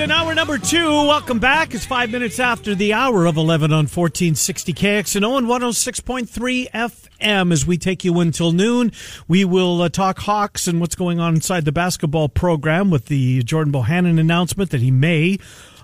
Condon, 0.00 0.16
hour 0.16 0.34
number 0.34 0.56
two. 0.56 0.88
Welcome 0.88 1.40
back. 1.40 1.74
It's 1.74 1.84
five 1.84 2.10
minutes 2.10 2.38
after 2.38 2.74
the 2.74 2.94
hour 2.94 3.26
of 3.26 3.36
11 3.36 3.70
on 3.70 3.84
1460 3.84 4.72
KXNO 4.72 5.36
and 5.36 5.46
106.3 5.46 6.70
FM 6.70 7.52
as 7.52 7.66
we 7.66 7.76
take 7.76 8.02
you 8.02 8.18
until 8.20 8.52
noon. 8.52 8.92
We 9.28 9.44
will 9.44 9.82
uh, 9.82 9.90
talk 9.90 10.20
Hawks 10.20 10.66
and 10.66 10.80
what's 10.80 10.94
going 10.94 11.20
on 11.20 11.34
inside 11.34 11.66
the 11.66 11.72
basketball 11.72 12.30
program 12.30 12.88
with 12.88 13.06
the 13.06 13.42
Jordan 13.42 13.74
Bohannon 13.74 14.18
announcement 14.18 14.70
that 14.70 14.80
he 14.80 14.90
may 14.90 15.38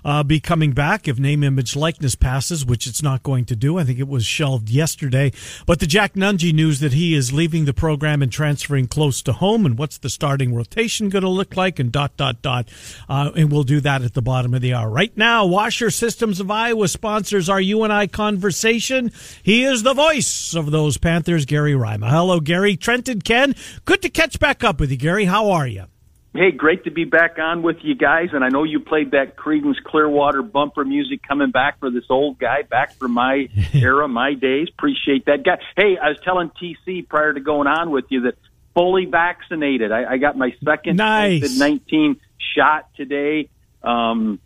uh, 0.07 0.23
be 0.23 0.39
coming 0.39 0.71
back 0.71 1.07
if 1.07 1.19
name, 1.19 1.43
image, 1.43 1.75
likeness 1.75 2.15
passes, 2.15 2.65
which 2.65 2.87
it's 2.87 3.03
not 3.03 3.21
going 3.21 3.43
to 3.43 3.55
do. 3.55 3.77
I 3.77 3.83
think 3.83 3.99
it 3.99 4.07
was 4.07 4.25
shelved 4.25 4.69
yesterday. 4.69 5.33
But 5.65 5.81
the 5.81 5.85
Jack 5.85 6.13
Nunge 6.13 6.53
news 6.53 6.79
that 6.79 6.93
he 6.93 7.13
is 7.13 7.33
leaving 7.33 7.65
the 7.65 7.73
program 7.73 8.21
and 8.21 8.31
transferring 8.31 8.87
close 8.87 9.21
to 9.23 9.33
home, 9.33 9.65
and 9.65 9.77
what's 9.77 9.97
the 9.97 10.09
starting 10.09 10.55
rotation 10.55 11.09
going 11.09 11.23
to 11.23 11.29
look 11.29 11.57
like, 11.57 11.77
and 11.77 11.91
dot 11.91 12.15
dot 12.15 12.41
dot. 12.41 12.69
Uh, 13.09 13.31
and 13.35 13.51
we'll 13.51 13.63
do 13.63 13.81
that 13.81 14.01
at 14.01 14.13
the 14.13 14.21
bottom 14.21 14.53
of 14.53 14.61
the 14.61 14.73
hour. 14.73 14.89
Right 14.89 15.15
now, 15.17 15.45
Washer 15.45 15.89
Systems 15.89 16.39
of 16.39 16.49
Iowa 16.49 16.87
sponsors 16.87 17.49
our 17.49 17.59
you 17.59 17.83
and 17.83 17.91
I 17.91 18.07
conversation. 18.07 19.11
He 19.43 19.65
is 19.65 19.83
the 19.83 19.93
voice 19.93 20.55
of 20.55 20.71
those 20.71 20.97
Panthers, 20.97 21.43
Gary 21.45 21.75
Rima. 21.75 22.09
Hello, 22.09 22.39
Gary. 22.39 22.77
Trenton 22.77 23.21
Ken. 23.21 23.55
Good 23.83 24.01
to 24.03 24.09
catch 24.09 24.39
back 24.39 24.63
up 24.63 24.79
with 24.79 24.89
you, 24.89 24.97
Gary. 24.97 25.25
How 25.25 25.51
are 25.51 25.67
you? 25.67 25.83
Hey, 26.37 26.51
great 26.51 26.83
to 26.83 26.91
be 26.91 27.03
back 27.03 27.39
on 27.39 27.63
with 27.63 27.77
you 27.81 27.95
guys. 27.95 28.29
And 28.31 28.43
I 28.45 28.49
know 28.49 28.63
you 28.63 28.79
played 28.79 29.09
that 29.11 29.35
Creedence 29.37 29.81
Clearwater 29.83 30.43
bumper 30.43 30.85
music 30.85 31.23
coming 31.27 31.49
back 31.49 31.79
for 31.79 31.89
this 31.89 32.03
old 32.11 32.37
guy, 32.37 32.61
back 32.61 32.93
from 32.93 33.13
my 33.13 33.49
era, 33.73 34.07
my 34.07 34.35
days. 34.35 34.67
Appreciate 34.71 35.25
that 35.25 35.43
guy. 35.43 35.57
Hey, 35.75 35.97
I 35.97 36.09
was 36.09 36.19
telling 36.23 36.51
TC 36.51 37.09
prior 37.09 37.33
to 37.33 37.39
going 37.39 37.67
on 37.67 37.89
with 37.89 38.05
you 38.09 38.21
that 38.21 38.35
fully 38.75 39.05
vaccinated. 39.05 39.91
I, 39.91 40.13
I 40.13 40.17
got 40.17 40.37
my 40.37 40.55
second 40.63 40.97
nice. 40.97 41.41
COVID 41.41 41.57
19 41.57 42.21
shot 42.55 42.87
today. 42.95 43.49
Um, 43.81 44.39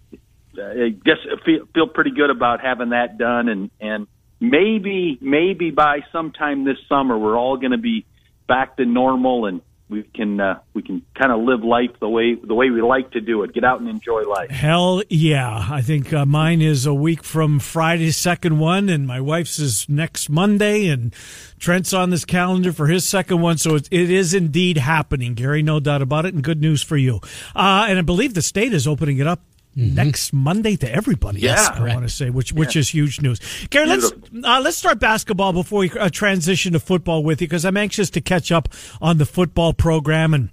I 0.57 0.95
guess 1.03 1.17
I 1.25 1.43
feel, 1.43 1.65
feel 1.73 1.87
pretty 1.87 2.11
good 2.11 2.29
about 2.29 2.61
having 2.61 2.91
that 2.91 3.17
done. 3.17 3.49
And, 3.49 3.69
and 3.81 4.07
maybe, 4.39 5.17
maybe 5.19 5.71
by 5.71 6.05
sometime 6.13 6.63
this 6.63 6.77
summer, 6.87 7.17
we're 7.17 7.37
all 7.37 7.57
going 7.57 7.71
to 7.71 7.77
be 7.77 8.05
back 8.47 8.77
to 8.77 8.85
normal 8.85 9.45
and 9.45 9.59
we 9.91 10.03
can 10.03 10.39
uh, 10.39 10.59
we 10.73 10.81
can 10.81 11.05
kind 11.13 11.31
of 11.31 11.41
live 11.41 11.63
life 11.63 11.91
the 11.99 12.09
way 12.09 12.35
the 12.35 12.55
way 12.55 12.69
we 12.69 12.81
like 12.81 13.11
to 13.11 13.21
do 13.21 13.43
it. 13.43 13.53
Get 13.53 13.65
out 13.65 13.81
and 13.81 13.89
enjoy 13.89 14.21
life. 14.23 14.49
Hell 14.49 15.03
yeah! 15.09 15.67
I 15.69 15.81
think 15.81 16.13
uh, 16.13 16.25
mine 16.25 16.61
is 16.61 16.85
a 16.85 16.93
week 16.93 17.23
from 17.23 17.59
Friday's 17.59 18.17
second 18.17 18.57
one, 18.57 18.89
and 18.89 19.05
my 19.05 19.19
wife's 19.19 19.59
is 19.59 19.87
next 19.89 20.29
Monday, 20.29 20.87
and 20.87 21.13
Trent's 21.59 21.93
on 21.93 22.09
this 22.09 22.25
calendar 22.25 22.71
for 22.71 22.87
his 22.87 23.03
second 23.03 23.41
one. 23.41 23.57
So 23.57 23.75
it, 23.75 23.89
it 23.91 24.09
is 24.09 24.33
indeed 24.33 24.77
happening, 24.77 25.33
Gary. 25.33 25.61
No 25.61 25.79
doubt 25.79 26.01
about 26.01 26.25
it, 26.25 26.33
and 26.33 26.43
good 26.43 26.61
news 26.61 26.81
for 26.81 26.95
you. 26.95 27.19
Uh, 27.53 27.85
and 27.89 27.99
I 27.99 28.01
believe 28.01 28.33
the 28.33 28.41
state 28.41 28.73
is 28.73 28.87
opening 28.87 29.17
it 29.17 29.27
up 29.27 29.41
Mm-hmm. 29.77 29.95
next 29.95 30.33
Monday 30.33 30.75
to 30.75 30.93
everybody. 30.93 31.39
Yeah, 31.39 31.51
yes, 31.51 31.69
I 31.69 31.79
want 31.81 32.01
to 32.01 32.09
say, 32.09 32.29
which 32.29 32.51
which 32.51 32.75
is 32.75 32.89
huge 32.89 33.21
news. 33.21 33.39
Gary, 33.69 33.87
let's 33.87 34.11
uh, 34.11 34.59
let's 34.61 34.75
start 34.75 34.99
basketball 34.99 35.53
before 35.53 35.79
we 35.79 35.91
uh, 35.91 36.09
transition 36.09 36.73
to 36.73 36.79
football 36.79 37.23
with 37.23 37.39
you 37.39 37.47
because 37.47 37.63
I'm 37.63 37.77
anxious 37.77 38.09
to 38.09 38.21
catch 38.21 38.51
up 38.51 38.67
on 39.01 39.17
the 39.17 39.25
football 39.25 39.71
program 39.71 40.33
and 40.33 40.49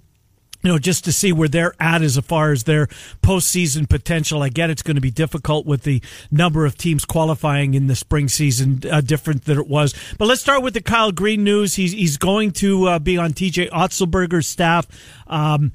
you 0.63 0.71
know, 0.71 0.77
just 0.77 1.05
to 1.05 1.13
see 1.13 1.31
where 1.31 1.47
they're 1.47 1.73
at 1.79 2.01
as 2.01 2.17
far 2.17 2.51
as 2.51 2.65
their 2.65 2.87
postseason 3.21 3.89
potential. 3.89 4.43
I 4.43 4.49
get 4.49 4.69
it's 4.69 4.81
going 4.81 4.95
to 4.95 5.01
be 5.01 5.11
difficult 5.11 5.65
with 5.65 5.83
the 5.83 6.01
number 6.31 6.65
of 6.65 6.77
teams 6.77 7.05
qualifying 7.05 7.73
in 7.75 7.87
the 7.87 7.95
spring 7.95 8.27
season, 8.27 8.81
uh, 8.89 9.01
different 9.01 9.45
than 9.45 9.57
it 9.57 9.67
was. 9.67 9.93
But 10.17 10.27
let's 10.27 10.41
start 10.41 10.61
with 10.61 10.73
the 10.73 10.81
Kyle 10.81 11.11
Green 11.11 11.43
news. 11.43 11.75
He's 11.75 11.93
he's 11.93 12.17
going 12.17 12.51
to 12.53 12.87
uh, 12.87 12.99
be 12.99 13.17
on 13.17 13.31
TJ 13.31 13.69
Otzelberger's 13.69 14.47
staff. 14.47 14.85
Um, 15.27 15.71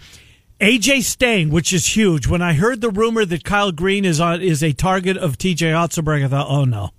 AJ 0.60 1.02
staying, 1.02 1.50
which 1.50 1.72
is 1.72 1.96
huge. 1.96 2.28
When 2.28 2.40
I 2.40 2.52
heard 2.52 2.80
the 2.80 2.88
rumor 2.88 3.24
that 3.24 3.42
Kyle 3.42 3.72
Green 3.72 4.04
is 4.04 4.20
on 4.20 4.40
is 4.40 4.62
a 4.62 4.72
target 4.72 5.16
of 5.16 5.36
TJ 5.36 5.72
Otzelberg, 5.72 6.24
I 6.24 6.28
thought, 6.28 6.46
oh 6.48 6.64
no, 6.64 6.90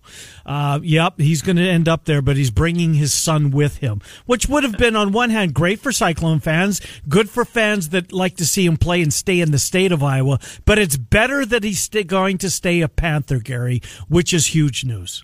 uh, 0.45 0.79
yep, 0.83 1.17
he's 1.17 1.41
going 1.41 1.55
to 1.55 1.67
end 1.67 1.87
up 1.87 2.03
there, 2.03 2.21
but 2.21 2.35
he's 2.35 2.51
bringing 2.51 2.95
his 2.95 3.13
son 3.13 3.51
with 3.51 3.77
him, 3.77 4.01
which 4.25 4.49
would 4.49 4.63
have 4.63 4.77
been 4.77 4.97
on 4.97 5.13
one 5.13 5.29
hand 5.29 5.53
great 5.53 5.79
for 5.79 5.93
Cyclone 5.93 6.41
fans, 6.41 6.81
good 7.07 7.29
for 7.29 7.45
fans 7.45 7.89
that 7.89 8.11
like 8.11 8.35
to 8.37 8.45
see 8.45 8.65
him 8.65 8.75
play 8.75 9.01
and 9.01 9.13
stay 9.13 9.39
in 9.39 9.51
the 9.51 9.59
state 9.59 9.93
of 9.93 10.03
Iowa. 10.03 10.37
But 10.65 10.77
it's 10.77 10.97
better 10.97 11.45
that 11.45 11.63
he's 11.63 11.81
st- 11.81 12.07
going 12.07 12.37
to 12.39 12.49
stay 12.49 12.81
a 12.81 12.89
Panther, 12.89 13.39
Gary, 13.39 13.81
which 14.09 14.33
is 14.33 14.47
huge 14.47 14.83
news. 14.83 15.23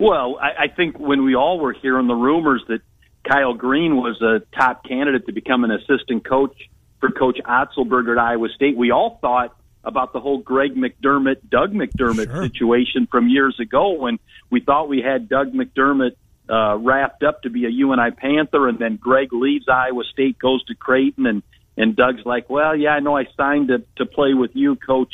Well, 0.00 0.36
I, 0.42 0.64
I 0.64 0.68
think 0.68 0.98
when 0.98 1.22
we 1.24 1.36
all 1.36 1.60
were 1.60 1.74
hearing 1.74 2.08
the 2.08 2.14
rumors 2.14 2.64
that 2.66 2.80
Kyle 3.24 3.54
Green 3.54 3.98
was 3.98 4.20
a 4.20 4.40
top 4.56 4.84
candidate 4.84 5.26
to 5.26 5.32
become 5.32 5.62
an 5.62 5.70
assistant 5.70 6.28
coach 6.28 6.56
for 7.02 7.10
Coach 7.10 7.40
Otzelberger 7.44 8.12
at 8.12 8.18
Iowa 8.18 8.48
State. 8.54 8.76
We 8.76 8.92
all 8.92 9.18
thought 9.20 9.56
about 9.82 10.12
the 10.12 10.20
whole 10.20 10.38
Greg 10.38 10.76
McDermott, 10.76 11.38
Doug 11.50 11.72
McDermott 11.72 12.30
sure. 12.30 12.44
situation 12.44 13.08
from 13.10 13.28
years 13.28 13.58
ago 13.58 13.94
when 13.94 14.20
we 14.50 14.60
thought 14.60 14.88
we 14.88 15.02
had 15.02 15.28
Doug 15.28 15.52
McDermott 15.52 16.12
uh, 16.48 16.76
wrapped 16.78 17.24
up 17.24 17.42
to 17.42 17.50
be 17.50 17.66
a 17.66 17.68
UNI 17.68 18.12
Panther, 18.12 18.68
and 18.68 18.78
then 18.78 18.96
Greg 18.96 19.32
leaves 19.32 19.68
Iowa 19.68 20.04
State, 20.12 20.38
goes 20.38 20.64
to 20.66 20.76
Creighton, 20.76 21.26
and 21.26 21.42
and 21.76 21.96
Doug's 21.96 22.24
like, 22.24 22.48
well, 22.48 22.76
yeah, 22.76 22.90
I 22.90 23.00
know 23.00 23.16
I 23.16 23.26
signed 23.36 23.68
to 23.68 23.82
to 23.96 24.06
play 24.06 24.32
with 24.34 24.54
you, 24.54 24.76
Coach 24.76 25.12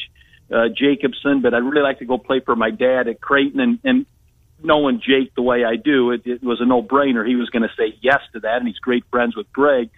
uh, 0.53 0.69
Jacobson, 0.69 1.41
but 1.41 1.54
I'd 1.54 1.65
really 1.65 1.82
like 1.82 2.00
to 2.00 2.04
go 2.04 2.19
play 2.19 2.41
for 2.41 2.54
my 2.54 2.71
dad 2.71 3.09
at 3.09 3.19
Creighton, 3.19 3.60
and 3.60 3.78
and 3.82 4.06
knowing 4.62 5.00
Jake 5.00 5.34
the 5.34 5.43
way 5.43 5.65
I 5.65 5.77
do, 5.77 6.10
it, 6.10 6.27
it 6.27 6.43
was 6.43 6.60
a 6.60 6.66
no 6.66 6.82
brainer. 6.82 7.27
He 7.27 7.37
was 7.37 7.48
going 7.48 7.62
to 7.62 7.75
say 7.78 7.97
yes 8.03 8.21
to 8.34 8.41
that, 8.41 8.59
and 8.59 8.66
he's 8.66 8.78
great 8.78 9.04
friends 9.10 9.34
with 9.34 9.50
Greg. 9.53 9.88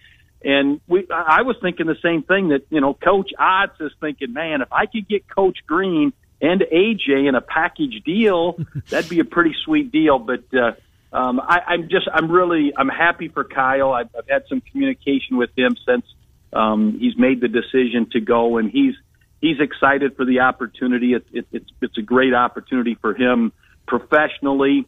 And 0.43 0.81
we, 0.89 1.07
I 1.11 1.43
was 1.43 1.57
thinking 1.61 1.87
the 1.87 1.99
same 2.03 2.23
thing 2.23 2.49
that, 2.49 2.63
you 2.71 2.81
know, 2.81 2.95
Coach 2.95 3.31
Otz 3.39 3.79
is 3.81 3.93
thinking, 4.01 4.33
man, 4.33 4.63
if 4.63 4.73
I 4.73 4.87
could 4.87 5.07
get 5.07 5.29
Coach 5.29 5.59
Green 5.67 6.13
and 6.41 6.63
AJ 6.63 7.29
in 7.29 7.35
a 7.35 7.43
package 7.43 8.03
deal, 8.05 8.59
that'd 8.89 9.11
be 9.11 9.21
a 9.21 9.25
pretty 9.25 9.55
sweet 9.65 9.93
deal. 9.93 10.19
But, 10.19 10.45
uh, 10.55 10.73
um, 11.15 11.41
I, 11.41 11.61
I'm 11.67 11.89
just, 11.91 12.09
I'm 12.13 12.31
really, 12.31 12.73
I'm 12.75 12.89
happy 12.89 13.29
for 13.29 13.45
Kyle. 13.45 13.93
I've, 13.93 14.09
I've 14.17 14.29
had 14.29 14.45
some 14.49 14.63
communication 14.63 15.37
with 15.37 15.51
him 15.57 15.77
since, 15.87 16.07
um, 16.53 16.99
he's 16.99 17.17
made 17.19 17.41
the 17.41 17.49
decision 17.49 18.09
to 18.13 18.21
go 18.21 18.57
and 18.57 18.71
he's, 18.71 18.95
he's 19.41 19.61
excited 19.61 20.17
for 20.17 20.25
the 20.25 20.41
opportunity. 20.41 21.15
It, 21.15 21.27
it, 21.33 21.47
it's, 21.53 21.71
it's 21.83 21.99
a 21.99 22.03
great 22.03 22.33
opportunity 22.33 22.97
for 23.01 23.15
him 23.15 23.53
professionally, 23.87 24.87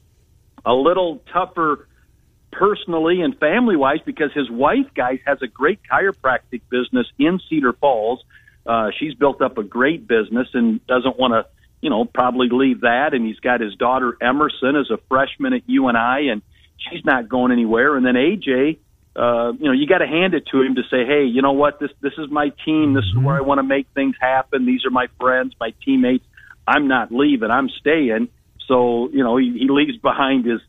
a 0.65 0.73
little 0.73 1.21
tougher 1.33 1.89
personally 2.53 3.23
and 3.23 3.37
family 3.39 3.77
wise 3.77 4.01
because 4.05 4.33
his 4.33 4.51
wife, 4.51 4.87
guys, 4.95 5.19
has 5.27 5.39
a 5.43 5.47
great 5.47 5.81
chiropractic 5.91 6.61
business 6.71 7.07
in 7.19 7.41
Cedar 7.49 7.73
Falls. 7.73 8.23
Uh, 8.65 8.91
she's 8.99 9.15
built 9.15 9.43
up 9.43 9.59
a 9.59 9.65
great 9.65 10.07
business 10.07 10.47
and 10.55 10.87
doesn't 10.87 11.19
want 11.19 11.33
to, 11.33 11.47
you 11.81 11.91
know, 11.91 12.05
probably 12.05 12.49
leave 12.51 12.83
that. 12.83 13.15
And 13.15 13.27
he's 13.27 13.41
got 13.41 13.61
his 13.61 13.75
daughter 13.75 14.17
Emerson 14.21 14.77
as 14.77 14.91
a 14.91 14.99
freshman 15.09 15.55
at 15.55 15.63
UNI, 15.67 16.29
and 16.29 16.43
she's 16.79 17.05
not 17.05 17.29
going 17.29 17.51
anywhere. 17.51 17.97
And 17.97 18.07
then 18.07 18.15
AJ, 18.15 18.79
uh, 19.17 19.53
you 19.59 19.67
know, 19.67 19.73
you 19.73 19.87
got 19.87 19.99
to 19.99 20.07
hand 20.07 20.35
it 20.35 20.47
to 20.53 20.63
him 20.63 20.77
to 20.77 20.83
say, 20.91 21.05
hey, 21.05 21.25
you 21.25 21.43
know 21.43 21.53
what, 21.53 21.81
this 21.81 21.91
this 22.01 22.15
is 22.19 22.31
my 22.31 22.53
team. 22.65 22.95
This 22.95 23.05
is 23.05 23.17
where 23.17 23.37
I 23.37 23.41
want 23.41 23.59
to 23.59 23.65
make 23.65 23.89
things 23.95 24.15
happen. 24.21 24.65
These 24.65 24.85
are 24.85 24.91
my 24.91 25.09
friends, 25.19 25.55
my 25.59 25.75
teammates. 25.85 26.25
I'm 26.67 26.87
not 26.87 27.11
leaving. 27.11 27.51
I'm 27.51 27.69
staying. 27.69 28.29
So 28.69 29.11
you 29.11 29.25
know, 29.25 29.37
he, 29.37 29.59
he 29.59 29.69
leaves 29.69 29.99
behind 29.99 30.45
his 30.45 30.61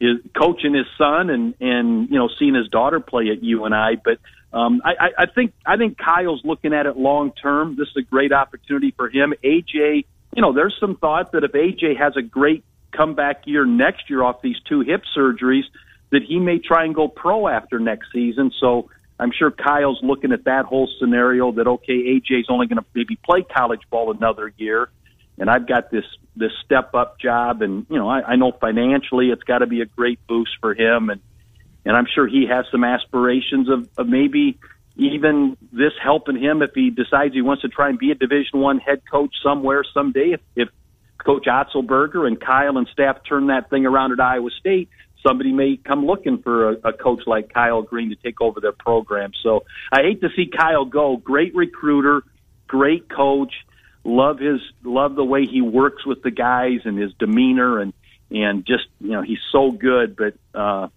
is 0.00 0.18
coaching 0.36 0.74
his 0.74 0.86
son 0.98 1.30
and 1.30 1.54
and 1.60 2.08
you 2.10 2.18
know 2.18 2.28
seeing 2.38 2.54
his 2.54 2.68
daughter 2.68 3.00
play 3.00 3.30
at 3.30 3.42
UNI. 3.42 4.00
But 4.04 4.18
um, 4.52 4.82
I, 4.84 5.10
I 5.18 5.26
think 5.26 5.52
I 5.64 5.76
think 5.76 5.98
Kyle's 5.98 6.42
looking 6.44 6.72
at 6.72 6.86
it 6.86 6.96
long 6.96 7.32
term. 7.32 7.76
This 7.76 7.88
is 7.88 7.96
a 7.98 8.02
great 8.02 8.32
opportunity 8.32 8.92
for 8.96 9.08
him. 9.08 9.34
AJ, 9.42 10.04
you 10.34 10.42
know, 10.42 10.52
there's 10.52 10.76
some 10.78 10.96
thought 10.96 11.32
that 11.32 11.44
if 11.44 11.52
AJ 11.52 11.98
has 11.98 12.16
a 12.16 12.22
great 12.22 12.64
comeback 12.92 13.46
year 13.46 13.64
next 13.64 14.08
year 14.08 14.22
off 14.22 14.42
these 14.42 14.56
two 14.68 14.80
hip 14.80 15.02
surgeries, 15.16 15.64
that 16.10 16.22
he 16.22 16.38
may 16.38 16.58
try 16.58 16.84
and 16.84 16.94
go 16.94 17.08
pro 17.08 17.48
after 17.48 17.78
next 17.78 18.08
season. 18.12 18.52
So. 18.60 18.90
I'm 19.18 19.32
sure 19.32 19.50
Kyle's 19.50 20.00
looking 20.02 20.30
at 20.32 20.44
that 20.44 20.66
whole 20.66 20.90
scenario 20.98 21.50
that 21.52 21.66
okay, 21.66 21.94
AJ's 21.94 22.50
only 22.50 22.66
going 22.66 22.76
to 22.76 22.84
maybe 22.92 23.16
play 23.16 23.40
college 23.40 23.80
ball 23.88 24.12
another 24.12 24.52
year, 24.58 24.90
and 25.38 25.50
I've 25.50 25.66
got 25.66 25.90
this 25.90 26.04
this 26.36 26.52
step 26.64 26.94
up 26.94 27.18
job, 27.18 27.62
and 27.62 27.86
you 27.88 27.98
know 27.98 28.08
I, 28.08 28.32
I 28.32 28.36
know 28.36 28.52
financially 28.52 29.30
it's 29.30 29.42
got 29.42 29.58
to 29.58 29.66
be 29.66 29.80
a 29.80 29.86
great 29.86 30.18
boost 30.26 30.52
for 30.60 30.74
him, 30.74 31.10
and 31.10 31.20
and 31.84 31.96
I'm 31.96 32.06
sure 32.12 32.26
he 32.26 32.46
has 32.50 32.66
some 32.70 32.84
aspirations 32.84 33.68
of, 33.68 33.88
of 33.96 34.08
maybe 34.08 34.58
even 34.96 35.56
this 35.72 35.92
helping 36.02 36.36
him 36.36 36.62
if 36.62 36.70
he 36.74 36.90
decides 36.90 37.34
he 37.34 37.42
wants 37.42 37.62
to 37.62 37.68
try 37.68 37.88
and 37.90 37.98
be 37.98 38.10
a 38.10 38.14
Division 38.14 38.60
One 38.60 38.78
head 38.78 39.02
coach 39.10 39.34
somewhere 39.42 39.84
someday. 39.94 40.32
If, 40.32 40.40
if 40.56 40.68
Coach 41.24 41.46
Otzelberger 41.46 42.26
and 42.26 42.40
Kyle 42.40 42.76
and 42.76 42.88
staff 42.92 43.18
turn 43.28 43.48
that 43.48 43.68
thing 43.68 43.84
around 43.84 44.12
at 44.12 44.20
Iowa 44.20 44.50
State, 44.58 44.88
somebody 45.26 45.52
may 45.52 45.76
come 45.76 46.06
looking 46.06 46.38
for 46.42 46.70
a, 46.70 46.76
a 46.84 46.92
coach 46.92 47.22
like 47.26 47.52
Kyle 47.52 47.82
Green 47.82 48.10
to 48.10 48.16
take 48.16 48.40
over 48.40 48.60
their 48.60 48.72
program. 48.72 49.32
So 49.42 49.64
I 49.92 50.02
hate 50.02 50.20
to 50.22 50.28
see 50.34 50.46
Kyle 50.46 50.84
go. 50.84 51.16
Great 51.16 51.54
recruiter, 51.54 52.22
great 52.66 53.08
coach. 53.08 53.52
Love 54.06 54.38
his 54.38 54.60
love 54.84 55.16
the 55.16 55.24
way 55.24 55.46
he 55.46 55.60
works 55.60 56.06
with 56.06 56.22
the 56.22 56.30
guys 56.30 56.80
and 56.84 56.96
his 56.96 57.12
demeanor 57.18 57.80
and 57.80 57.92
and 58.30 58.64
just 58.64 58.84
you 59.00 59.10
know 59.10 59.22
he's 59.22 59.40
so 59.50 59.72
good. 59.72 60.16
But 60.16 60.34
uh, 60.54 60.88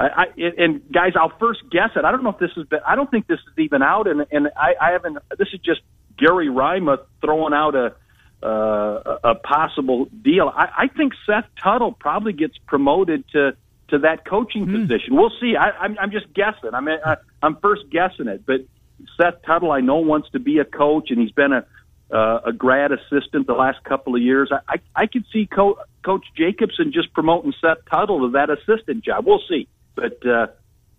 I, 0.00 0.04
I 0.04 0.24
and 0.58 0.82
guys, 0.92 1.12
I'll 1.14 1.36
first 1.38 1.60
guess 1.70 1.90
it. 1.94 2.04
I 2.04 2.10
don't 2.10 2.24
know 2.24 2.30
if 2.30 2.38
this 2.38 2.50
is. 2.56 2.66
I 2.84 2.96
don't 2.96 3.10
think 3.10 3.28
this 3.28 3.38
is 3.38 3.58
even 3.58 3.82
out, 3.82 4.08
and 4.08 4.26
and 4.32 4.48
I, 4.56 4.74
I 4.80 4.90
haven't. 4.92 5.18
This 5.38 5.48
is 5.52 5.60
just 5.60 5.80
Gary 6.18 6.48
Rima 6.48 6.98
throwing 7.20 7.54
out 7.54 7.76
a 7.76 7.94
uh, 8.44 9.18
a 9.22 9.34
possible 9.36 10.06
deal. 10.22 10.52
I, 10.54 10.68
I 10.76 10.88
think 10.88 11.12
Seth 11.24 11.46
Tuttle 11.62 11.92
probably 11.92 12.32
gets 12.32 12.58
promoted 12.66 13.24
to 13.28 13.56
to 13.90 13.98
that 14.00 14.26
coaching 14.28 14.66
mm. 14.66 14.82
position. 14.82 15.14
We'll 15.14 15.32
see. 15.40 15.54
I, 15.56 15.70
I'm, 15.70 15.96
I'm 16.00 16.10
just 16.10 16.32
guessing. 16.34 16.70
I 16.74 16.80
mean, 16.80 16.98
I, 17.04 17.16
I'm 17.42 17.56
first 17.56 17.88
guessing 17.90 18.26
it, 18.26 18.44
but 18.44 18.62
Seth 19.16 19.42
Tuttle, 19.46 19.70
I 19.70 19.80
know 19.80 19.98
wants 19.98 20.30
to 20.30 20.40
be 20.40 20.58
a 20.58 20.64
coach, 20.64 21.10
and 21.10 21.20
he's 21.20 21.30
been 21.30 21.52
a 21.52 21.64
uh, 22.10 22.40
a 22.46 22.52
grad 22.52 22.92
assistant 22.92 23.46
the 23.46 23.54
last 23.54 23.82
couple 23.84 24.14
of 24.14 24.22
years. 24.22 24.50
I 24.52 24.60
I, 24.68 25.02
I 25.02 25.06
could 25.06 25.24
see 25.32 25.46
Co- 25.46 25.78
Coach 26.04 26.24
Jacobson 26.36 26.92
just 26.92 27.12
promoting 27.12 27.52
Seth 27.60 27.84
Tuttle 27.90 28.20
to 28.26 28.32
that 28.32 28.50
assistant 28.50 29.04
job. 29.04 29.26
We'll 29.26 29.42
see, 29.48 29.68
but. 29.94 30.26
uh 30.26 30.46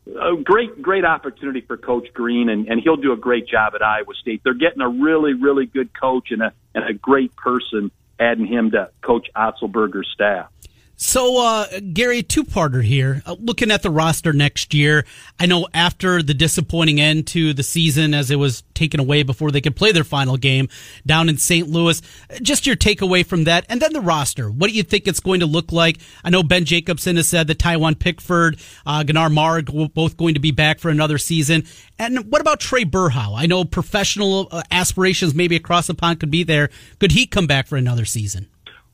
a 0.08 0.42
great, 0.42 0.82
great 0.82 1.04
opportunity 1.04 1.62
for 1.62 1.76
Coach 1.78 2.14
Green, 2.14 2.50
and, 2.50 2.68
and 2.68 2.82
he'll 2.82 2.96
do 2.96 3.12
a 3.12 3.18
great 3.18 3.48
job 3.48 3.74
at 3.76 3.82
Iowa 3.82 4.14
State. 4.22 4.42
They're 4.44 4.54
getting 4.54 4.82
a 4.82 4.88
really, 4.88 5.34
really 5.34 5.66
good 5.66 5.90
coach 6.00 6.32
and 6.32 6.42
a 6.42 6.54
and 6.74 6.86
a 6.86 6.94
great 6.94 7.36
person, 7.36 7.92
adding 8.20 8.46
him 8.46 8.72
to 8.72 8.90
Coach 9.02 9.28
Otzelberger's 9.36 10.08
staff. 10.14 10.50
So, 11.00 11.46
uh, 11.46 11.68
Gary, 11.94 12.24
two 12.24 12.44
parter 12.44 12.84
here. 12.84 13.22
Uh, 13.24 13.36
looking 13.40 13.70
at 13.70 13.84
the 13.84 13.92
roster 13.92 14.34
next 14.34 14.74
year, 14.74 15.06
I 15.40 15.46
know 15.46 15.68
after 15.72 16.24
the 16.24 16.34
disappointing 16.34 17.00
end 17.00 17.28
to 17.28 17.54
the 17.54 17.62
season 17.62 18.16
as 18.16 18.32
it 18.32 18.38
was 18.38 18.64
taken 18.74 19.00
away 19.00 19.22
before 19.22 19.52
they 19.52 19.62
could 19.62 19.76
play 19.76 19.92
their 19.92 20.04
final 20.04 20.38
game 20.38 20.70
down 21.06 21.30
in 21.30 21.38
St. 21.38 21.70
Louis, 21.70 22.02
just 22.42 22.66
your 22.66 22.76
takeaway 22.76 23.24
from 23.24 23.44
that. 23.44 23.64
And 23.70 23.80
then 23.80 23.94
the 23.94 24.02
roster. 24.02 24.50
What 24.50 24.72
do 24.72 24.76
you 24.76 24.82
think 24.82 25.08
it's 25.08 25.20
going 25.20 25.42
to 25.42 25.46
look 25.46 25.72
like? 25.72 26.00
I 26.24 26.32
know 26.32 26.42
Ben 26.42 26.66
Jacobson 26.66 27.16
has 27.18 27.28
said 27.28 27.46
that 27.46 27.60
Tywhon 27.60 28.00
Pickford, 28.00 28.58
uh, 28.84 29.04
Goanar 29.04 29.32
Mar 29.32 29.62
both 29.62 30.18
going 30.18 30.34
to 30.34 30.40
be 30.40 30.52
back 30.52 30.80
for 30.80 30.90
another 30.90 31.20
season. 31.20 31.66
And 32.00 32.32
what 32.32 32.42
about 32.42 32.60
Trae 32.60 32.90
Berhow? 32.90 33.38
I 33.38 33.46
know 33.46 33.66
professional 33.66 34.48
uh, 34.50 34.64
aspirations 34.72 35.36
maybe 35.36 35.56
across 35.56 35.86
the 35.86 35.94
pond 35.94 36.20
could 36.20 36.32
be 36.32 36.42
there. 36.42 36.72
Could 36.98 37.12
he 37.12 37.28
come 37.28 37.46
back 37.46 37.68
for 37.68 37.76
another 37.76 38.04
season? 38.04 38.48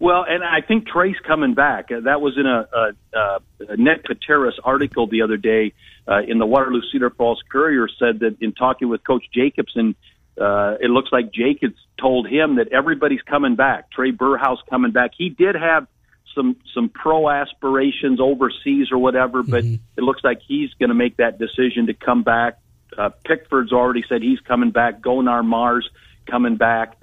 Well, 0.04 0.26
and 0.28 0.44
I 0.44 0.60
think 0.60 0.90
Trae's 0.90 1.16
coming 1.26 1.54
back. 1.54 1.90
Uh, 1.90 2.02
that 2.02 2.20
was 2.20 2.38
in 2.38 2.46
a, 2.46 2.68
a, 3.18 3.40
a 3.70 3.78
Ned 3.78 4.04
Kateris 4.04 4.60
article 4.62 5.08
the 5.08 5.22
other 5.22 5.38
day 5.38 5.72
uh, 6.06 6.20
in 6.28 6.40
the 6.40 6.46
Waterloo 6.46 6.82
Cedar 6.92 7.10
Falls 7.10 7.42
Courier 7.50 7.88
said 7.88 8.20
that 8.20 8.36
in 8.42 8.52
talking 8.52 8.90
with 8.90 9.02
Coach 9.06 9.24
Jacobson, 9.34 9.96
uh, 10.38 10.76
it 10.82 10.90
looks 10.90 11.08
like 11.14 11.32
Jacobs 11.32 11.78
told 11.98 12.28
him 12.28 12.58
that 12.58 12.74
everybody's 12.74 13.22
coming 13.22 13.56
back. 13.56 13.94
Trae 13.98 14.12
Berhow's 14.12 14.62
coming 14.70 14.92
back. 14.92 15.12
He 15.18 15.30
did 15.30 15.56
have 15.56 15.88
some 16.36 16.58
some 16.74 16.90
pro 16.90 17.30
aspirations 17.30 18.20
overseas 18.20 18.92
or 18.92 18.98
whatever, 18.98 19.42
but 19.42 19.64
mm-hmm. 19.64 19.76
it 19.96 20.02
looks 20.02 20.22
like 20.22 20.42
he's 20.46 20.74
going 20.80 20.90
to 20.90 20.96
make 20.96 21.16
that 21.16 21.40
decision 21.40 21.88
to 21.88 21.94
come 21.94 22.24
back. 22.24 22.60
Uh, 22.98 23.12
Pickford's 23.24 23.72
already 23.72 24.04
said 24.10 24.22
he's 24.22 24.42
coming 24.42 24.72
back. 24.72 25.00
Goanar 25.00 25.46
Mar's 25.46 25.90
coming 26.26 26.58
back 26.58 26.98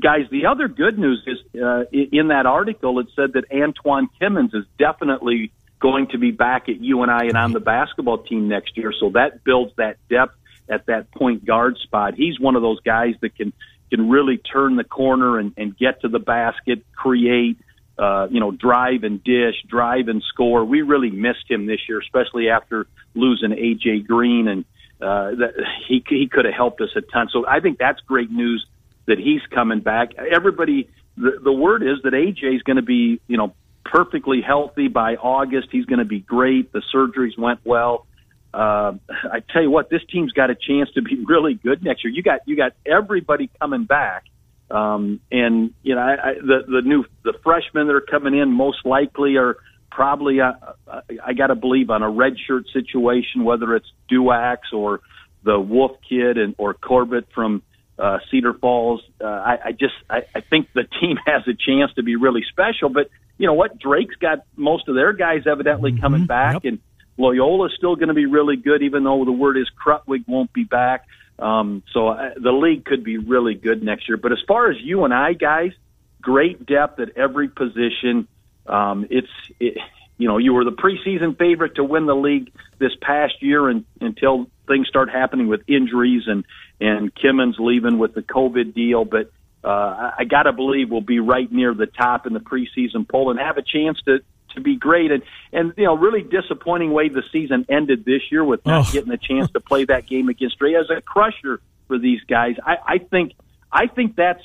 guys, 0.00 0.26
the 0.30 0.46
other 0.46 0.68
good 0.68 0.98
news 0.98 1.22
is 1.26 1.60
uh, 1.60 1.84
in 1.92 2.28
that 2.28 2.46
article 2.46 2.98
it 2.98 3.08
said 3.16 3.32
that 3.34 3.48
Antwan 3.50 4.08
Kimmons 4.20 4.54
is 4.54 4.64
definitely 4.78 5.52
going 5.80 6.08
to 6.08 6.18
be 6.18 6.30
back 6.30 6.68
at 6.68 6.80
UNI 6.80 7.28
and 7.28 7.36
on 7.36 7.52
the 7.52 7.60
basketball 7.60 8.18
team 8.18 8.48
next 8.48 8.76
year. 8.76 8.92
So 8.98 9.10
that 9.10 9.44
builds 9.44 9.72
that 9.76 9.96
depth 10.08 10.36
at 10.68 10.86
that 10.86 11.10
point 11.10 11.44
guard 11.44 11.76
spot. 11.78 12.14
He's 12.14 12.38
one 12.38 12.56
of 12.56 12.62
those 12.62 12.80
guys 12.80 13.14
that 13.20 13.36
can 13.36 13.52
can 13.90 14.08
really 14.08 14.38
turn 14.38 14.76
the 14.76 14.84
corner 14.84 15.38
and, 15.38 15.52
and 15.58 15.76
get 15.76 16.00
to 16.00 16.08
the 16.08 16.18
basket, 16.18 16.82
create, 16.96 17.58
uh, 17.98 18.26
you 18.30 18.40
know, 18.40 18.50
drive 18.50 19.04
and 19.04 19.22
dish, 19.22 19.56
drive 19.68 20.08
and 20.08 20.22
score. 20.22 20.64
We 20.64 20.80
really 20.80 21.10
missed 21.10 21.50
him 21.50 21.66
this 21.66 21.80
year, 21.86 22.00
especially 22.00 22.48
after 22.48 22.86
losing 23.14 23.50
AJ 23.50 24.06
Green, 24.06 24.48
and 24.48 24.64
uh, 25.00 25.34
that 25.34 25.54
he 25.88 26.02
he 26.08 26.28
could 26.28 26.44
have 26.44 26.54
helped 26.54 26.80
us 26.80 26.90
a 26.94 27.00
ton. 27.00 27.28
So 27.32 27.46
I 27.46 27.60
think 27.60 27.78
that's 27.78 28.00
great 28.00 28.30
news 28.30 28.64
that 29.06 29.18
he's 29.18 29.40
coming 29.54 29.80
back. 29.80 30.10
Everybody, 30.16 30.88
the, 31.16 31.38
the 31.42 31.52
word 31.52 31.82
is 31.82 32.02
that 32.04 32.12
AJ 32.12 32.56
is 32.56 32.62
going 32.62 32.76
to 32.76 32.82
be, 32.82 33.20
you 33.26 33.36
know, 33.36 33.54
perfectly 33.84 34.40
healthy 34.40 34.88
by 34.88 35.16
August. 35.16 35.68
He's 35.70 35.84
going 35.84 35.98
to 35.98 36.04
be 36.04 36.20
great. 36.20 36.72
The 36.72 36.82
surgeries 36.94 37.38
went 37.38 37.60
well. 37.64 38.06
Uh, 38.54 38.94
I 39.08 39.40
tell 39.50 39.62
you 39.62 39.70
what, 39.70 39.88
this 39.88 40.02
team's 40.10 40.32
got 40.32 40.50
a 40.50 40.54
chance 40.54 40.90
to 40.94 41.02
be 41.02 41.24
really 41.26 41.54
good 41.54 41.82
next 41.82 42.04
year. 42.04 42.12
You 42.12 42.22
got 42.22 42.40
you 42.46 42.56
got 42.56 42.72
everybody 42.84 43.50
coming 43.60 43.84
back, 43.84 44.24
um, 44.70 45.20
and 45.30 45.72
you 45.82 45.94
know 45.94 46.00
I, 46.00 46.12
I, 46.12 46.34
the 46.34 46.62
the 46.68 46.82
new 46.82 47.04
the 47.24 47.32
freshmen 47.42 47.86
that 47.86 47.94
are 47.94 48.02
coming 48.02 48.36
in 48.36 48.52
most 48.52 48.84
likely 48.84 49.36
are 49.36 49.56
probably 49.90 50.40
uh, 50.40 50.52
uh 50.86 51.00
I 51.24 51.32
got 51.32 51.46
to 51.46 51.54
believe 51.54 51.88
on 51.88 52.02
a 52.02 52.10
redshirt 52.10 52.64
situation, 52.72 53.44
whether 53.44 53.74
it's 53.74 53.90
Duax 54.10 54.58
or 54.74 55.00
the 55.44 55.58
Wolf 55.58 55.92
kid 56.06 56.36
and 56.36 56.54
or 56.58 56.74
Corbett 56.74 57.28
from 57.34 57.62
uh, 57.98 58.18
Cedar 58.30 58.54
Falls. 58.54 59.02
Uh, 59.20 59.26
I, 59.26 59.58
I 59.66 59.72
just 59.72 59.94
I, 60.08 60.22
I 60.34 60.40
think 60.40 60.68
the 60.74 60.84
team 61.00 61.18
has 61.26 61.42
a 61.46 61.54
chance 61.54 61.92
to 61.94 62.02
be 62.02 62.16
really 62.16 62.44
special. 62.48 62.88
But 62.88 63.10
you 63.38 63.46
know 63.46 63.54
what? 63.54 63.78
Drake's 63.78 64.16
got 64.16 64.44
most 64.56 64.88
of 64.88 64.94
their 64.94 65.12
guys 65.12 65.42
evidently 65.46 65.92
mm-hmm. 65.92 66.00
coming 66.00 66.26
back, 66.26 66.64
yep. 66.64 66.64
and 66.64 66.78
Loyola's 67.18 67.74
still 67.76 67.96
going 67.96 68.08
to 68.08 68.14
be 68.14 68.26
really 68.26 68.56
good, 68.56 68.82
even 68.82 69.04
though 69.04 69.24
the 69.24 69.32
word 69.32 69.56
is 69.56 69.68
Krutwig 69.84 70.26
won't 70.26 70.52
be 70.52 70.64
back. 70.64 71.06
Um, 71.38 71.82
so 71.92 72.08
uh, 72.08 72.30
the 72.36 72.52
league 72.52 72.84
could 72.84 73.04
be 73.04 73.18
really 73.18 73.54
good 73.54 73.82
next 73.82 74.08
year. 74.08 74.16
But 74.16 74.32
as 74.32 74.38
far 74.46 74.70
as 74.70 74.76
UNI 74.80 75.34
guys, 75.34 75.72
great 76.20 76.64
depth 76.64 77.00
at 77.00 77.16
every 77.16 77.48
position. 77.48 78.28
Um, 78.66 79.06
it's 79.10 79.28
it, 79.58 79.76
you 80.18 80.28
know 80.28 80.38
you 80.38 80.54
were 80.54 80.64
the 80.64 80.72
preseason 80.72 81.36
favorite 81.36 81.74
to 81.76 81.84
win 81.84 82.06
the 82.06 82.14
league 82.14 82.52
this 82.78 82.92
past 83.00 83.34
year, 83.40 83.68
and 83.68 83.84
until 84.00 84.46
things 84.68 84.88
start 84.88 85.10
happening 85.10 85.48
with 85.48 85.62
injuries 85.66 86.22
and 86.26 86.44
and 86.82 87.14
Kimmons 87.14 87.58
leaving 87.58 87.98
with 87.98 88.14
the 88.14 88.22
COVID 88.22 88.74
deal, 88.74 89.04
but 89.04 89.30
uh, 89.64 90.10
I 90.18 90.24
got 90.24 90.44
to 90.44 90.52
believe 90.52 90.90
we'll 90.90 91.00
be 91.00 91.20
right 91.20 91.50
near 91.50 91.72
the 91.72 91.86
top 91.86 92.26
in 92.26 92.32
the 92.32 92.40
preseason 92.40 93.08
poll 93.08 93.30
and 93.30 93.38
have 93.38 93.56
a 93.56 93.62
chance 93.62 94.00
to 94.06 94.18
to 94.54 94.60
be 94.60 94.76
great. 94.76 95.12
And 95.12 95.22
and 95.52 95.72
you 95.76 95.84
know, 95.84 95.96
really 95.96 96.22
disappointing 96.22 96.92
way 96.92 97.08
the 97.08 97.22
season 97.32 97.64
ended 97.68 98.04
this 98.04 98.22
year 98.30 98.44
with 98.44 98.66
not 98.66 98.88
oh. 98.88 98.92
getting 98.92 99.12
a 99.12 99.16
chance 99.16 99.50
to 99.52 99.60
play 99.60 99.84
that 99.84 100.06
game 100.06 100.28
against 100.28 100.60
Ray 100.60 100.74
as 100.74 100.90
a 100.90 101.00
crusher 101.00 101.60
for 101.86 101.98
these 101.98 102.20
guys. 102.24 102.56
I, 102.64 102.76
I 102.86 102.98
think 102.98 103.32
I 103.70 103.86
think 103.86 104.16
that's 104.16 104.42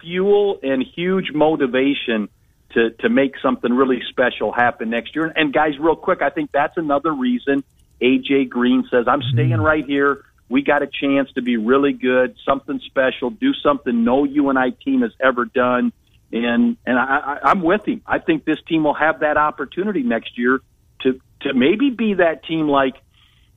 fuel 0.00 0.58
and 0.62 0.82
huge 0.82 1.32
motivation 1.32 2.30
to 2.70 2.90
to 2.90 3.08
make 3.10 3.34
something 3.42 3.72
really 3.72 4.02
special 4.08 4.52
happen 4.52 4.88
next 4.88 5.14
year. 5.14 5.30
And 5.36 5.52
guys, 5.52 5.78
real 5.78 5.96
quick, 5.96 6.22
I 6.22 6.30
think 6.30 6.50
that's 6.50 6.78
another 6.78 7.12
reason 7.12 7.62
AJ 8.00 8.48
Green 8.48 8.88
says 8.90 9.06
I'm 9.06 9.22
staying 9.22 9.50
mm-hmm. 9.50 9.62
right 9.62 9.84
here 9.84 10.24
we 10.48 10.62
got 10.62 10.82
a 10.82 10.86
chance 10.86 11.30
to 11.32 11.42
be 11.42 11.56
really 11.56 11.92
good, 11.92 12.36
something 12.48 12.80
special, 12.86 13.30
do 13.30 13.52
something 13.54 14.04
no 14.04 14.24
UNI 14.24 14.72
team 14.84 15.02
has 15.02 15.12
ever 15.20 15.44
done. 15.44 15.92
And 16.32 16.76
and 16.84 16.98
I, 16.98 17.38
I, 17.42 17.50
I'm 17.50 17.62
with 17.62 17.86
him. 17.86 18.02
I 18.06 18.18
think 18.18 18.44
this 18.44 18.58
team 18.68 18.84
will 18.84 18.94
have 18.94 19.20
that 19.20 19.36
opportunity 19.36 20.02
next 20.02 20.36
year 20.38 20.60
to 21.00 21.20
to 21.42 21.54
maybe 21.54 21.90
be 21.90 22.14
that 22.14 22.44
team 22.44 22.68
like 22.68 22.94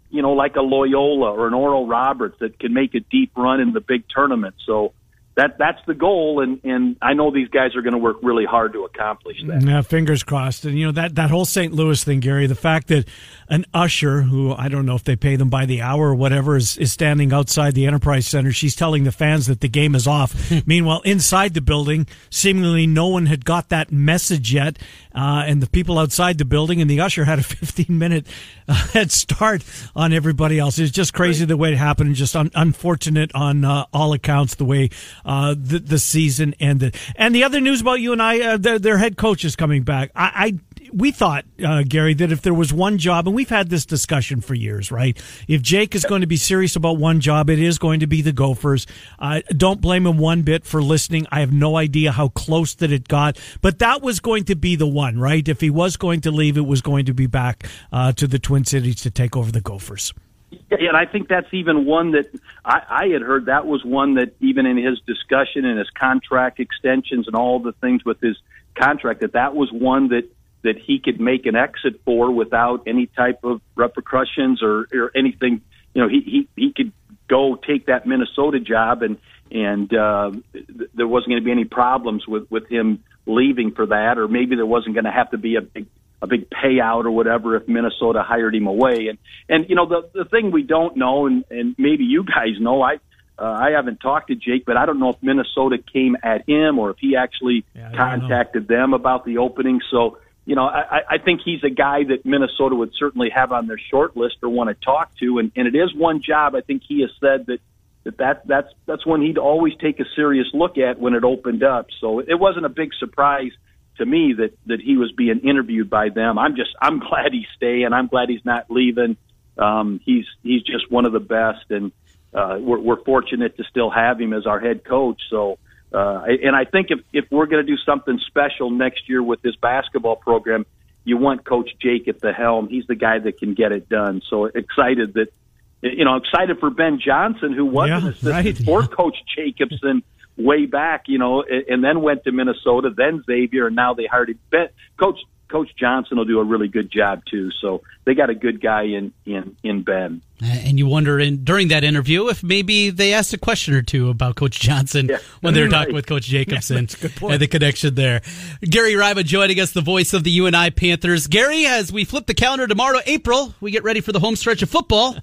you 0.09 0.21
know 0.21 0.33
like 0.33 0.55
a 0.55 0.61
Loyola 0.61 1.31
or 1.31 1.47
an 1.47 1.53
Oral 1.53 1.87
Roberts 1.87 2.37
that 2.39 2.59
can 2.59 2.73
make 2.73 2.93
a 2.95 2.99
deep 2.99 3.31
run 3.35 3.59
in 3.59 3.73
the 3.73 3.81
big 3.81 4.03
tournament. 4.13 4.55
So 4.65 4.93
that 5.39 5.57
that's 5.57 5.79
the 5.87 5.93
goal, 5.93 6.41
and 6.41 6.59
and 6.65 6.97
I 7.01 7.13
know 7.13 7.31
these 7.31 7.47
guys 7.47 7.75
are 7.75 7.81
going 7.81 7.93
to 7.93 7.99
work 7.99 8.17
really 8.21 8.43
hard 8.43 8.73
to 8.73 8.83
accomplish 8.83 9.37
that. 9.47 9.63
Yeah, 9.63 9.81
fingers 9.81 10.21
crossed. 10.21 10.65
And 10.65 10.77
you 10.77 10.85
know 10.85 10.91
that 10.91 11.15
that 11.15 11.29
whole 11.29 11.45
St. 11.45 11.73
Louis 11.73 12.03
thing, 12.03 12.19
Gary. 12.19 12.45
The 12.45 12.55
fact 12.55 12.87
that 12.87 13.07
an 13.47 13.65
usher, 13.73 14.21
who 14.21 14.53
I 14.53 14.67
don't 14.67 14.85
know 14.85 14.95
if 14.95 15.05
they 15.05 15.15
pay 15.15 15.37
them 15.37 15.49
by 15.49 15.65
the 15.65 15.81
hour 15.81 16.09
or 16.09 16.15
whatever, 16.15 16.57
is 16.57 16.77
is 16.77 16.91
standing 16.91 17.31
outside 17.31 17.73
the 17.73 17.87
Enterprise 17.87 18.27
Center. 18.27 18.51
She's 18.51 18.75
telling 18.75 19.05
the 19.05 19.13
fans 19.13 19.47
that 19.47 19.61
the 19.61 19.69
game 19.69 19.95
is 19.95 20.07
off. 20.07 20.51
Meanwhile, 20.67 21.01
inside 21.05 21.53
the 21.53 21.61
building, 21.61 22.05
seemingly 22.29 22.85
no 22.85 23.07
one 23.07 23.27
had 23.27 23.45
got 23.45 23.69
that 23.69 23.93
message 23.93 24.53
yet, 24.53 24.77
uh, 25.15 25.43
and 25.47 25.61
the 25.61 25.69
people 25.69 25.97
outside 25.97 26.37
the 26.37 26.45
building 26.45 26.81
and 26.81 26.89
the 26.89 26.99
usher 26.99 27.23
had 27.23 27.39
a 27.39 27.43
15 27.49 27.97
minute 27.97 28.27
uh, 28.67 28.73
head 28.73 29.09
start 29.11 29.63
on 29.95 30.11
everybody 30.11 30.59
else. 30.59 30.79
It's 30.79 30.91
just 30.91 31.13
crazy 31.13 31.43
right. 31.43 31.47
the 31.47 31.57
way 31.57 31.71
it 31.71 31.77
happened, 31.77 32.07
and 32.07 32.15
just 32.15 32.35
un- 32.35 32.51
unfortunate 32.55 33.31
on 33.33 33.63
uh, 33.63 33.85
all 33.93 34.11
accounts 34.11 34.55
the 34.55 34.65
way 34.65 34.89
uh, 35.29 35.53
the, 35.55 35.77
the 35.77 35.99
season 35.99 36.55
ended. 36.59 36.95
And 37.15 37.35
the 37.35 37.43
other 37.43 37.61
news 37.61 37.81
about 37.81 37.99
UNI, 37.99 38.41
uh, 38.41 38.57
their, 38.57 38.79
their 38.79 38.97
head 38.97 39.15
coach 39.15 39.45
is 39.45 39.55
coming 39.55 39.83
back. 39.83 40.09
I, 40.15 40.31
I 40.33 40.59
we 40.91 41.11
thought, 41.11 41.45
uh, 41.63 41.83
Gary, 41.87 42.15
that 42.15 42.31
if 42.31 42.41
there 42.41 42.53
was 42.53 42.73
one 42.73 42.97
job, 42.97 43.27
and 43.27 43.35
we've 43.35 43.49
had 43.49 43.69
this 43.69 43.85
discussion 43.85 44.41
for 44.41 44.55
years, 44.55 44.91
right? 44.91 45.21
If 45.47 45.61
Jake 45.61 45.93
is 45.93 46.03
going 46.03 46.21
to 46.21 46.27
be 46.27 46.35
serious 46.35 46.75
about 46.75 46.97
one 46.97 47.19
job, 47.19 47.47
it 47.51 47.59
is 47.59 47.77
going 47.77 47.99
to 47.99 48.07
be 48.07 48.23
the 48.23 48.31
Gophers. 48.31 48.87
Uh, 49.19 49.41
don't 49.55 49.81
blame 49.81 50.07
him 50.07 50.17
one 50.17 50.41
bit 50.41 50.65
for 50.65 50.81
listening. 50.81 51.27
I 51.31 51.41
have 51.41 51.53
no 51.53 51.77
idea 51.77 52.11
how 52.11 52.29
close 52.29 52.73
that 52.75 52.91
it 52.91 53.07
got, 53.07 53.37
but 53.61 53.77
that 53.79 54.01
was 54.01 54.19
going 54.19 54.45
to 54.45 54.55
be 54.55 54.75
the 54.75 54.87
one, 54.87 55.19
right? 55.19 55.47
If 55.47 55.61
he 55.61 55.69
was 55.69 55.95
going 55.95 56.21
to 56.21 56.31
leave, 56.31 56.57
it 56.57 56.65
was 56.65 56.81
going 56.81 57.05
to 57.05 57.13
be 57.13 57.27
back 57.27 57.67
uh, 57.91 58.13
to 58.13 58.25
the 58.25 58.39
Twin 58.39 58.65
Cities 58.65 58.95
to 59.01 59.11
take 59.11 59.37
over 59.37 59.51
the 59.51 59.61
Gophers. 59.61 60.11
Yeah, 60.51 60.89
and 60.89 60.97
I 60.97 61.05
think 61.05 61.27
that's 61.27 61.53
even 61.53 61.85
one 61.85 62.11
that 62.11 62.27
I, 62.65 62.81
I 62.89 63.07
had 63.07 63.21
heard. 63.21 63.45
That 63.45 63.65
was 63.65 63.83
one 63.83 64.15
that 64.15 64.33
even 64.39 64.65
in 64.65 64.77
his 64.77 64.99
discussion 65.01 65.65
and 65.65 65.77
his 65.77 65.89
contract 65.91 66.59
extensions 66.59 67.27
and 67.27 67.35
all 67.35 67.59
the 67.59 67.73
things 67.73 68.03
with 68.03 68.19
his 68.19 68.37
contract, 68.75 69.21
that 69.21 69.33
that 69.33 69.55
was 69.55 69.71
one 69.71 70.09
that 70.09 70.29
that 70.61 70.77
he 70.77 70.99
could 70.99 71.19
make 71.19 71.45
an 71.45 71.55
exit 71.55 72.01
for 72.03 72.31
without 72.31 72.83
any 72.85 73.05
type 73.07 73.43
of 73.43 73.61
repercussions 73.75 74.61
or, 74.61 74.87
or 74.93 75.11
anything. 75.15 75.61
You 75.93 76.01
know, 76.01 76.09
he, 76.09 76.21
he, 76.21 76.49
he 76.55 76.73
could 76.73 76.91
go 77.29 77.55
take 77.55 77.85
that 77.85 78.05
Minnesota 78.05 78.59
job 78.59 79.01
and, 79.01 79.17
and, 79.51 79.93
uh, 79.93 80.31
th- 80.51 80.89
there 80.93 81.07
wasn't 81.07 81.29
going 81.29 81.41
to 81.41 81.45
be 81.45 81.51
any 81.51 81.65
problems 81.65 82.27
with, 82.27 82.49
with 82.51 82.67
him 82.69 83.03
leaving 83.25 83.71
for 83.71 83.85
that, 83.85 84.17
or 84.17 84.27
maybe 84.27 84.55
there 84.55 84.65
wasn't 84.65 84.95
going 84.95 85.05
to 85.05 85.11
have 85.11 85.31
to 85.31 85.37
be 85.37 85.55
a 85.55 85.61
big, 85.61 85.87
a 86.21 86.27
big 86.27 86.49
payout 86.49 87.05
or 87.05 87.11
whatever 87.11 87.55
if 87.55 87.67
Minnesota 87.67 88.23
hired 88.23 88.55
him 88.55 88.67
away. 88.67 89.07
And, 89.07 89.17
and, 89.47 89.69
you 89.69 89.75
know, 89.75 89.85
the, 89.85 90.09
the 90.13 90.25
thing 90.25 90.51
we 90.51 90.63
don't 90.63 90.97
know, 90.97 91.27
and, 91.27 91.45
and 91.49 91.75
maybe 91.77 92.03
you 92.03 92.23
guys 92.23 92.59
know, 92.59 92.81
I, 92.81 92.95
uh, 93.37 93.43
I 93.45 93.71
haven't 93.71 94.01
talked 94.01 94.27
to 94.27 94.35
Jake, 94.35 94.65
but 94.65 94.75
I 94.75 94.85
don't 94.85 94.99
know 94.99 95.09
if 95.09 95.17
Minnesota 95.21 95.77
came 95.77 96.17
at 96.21 96.47
him 96.47 96.77
or 96.77 96.89
if 96.91 96.97
he 96.99 97.15
actually 97.15 97.63
yeah, 97.73 97.91
contacted 97.95 98.67
them 98.67 98.93
about 98.93 99.23
the 99.23 99.37
opening. 99.37 99.79
So, 99.89 100.17
you 100.45 100.55
know, 100.55 100.65
I, 100.65 101.01
I 101.09 101.17
think 101.19 101.41
he's 101.45 101.63
a 101.63 101.69
guy 101.69 102.03
that 102.05 102.25
Minnesota 102.25 102.75
would 102.75 102.91
certainly 102.97 103.29
have 103.29 103.51
on 103.51 103.67
their 103.67 103.77
short 103.77 104.17
list 104.17 104.37
or 104.41 104.49
want 104.49 104.69
to 104.69 104.85
talk 104.85 105.15
to, 105.19 105.37
and, 105.37 105.51
and 105.55 105.67
it 105.67 105.75
is 105.75 105.93
one 105.95 106.21
job. 106.21 106.55
I 106.55 106.61
think 106.61 106.81
he 106.87 107.01
has 107.01 107.11
said 107.21 107.45
that 107.45 107.59
that, 108.03 108.17
that 108.17 108.47
that's 108.47 108.73
that's 108.85 109.05
one 109.05 109.21
he'd 109.21 109.37
always 109.37 109.73
take 109.75 109.99
a 109.99 110.05
serious 110.15 110.47
look 110.53 110.77
at 110.77 110.99
when 110.99 111.13
it 111.13 111.23
opened 111.23 111.63
up. 111.63 111.87
So 112.01 112.19
it 112.19 112.39
wasn't 112.39 112.65
a 112.65 112.69
big 112.69 112.93
surprise 112.97 113.51
to 113.99 114.05
me 114.05 114.33
that 114.33 114.57
that 114.65 114.81
he 114.81 114.97
was 114.97 115.11
being 115.11 115.39
interviewed 115.39 115.89
by 115.89 116.09
them. 116.09 116.37
I'm 116.37 116.55
just 116.55 116.71
I'm 116.81 116.99
glad 117.09 117.31
he's 117.31 117.47
staying. 117.55 117.93
I'm 117.93 118.07
glad 118.07 118.29
he's 118.29 118.45
not 118.45 118.69
leaving. 118.69 119.15
Um, 119.57 120.01
he's 120.03 120.25
he's 120.43 120.63
just 120.63 120.91
one 120.91 121.05
of 121.05 121.13
the 121.13 121.19
best, 121.19 121.69
and 121.69 121.91
uh, 122.33 122.57
we're, 122.59 122.79
we're 122.79 123.03
fortunate 123.03 123.57
to 123.57 123.63
still 123.63 123.89
have 123.89 124.19
him 124.19 124.33
as 124.33 124.45
our 124.45 124.59
head 124.59 124.83
coach. 124.83 125.21
So 125.29 125.59
uh, 125.91 126.23
and 126.43 126.55
I 126.55 126.65
think 126.65 126.87
if, 126.91 126.99
if 127.13 127.25
we're 127.31 127.47
going 127.47 127.65
to 127.65 127.71
do 127.71 127.77
something 127.83 128.19
special 128.27 128.69
next 128.69 129.09
year 129.09 129.23
with 129.23 129.41
this 129.41 129.55
basketball 129.55 130.15
program, 130.15 130.65
you 131.03 131.17
want 131.17 131.45
Coach 131.45 131.71
Jake 131.81 132.07
at 132.07 132.19
the 132.19 132.31
helm. 132.31 132.67
He's 132.67 132.85
the 132.85 132.95
guy 132.95 133.17
that 133.19 133.39
can 133.39 133.55
get 133.55 133.71
it 133.71 133.89
done. 133.89 134.21
So 134.29 134.45
excited 134.45 135.13
that, 135.15 135.33
you 135.81 136.05
know, 136.05 136.17
excited 136.17 136.59
for 136.59 136.69
Ben 136.69 136.99
Johnson, 137.03 137.53
who 137.53 137.65
was 137.65 137.89
yeah, 137.89 137.97
an 137.97 138.07
assistant 138.07 138.33
right, 138.33 138.57
for 138.57 138.81
yeah. 138.81 138.87
Coach 138.87 139.17
Jacobson 139.35 140.03
way 140.39 140.65
back, 140.65 141.03
you 141.07 141.17
know, 141.19 141.43
and 141.43 141.83
then 141.83 142.01
went 142.01 142.23
to 142.23 142.31
Minnesota, 142.31 142.89
then 142.95 143.23
Xavier, 143.25 143.67
and 143.67 143.75
now 143.75 143.93
they 143.93 144.05
hired 144.07 144.29
him. 144.29 144.39
Ben, 144.49 144.69
Coach 144.97 145.19
Coach 145.49 145.69
Johnson 145.79 146.17
will 146.19 146.25
do 146.25 146.39
a 146.39 146.43
really 146.43 146.67
good 146.67 146.91
job 146.91 147.23
too. 147.25 147.49
So 147.59 147.81
they 148.05 148.13
got 148.13 148.29
a 148.29 148.35
good 148.35 148.61
guy 148.61 148.83
in 148.83 149.11
in 149.25 149.55
in 149.63 149.81
Ben. 149.81 150.21
Uh, 150.41 150.45
and 150.45 150.77
you 150.77 150.85
wonder 150.85 151.19
in 151.19 151.43
during 151.43 151.69
that 151.69 151.83
interview 151.83 152.27
if 152.29 152.43
maybe 152.43 152.91
they 152.91 153.13
asked 153.13 153.33
a 153.33 153.37
question 153.39 153.73
or 153.73 153.81
two 153.81 154.09
about 154.09 154.35
Coach 154.35 154.59
Johnson 154.59 155.07
Yeah. 155.09 155.17
when 155.41 155.55
they 155.55 155.61
were 155.61 155.67
Right. 155.67 155.79
talking 155.79 155.95
with 155.95 156.05
Coach 156.05 156.27
Jacobson 156.27 156.77
that's 156.85 156.93
a 156.93 156.99
good 156.99 157.15
point. 157.15 157.33
and 157.33 157.41
the 157.41 157.47
connection 157.47 157.95
there. 157.95 158.21
Gary 158.61 158.95
Rima 158.95 159.23
joining 159.23 159.59
us, 159.59 159.71
the 159.71 159.81
voice 159.81 160.13
of 160.13 160.23
the 160.23 160.29
UNI 160.31 160.69
Panthers. 160.69 161.25
Gary, 161.25 161.65
as 161.65 161.91
we 161.91 162.05
flip 162.05 162.27
the 162.27 162.35
calendar 162.35 162.67
tomorrow, 162.67 162.99
April, 163.07 163.55
we 163.59 163.71
get 163.71 163.83
ready 163.83 164.01
for 164.01 164.11
the 164.11 164.19
home 164.19 164.35
stretch 164.35 164.61
of 164.61 164.69
football. 164.69 165.17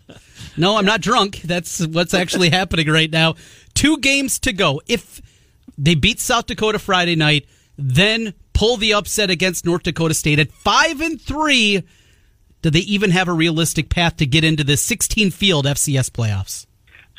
No, 0.56 0.76
I'm 0.76 0.84
not 0.86 1.02
drunk. 1.02 1.42
That's 1.42 1.86
what's 1.86 2.14
actually 2.14 2.50
happening 2.50 2.88
right 2.88 3.10
now. 3.12 3.36
Two 3.76 3.98
games 3.98 4.38
to 4.40 4.52
go. 4.52 4.80
If 4.88 5.20
they 5.78 5.94
beat 5.94 6.18
South 6.18 6.46
Dakota 6.46 6.78
Friday 6.78 7.14
night, 7.14 7.46
then 7.76 8.34
pull 8.54 8.78
the 8.78 8.94
upset 8.94 9.30
against 9.30 9.66
North 9.66 9.82
Dakota 9.82 10.14
State 10.14 10.38
at 10.38 10.50
five 10.50 11.00
and 11.00 11.20
three. 11.20 11.84
Do 12.62 12.70
they 12.70 12.80
even 12.80 13.10
have 13.10 13.28
a 13.28 13.32
realistic 13.32 13.90
path 13.90 14.16
to 14.16 14.26
get 14.26 14.42
into 14.42 14.64
the 14.64 14.76
16 14.76 15.30
field 15.30 15.66
FCS 15.66 16.10
playoffs? 16.10 16.66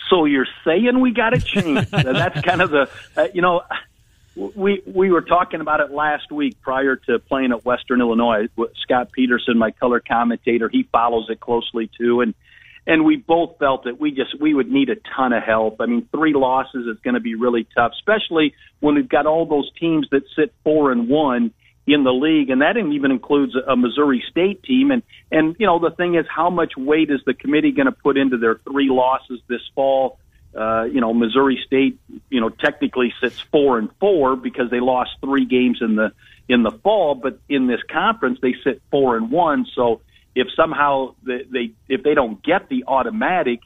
So 0.10 0.26
you're 0.26 0.48
saying 0.66 1.00
we 1.00 1.12
got 1.12 1.30
to 1.30 1.40
change? 1.40 1.88
That's 1.92 2.42
kind 2.42 2.62
of 2.62 2.72
the, 2.72 2.90
uh, 3.16 3.28
you 3.34 3.42
know, 3.42 3.62
we 4.36 4.82
we 4.86 5.12
were 5.12 5.22
talking 5.22 5.62
about 5.62 5.80
it 5.80 5.92
last 5.92 6.32
week 6.32 6.60
prior 6.62 6.96
to 6.96 7.20
playing 7.20 7.52
at 7.52 7.66
Western 7.66 8.02
Illinois. 8.02 8.48
Scott 8.82 9.12
Peterson, 9.12 9.58
my 9.58 9.72
color 9.72 10.00
commentator, 10.00 10.70
he 10.70 10.84
follows 10.84 11.28
it 11.30 11.40
closely 11.40 11.90
too, 11.98 12.22
and 12.22 12.34
and 12.88 13.03
we 13.03 13.17
both 13.17 13.60
felt 13.60 13.84
that 13.84 14.00
we 14.00 14.12
just 14.12 14.39
we 14.39 14.53
would 14.53 14.72
need 14.72 14.89
a 14.89 14.96
ton 15.15 15.34
of 15.34 15.44
help. 15.44 15.82
I 15.82 15.86
mean, 15.86 16.08
three 16.10 16.34
losses 16.34 16.88
is 16.88 16.98
going 17.03 17.15
to 17.15 17.20
be 17.20 17.36
really 17.36 17.67
tough, 17.75 17.91
especially 17.94 18.56
when 18.79 18.96
we've 18.96 19.10
got 19.10 19.25
all 19.25 19.46
those 19.46 19.70
teams 19.77 20.08
that 20.12 20.24
sit 20.36 20.53
four 20.63 20.91
and 20.94 21.10
one 21.10 21.53
in 21.86 22.03
the 22.03 22.13
league, 22.13 22.50
and 22.50 22.62
that 22.62 22.77
even 22.77 23.12
includes 23.12 23.56
a 23.56 23.75
Missouri 23.75 24.24
State 24.32 24.63
team. 24.63 24.91
And 24.91 25.03
and 25.32 25.58
you 25.60 25.67
know 25.67 25.79
the 25.79 25.91
thing 25.91 26.15
is, 26.15 26.25
how 26.34 26.50
much 26.50 26.77
weight 26.77 27.12
is 27.12 27.20
the 27.25 27.34
committee 27.34 27.74
going 27.74 27.88
to 27.88 27.91
put 27.91 28.17
into 28.17 28.38
their 28.38 28.56
three 28.56 28.89
losses 28.89 29.41
this 29.48 29.62
fall? 29.75 30.17
Uh, 30.56 30.84
you 30.86 31.01
know, 31.01 31.13
Missouri 31.13 31.62
State, 31.67 32.00
you 32.29 32.39
know, 32.39 32.50
technically 32.50 33.13
sits 33.22 33.39
four 33.51 33.77
and 33.77 33.89
four 34.00 34.38
because 34.38 34.72
they 34.72 34.79
lost 34.79 35.12
three 35.22 35.46
games 35.46 35.79
in 35.82 35.96
the 35.96 36.13
in 36.48 36.63
the 36.63 36.72
fall, 36.72 37.15
but 37.15 37.38
in 37.50 37.67
this 37.67 37.82
conference 37.91 38.39
they 38.41 38.56
sit 38.63 38.82
four 38.89 39.17
and 39.17 39.29
one. 39.29 39.65
So 39.75 40.00
if 40.38 40.48
somehow 40.56 41.15
they, 41.25 41.41
they 41.51 41.72
if 41.89 42.03
they 42.03 42.13
don't 42.13 42.44
get 42.44 42.70
the 42.70 42.84
automatic, 42.88 43.60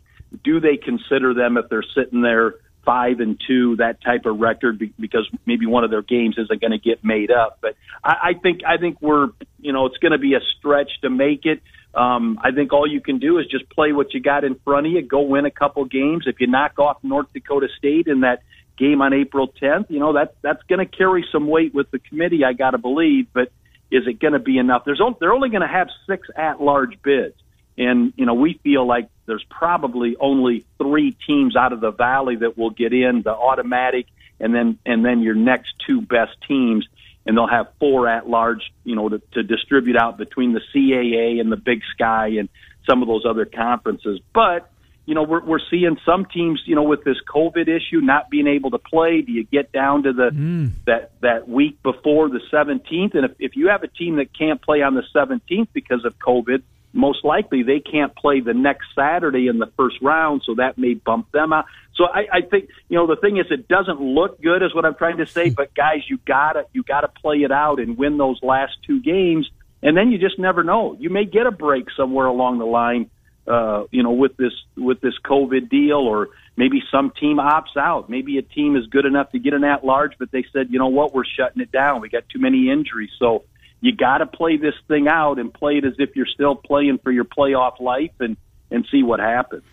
do 0.43 0.61
they 0.61 0.77
consider 0.77 1.33
them 1.33 1.57
if 1.57 1.67
they're 1.69 1.83
sitting 1.95 2.21
there 2.21 2.55
five 2.85 3.19
and 3.19 3.39
two, 3.45 3.75
that 3.75 4.01
type 4.01 4.25
of 4.25 4.39
record, 4.39 4.79
be- 4.79 4.93
because 4.99 5.29
maybe 5.45 5.65
one 5.65 5.83
of 5.83 5.91
their 5.91 6.01
games 6.01 6.35
isn't 6.37 6.61
going 6.61 6.71
to 6.71 6.79
get 6.79 7.03
made 7.03 7.29
up? 7.29 7.59
But 7.61 7.75
I, 8.03 8.29
I 8.29 8.33
think 8.41 8.61
I 8.65 8.77
think 8.77 9.01
we're 9.01 9.27
you 9.59 9.73
know 9.73 9.85
it's 9.85 9.97
going 9.97 10.13
to 10.13 10.17
be 10.17 10.33
a 10.33 10.39
stretch 10.57 10.89
to 11.01 11.09
make 11.09 11.45
it. 11.45 11.61
Um, 11.93 12.39
I 12.41 12.51
think 12.51 12.71
all 12.71 12.89
you 12.89 13.01
can 13.01 13.19
do 13.19 13.37
is 13.37 13.47
just 13.47 13.69
play 13.69 13.91
what 13.91 14.13
you 14.13 14.21
got 14.21 14.45
in 14.45 14.55
front 14.63 14.87
of 14.87 14.93
you. 14.93 15.01
Go 15.01 15.23
win 15.23 15.45
a 15.45 15.51
couple 15.51 15.83
games. 15.83 16.23
If 16.25 16.39
you 16.39 16.47
knock 16.47 16.79
off 16.79 17.03
North 17.03 17.27
Dakota 17.33 17.67
State 17.77 18.07
in 18.07 18.21
that 18.21 18.43
game 18.77 19.01
on 19.01 19.11
April 19.11 19.51
10th, 19.61 19.89
you 19.89 19.99
know 19.99 20.13
that 20.13 20.35
that's 20.41 20.63
going 20.69 20.79
to 20.79 20.85
carry 20.85 21.25
some 21.33 21.47
weight 21.47 21.73
with 21.73 21.91
the 21.91 21.99
committee. 21.99 22.45
I 22.45 22.53
got 22.53 22.71
to 22.71 22.77
believe, 22.77 23.27
but 23.33 23.51
is 23.91 24.07
it 24.07 24.19
going 24.19 24.33
to 24.33 24.39
be 24.39 24.57
enough? 24.57 24.83
There's 24.85 25.01
they're 25.19 25.33
only 25.33 25.49
going 25.49 25.61
to 25.61 25.67
have 25.67 25.89
six 26.07 26.27
at-large 26.35 27.01
bids, 27.01 27.35
and 27.77 28.13
you 28.15 28.25
know 28.25 28.33
we 28.33 28.59
feel 28.63 28.85
like 28.85 29.09
there's 29.25 29.45
probably 29.49 30.15
only 30.19 30.65
three 30.77 31.11
teams 31.11 31.55
out 31.55 31.73
of 31.73 31.81
the 31.81 31.91
valley 31.91 32.37
that 32.37 32.57
will 32.57 32.69
get 32.69 32.93
in 32.93 33.21
the 33.21 33.31
automatic, 33.31 34.07
and 34.39 34.55
then 34.55 34.79
and 34.85 35.03
then 35.05 35.21
your 35.21 35.35
next 35.35 35.73
two 35.85 36.01
best 36.01 36.35
teams 36.47 36.87
and 37.25 37.37
they'll 37.37 37.47
have 37.47 37.67
four 37.79 38.07
at 38.07 38.27
large, 38.27 38.71
you 38.83 38.95
know, 38.95 39.07
to, 39.09 39.21
to 39.33 39.43
distribute 39.43 39.95
out 39.95 40.17
between 40.17 40.53
the 40.53 40.61
CAA 40.73 41.39
and 41.39 41.51
the 41.51 41.57
Big 41.57 41.81
Sky 41.93 42.29
and 42.39 42.49
some 42.89 43.01
of 43.01 43.07
those 43.07 43.25
other 43.25 43.45
conferences. 43.45 44.19
But 44.33 44.69
you 45.11 45.15
know, 45.15 45.23
we're 45.23 45.43
we're 45.43 45.59
seeing 45.69 45.97
some 46.05 46.23
teams, 46.23 46.61
you 46.65 46.73
know, 46.73 46.83
with 46.83 47.03
this 47.03 47.17
COVID 47.27 47.67
issue 47.67 47.99
not 47.99 48.29
being 48.29 48.47
able 48.47 48.71
to 48.71 48.77
play. 48.77 49.19
Do 49.19 49.33
you 49.33 49.43
get 49.43 49.73
down 49.73 50.03
to 50.03 50.13
the 50.13 50.29
hmm. 50.29 50.67
that 50.85 51.11
that 51.19 51.49
week 51.49 51.83
before 51.83 52.29
the 52.29 52.39
17th? 52.49 53.13
And 53.15 53.25
if 53.25 53.31
if 53.37 53.57
you 53.57 53.67
have 53.67 53.83
a 53.83 53.89
team 53.89 54.15
that 54.15 54.29
can't 54.33 54.61
play 54.61 54.81
on 54.81 54.95
the 54.95 55.03
17th 55.13 55.67
because 55.73 56.05
of 56.05 56.17
COVID, 56.17 56.63
most 56.93 57.25
likely 57.25 57.61
they 57.61 57.81
can't 57.81 58.15
play 58.15 58.39
the 58.39 58.53
next 58.53 58.85
Saturday 58.95 59.49
in 59.49 59.59
the 59.59 59.65
first 59.75 59.97
round, 60.01 60.43
so 60.45 60.55
that 60.55 60.77
may 60.77 60.93
bump 60.93 61.29
them 61.33 61.51
out. 61.51 61.65
So 61.95 62.05
I, 62.05 62.27
I 62.31 62.41
think 62.49 62.69
you 62.87 62.97
know 62.97 63.05
the 63.05 63.17
thing 63.17 63.35
is 63.35 63.47
it 63.51 63.67
doesn't 63.67 63.99
look 63.99 64.41
good, 64.41 64.63
is 64.63 64.73
what 64.73 64.85
I'm 64.85 64.95
trying 64.95 65.17
to 65.17 65.25
say. 65.25 65.49
But 65.61 65.75
guys, 65.75 66.03
you 66.07 66.19
gotta 66.25 66.67
you 66.71 66.83
gotta 66.83 67.09
play 67.09 67.39
it 67.39 67.51
out 67.51 67.81
and 67.81 67.97
win 67.97 68.17
those 68.17 68.39
last 68.41 68.77
two 68.87 69.01
games, 69.01 69.51
and 69.83 69.97
then 69.97 70.09
you 70.09 70.19
just 70.19 70.39
never 70.39 70.63
know. 70.63 70.95
You 70.97 71.09
may 71.09 71.25
get 71.25 71.47
a 71.47 71.51
break 71.51 71.87
somewhere 71.97 72.27
along 72.27 72.59
the 72.59 72.65
line, 72.65 73.09
uh, 73.47 73.85
you 73.91 74.03
know, 74.03 74.11
with 74.11 74.37
this 74.37 74.53
with 74.75 75.01
this 75.01 75.15
COVID 75.25 75.69
deal, 75.69 75.97
or 75.97 76.29
maybe 76.55 76.81
some 76.91 77.11
team 77.11 77.37
opts 77.37 77.77
out. 77.77 78.09
Maybe 78.09 78.37
a 78.37 78.41
team 78.41 78.75
is 78.75 78.85
good 78.87 79.05
enough 79.05 79.31
to 79.31 79.39
get 79.39 79.53
an 79.53 79.63
at 79.63 79.83
large, 79.83 80.13
but 80.19 80.31
they 80.31 80.45
said, 80.53 80.67
you 80.69 80.79
know 80.79 80.87
what, 80.87 81.13
we're 81.13 81.25
shutting 81.25 81.61
it 81.61 81.71
down. 81.71 82.01
We 82.01 82.09
got 82.09 82.29
too 82.29 82.39
many 82.39 82.69
injuries, 82.69 83.11
so 83.17 83.43
you 83.79 83.95
got 83.95 84.19
to 84.19 84.27
play 84.27 84.57
this 84.57 84.75
thing 84.87 85.07
out 85.07 85.39
and 85.39 85.53
play 85.53 85.77
it 85.77 85.85
as 85.85 85.93
if 85.97 86.15
you're 86.15 86.27
still 86.27 86.55
playing 86.55 86.99
for 86.99 87.11
your 87.11 87.25
playoff 87.25 87.79
life 87.79 88.11
and 88.19 88.37
and 88.71 88.87
see 88.89 89.03
what 89.03 89.19
happens. 89.19 89.63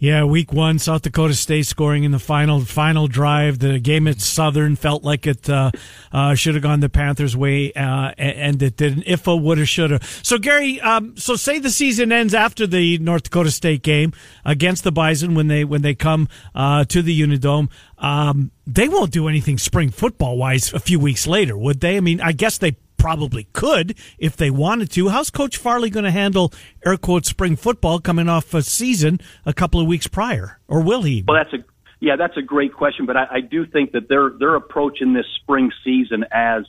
Yeah, 0.00 0.22
week 0.24 0.52
one, 0.52 0.78
South 0.78 1.02
Dakota 1.02 1.34
State 1.34 1.66
scoring 1.66 2.04
in 2.04 2.12
the 2.12 2.20
final 2.20 2.60
final 2.60 3.08
drive. 3.08 3.58
The 3.58 3.80
game 3.80 4.06
at 4.06 4.20
Southern 4.20 4.76
felt 4.76 5.02
like 5.02 5.26
it 5.26 5.50
uh, 5.50 5.72
uh, 6.12 6.36
should 6.36 6.54
have 6.54 6.62
gone 6.62 6.78
the 6.78 6.88
Panthers' 6.88 7.36
way, 7.36 7.72
uh, 7.72 8.12
and 8.16 8.62
it 8.62 8.76
didn't. 8.76 9.04
If 9.06 9.26
a 9.26 9.34
woulda, 9.34 9.66
shoulda. 9.66 9.98
So 10.22 10.38
Gary, 10.38 10.80
um, 10.80 11.16
so 11.16 11.34
say 11.34 11.58
the 11.58 11.70
season 11.70 12.12
ends 12.12 12.32
after 12.32 12.64
the 12.64 12.98
North 12.98 13.24
Dakota 13.24 13.50
State 13.50 13.82
game 13.82 14.12
against 14.44 14.84
the 14.84 14.92
Bison 14.92 15.34
when 15.34 15.48
they 15.48 15.64
when 15.64 15.82
they 15.82 15.96
come 15.96 16.28
uh, 16.54 16.84
to 16.84 17.02
the 17.02 17.20
Unidome. 17.20 17.68
Um, 17.98 18.52
they 18.68 18.88
won't 18.88 19.10
do 19.10 19.26
anything 19.26 19.58
spring 19.58 19.90
football 19.90 20.36
wise 20.36 20.72
a 20.72 20.78
few 20.78 21.00
weeks 21.00 21.26
later, 21.26 21.58
would 21.58 21.80
they? 21.80 21.96
I 21.96 22.00
mean, 22.00 22.20
I 22.20 22.30
guess 22.30 22.58
they 22.58 22.76
probably 22.98 23.44
could 23.52 23.96
if 24.18 24.36
they 24.36 24.50
wanted 24.50 24.90
to. 24.90 25.08
How's 25.08 25.30
Coach 25.30 25.56
Farley 25.56 25.88
going 25.88 26.04
to 26.04 26.10
handle 26.10 26.52
air 26.84 26.96
quote 26.96 27.24
spring 27.24 27.56
football 27.56 28.00
coming 28.00 28.28
off 28.28 28.52
a 28.52 28.62
season 28.62 29.20
a 29.46 29.54
couple 29.54 29.80
of 29.80 29.86
weeks 29.86 30.06
prior, 30.06 30.58
or 30.68 30.82
will 30.82 31.02
he? 31.02 31.24
Well, 31.26 31.42
that's 31.42 31.54
a 31.54 31.64
yeah, 32.00 32.16
that's 32.16 32.36
a 32.36 32.42
great 32.42 32.74
question, 32.74 33.06
but 33.06 33.16
I, 33.16 33.26
I 33.30 33.40
do 33.40 33.66
think 33.66 33.92
that 33.92 34.08
they're 34.08 34.30
they're 34.38 34.54
approaching 34.54 35.14
this 35.14 35.26
spring 35.40 35.72
season 35.84 36.24
as 36.30 36.64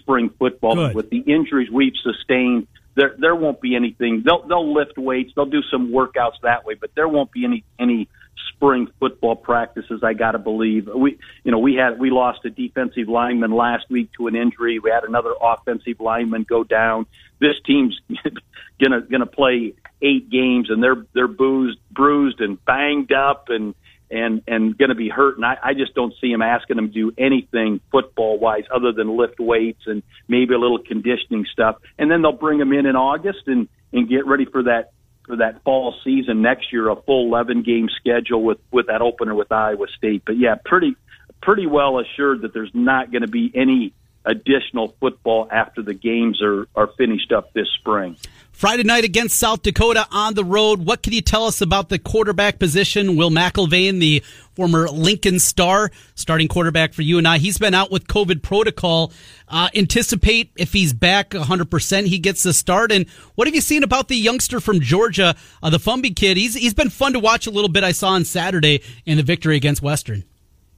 spring 0.00 0.30
football 0.38 0.74
Good. 0.74 0.94
with 0.94 1.10
the 1.10 1.18
injuries 1.18 1.70
we've 1.70 1.96
sustained. 2.02 2.66
There 2.94 3.14
there 3.18 3.34
won't 3.34 3.60
be 3.60 3.76
anything. 3.76 4.22
They'll 4.24 4.46
they'll 4.46 4.72
lift 4.72 4.96
weights. 4.96 5.32
They'll 5.34 5.46
do 5.46 5.62
some 5.70 5.90
workouts 5.92 6.40
that 6.42 6.64
way, 6.64 6.74
but 6.74 6.90
there 6.94 7.08
won't 7.08 7.30
be 7.32 7.44
any 7.44 7.64
any 7.78 8.08
spring 8.48 8.88
football 8.98 9.36
practices. 9.36 10.02
I 10.02 10.12
got 10.12 10.32
to 10.32 10.38
believe 10.38 10.88
we 10.94 11.18
you 11.44 11.52
know 11.52 11.58
we 11.58 11.74
had 11.74 11.98
we 11.98 12.10
lost 12.10 12.44
a 12.44 12.50
defensive 12.50 13.08
lineman 13.08 13.52
last 13.52 13.88
week 13.90 14.10
to 14.18 14.26
an 14.26 14.36
injury. 14.36 14.78
We 14.78 14.90
had 14.90 15.04
another 15.04 15.32
offensive 15.40 16.00
lineman 16.00 16.44
go 16.48 16.64
down. 16.64 17.06
This 17.38 17.56
team's 17.64 18.00
gonna 18.82 19.00
gonna 19.02 19.26
play 19.26 19.74
eight 20.02 20.30
games 20.30 20.70
and 20.70 20.82
they're 20.82 21.06
they're 21.14 21.28
boozed, 21.28 21.78
bruised 21.90 22.40
and 22.40 22.62
banged 22.64 23.12
up 23.12 23.48
and 23.48 23.74
and 24.10 24.42
and 24.48 24.78
to 24.78 24.94
be 24.94 25.08
hurt. 25.08 25.36
And 25.36 25.44
I, 25.44 25.56
I 25.62 25.74
just 25.74 25.94
don't 25.94 26.14
see 26.20 26.30
him 26.30 26.42
asking 26.42 26.76
them 26.76 26.88
to 26.88 26.92
do 26.92 27.12
anything 27.16 27.80
football 27.90 28.38
wise 28.38 28.64
other 28.74 28.92
than 28.92 29.16
lift 29.16 29.38
weights 29.38 29.82
and 29.86 30.02
maybe 30.28 30.54
a 30.54 30.58
little 30.58 30.78
conditioning 30.78 31.46
stuff. 31.52 31.76
And 31.98 32.10
then 32.10 32.22
they'll 32.22 32.32
bring 32.32 32.60
him 32.60 32.72
in 32.72 32.86
in 32.86 32.96
August 32.96 33.46
and 33.46 33.68
and 33.92 34.08
get 34.08 34.26
ready 34.26 34.44
for 34.44 34.64
that 34.64 34.92
for 35.30 35.36
that 35.36 35.62
fall 35.62 35.94
season 36.04 36.42
next 36.42 36.72
year, 36.72 36.88
a 36.88 36.96
full 36.96 37.26
11 37.28 37.62
game 37.62 37.88
schedule 37.88 38.42
with 38.42 38.58
with 38.70 38.88
that 38.88 39.00
opener 39.00 39.34
with 39.34 39.50
Iowa 39.52 39.86
State. 39.96 40.22
But 40.26 40.36
yeah, 40.38 40.56
pretty 40.64 40.96
pretty 41.40 41.66
well 41.66 42.00
assured 42.00 42.42
that 42.42 42.52
there's 42.52 42.74
not 42.74 43.10
going 43.10 43.22
to 43.22 43.28
be 43.28 43.50
any 43.54 43.94
additional 44.24 44.94
football 45.00 45.48
after 45.50 45.82
the 45.82 45.94
games 45.94 46.42
are 46.42 46.66
are 46.74 46.88
finished 46.98 47.32
up 47.32 47.52
this 47.52 47.68
spring. 47.78 48.16
Friday 48.52 48.82
night 48.82 49.04
against 49.04 49.38
South 49.38 49.62
Dakota 49.62 50.06
on 50.10 50.34
the 50.34 50.44
road. 50.44 50.84
What 50.84 51.02
can 51.02 51.12
you 51.12 51.22
tell 51.22 51.44
us 51.44 51.60
about 51.60 51.88
the 51.88 51.98
quarterback 51.98 52.58
position? 52.58 53.16
Will 53.16 53.30
McElvain, 53.30 54.00
the 54.00 54.22
former 54.54 54.88
Lincoln 54.88 55.38
star, 55.38 55.90
starting 56.14 56.46
quarterback 56.46 56.92
for 56.92 57.02
you 57.02 57.16
and 57.16 57.26
I, 57.26 57.38
he's 57.38 57.56
been 57.56 57.72
out 57.72 57.90
with 57.90 58.06
COVID 58.06 58.42
protocol. 58.42 59.12
Uh, 59.48 59.68
anticipate 59.74 60.50
if 60.56 60.72
he's 60.72 60.92
back 60.92 61.30
100%, 61.30 62.06
he 62.06 62.18
gets 62.18 62.42
the 62.42 62.52
start. 62.52 62.92
And 62.92 63.08
what 63.34 63.48
have 63.48 63.54
you 63.54 63.62
seen 63.62 63.82
about 63.82 64.08
the 64.08 64.16
youngster 64.16 64.60
from 64.60 64.80
Georgia, 64.80 65.34
uh, 65.62 65.70
the 65.70 65.78
Fomby 65.78 66.14
kid? 66.14 66.36
He's 66.36 66.54
he's 66.54 66.74
been 66.74 66.90
fun 66.90 67.14
to 67.14 67.18
watch 67.18 67.46
a 67.46 67.50
little 67.50 67.70
bit. 67.70 67.82
I 67.84 67.92
saw 67.92 68.10
on 68.10 68.24
Saturday 68.24 68.82
in 69.06 69.16
the 69.16 69.22
victory 69.22 69.56
against 69.56 69.80
Western. 69.80 70.24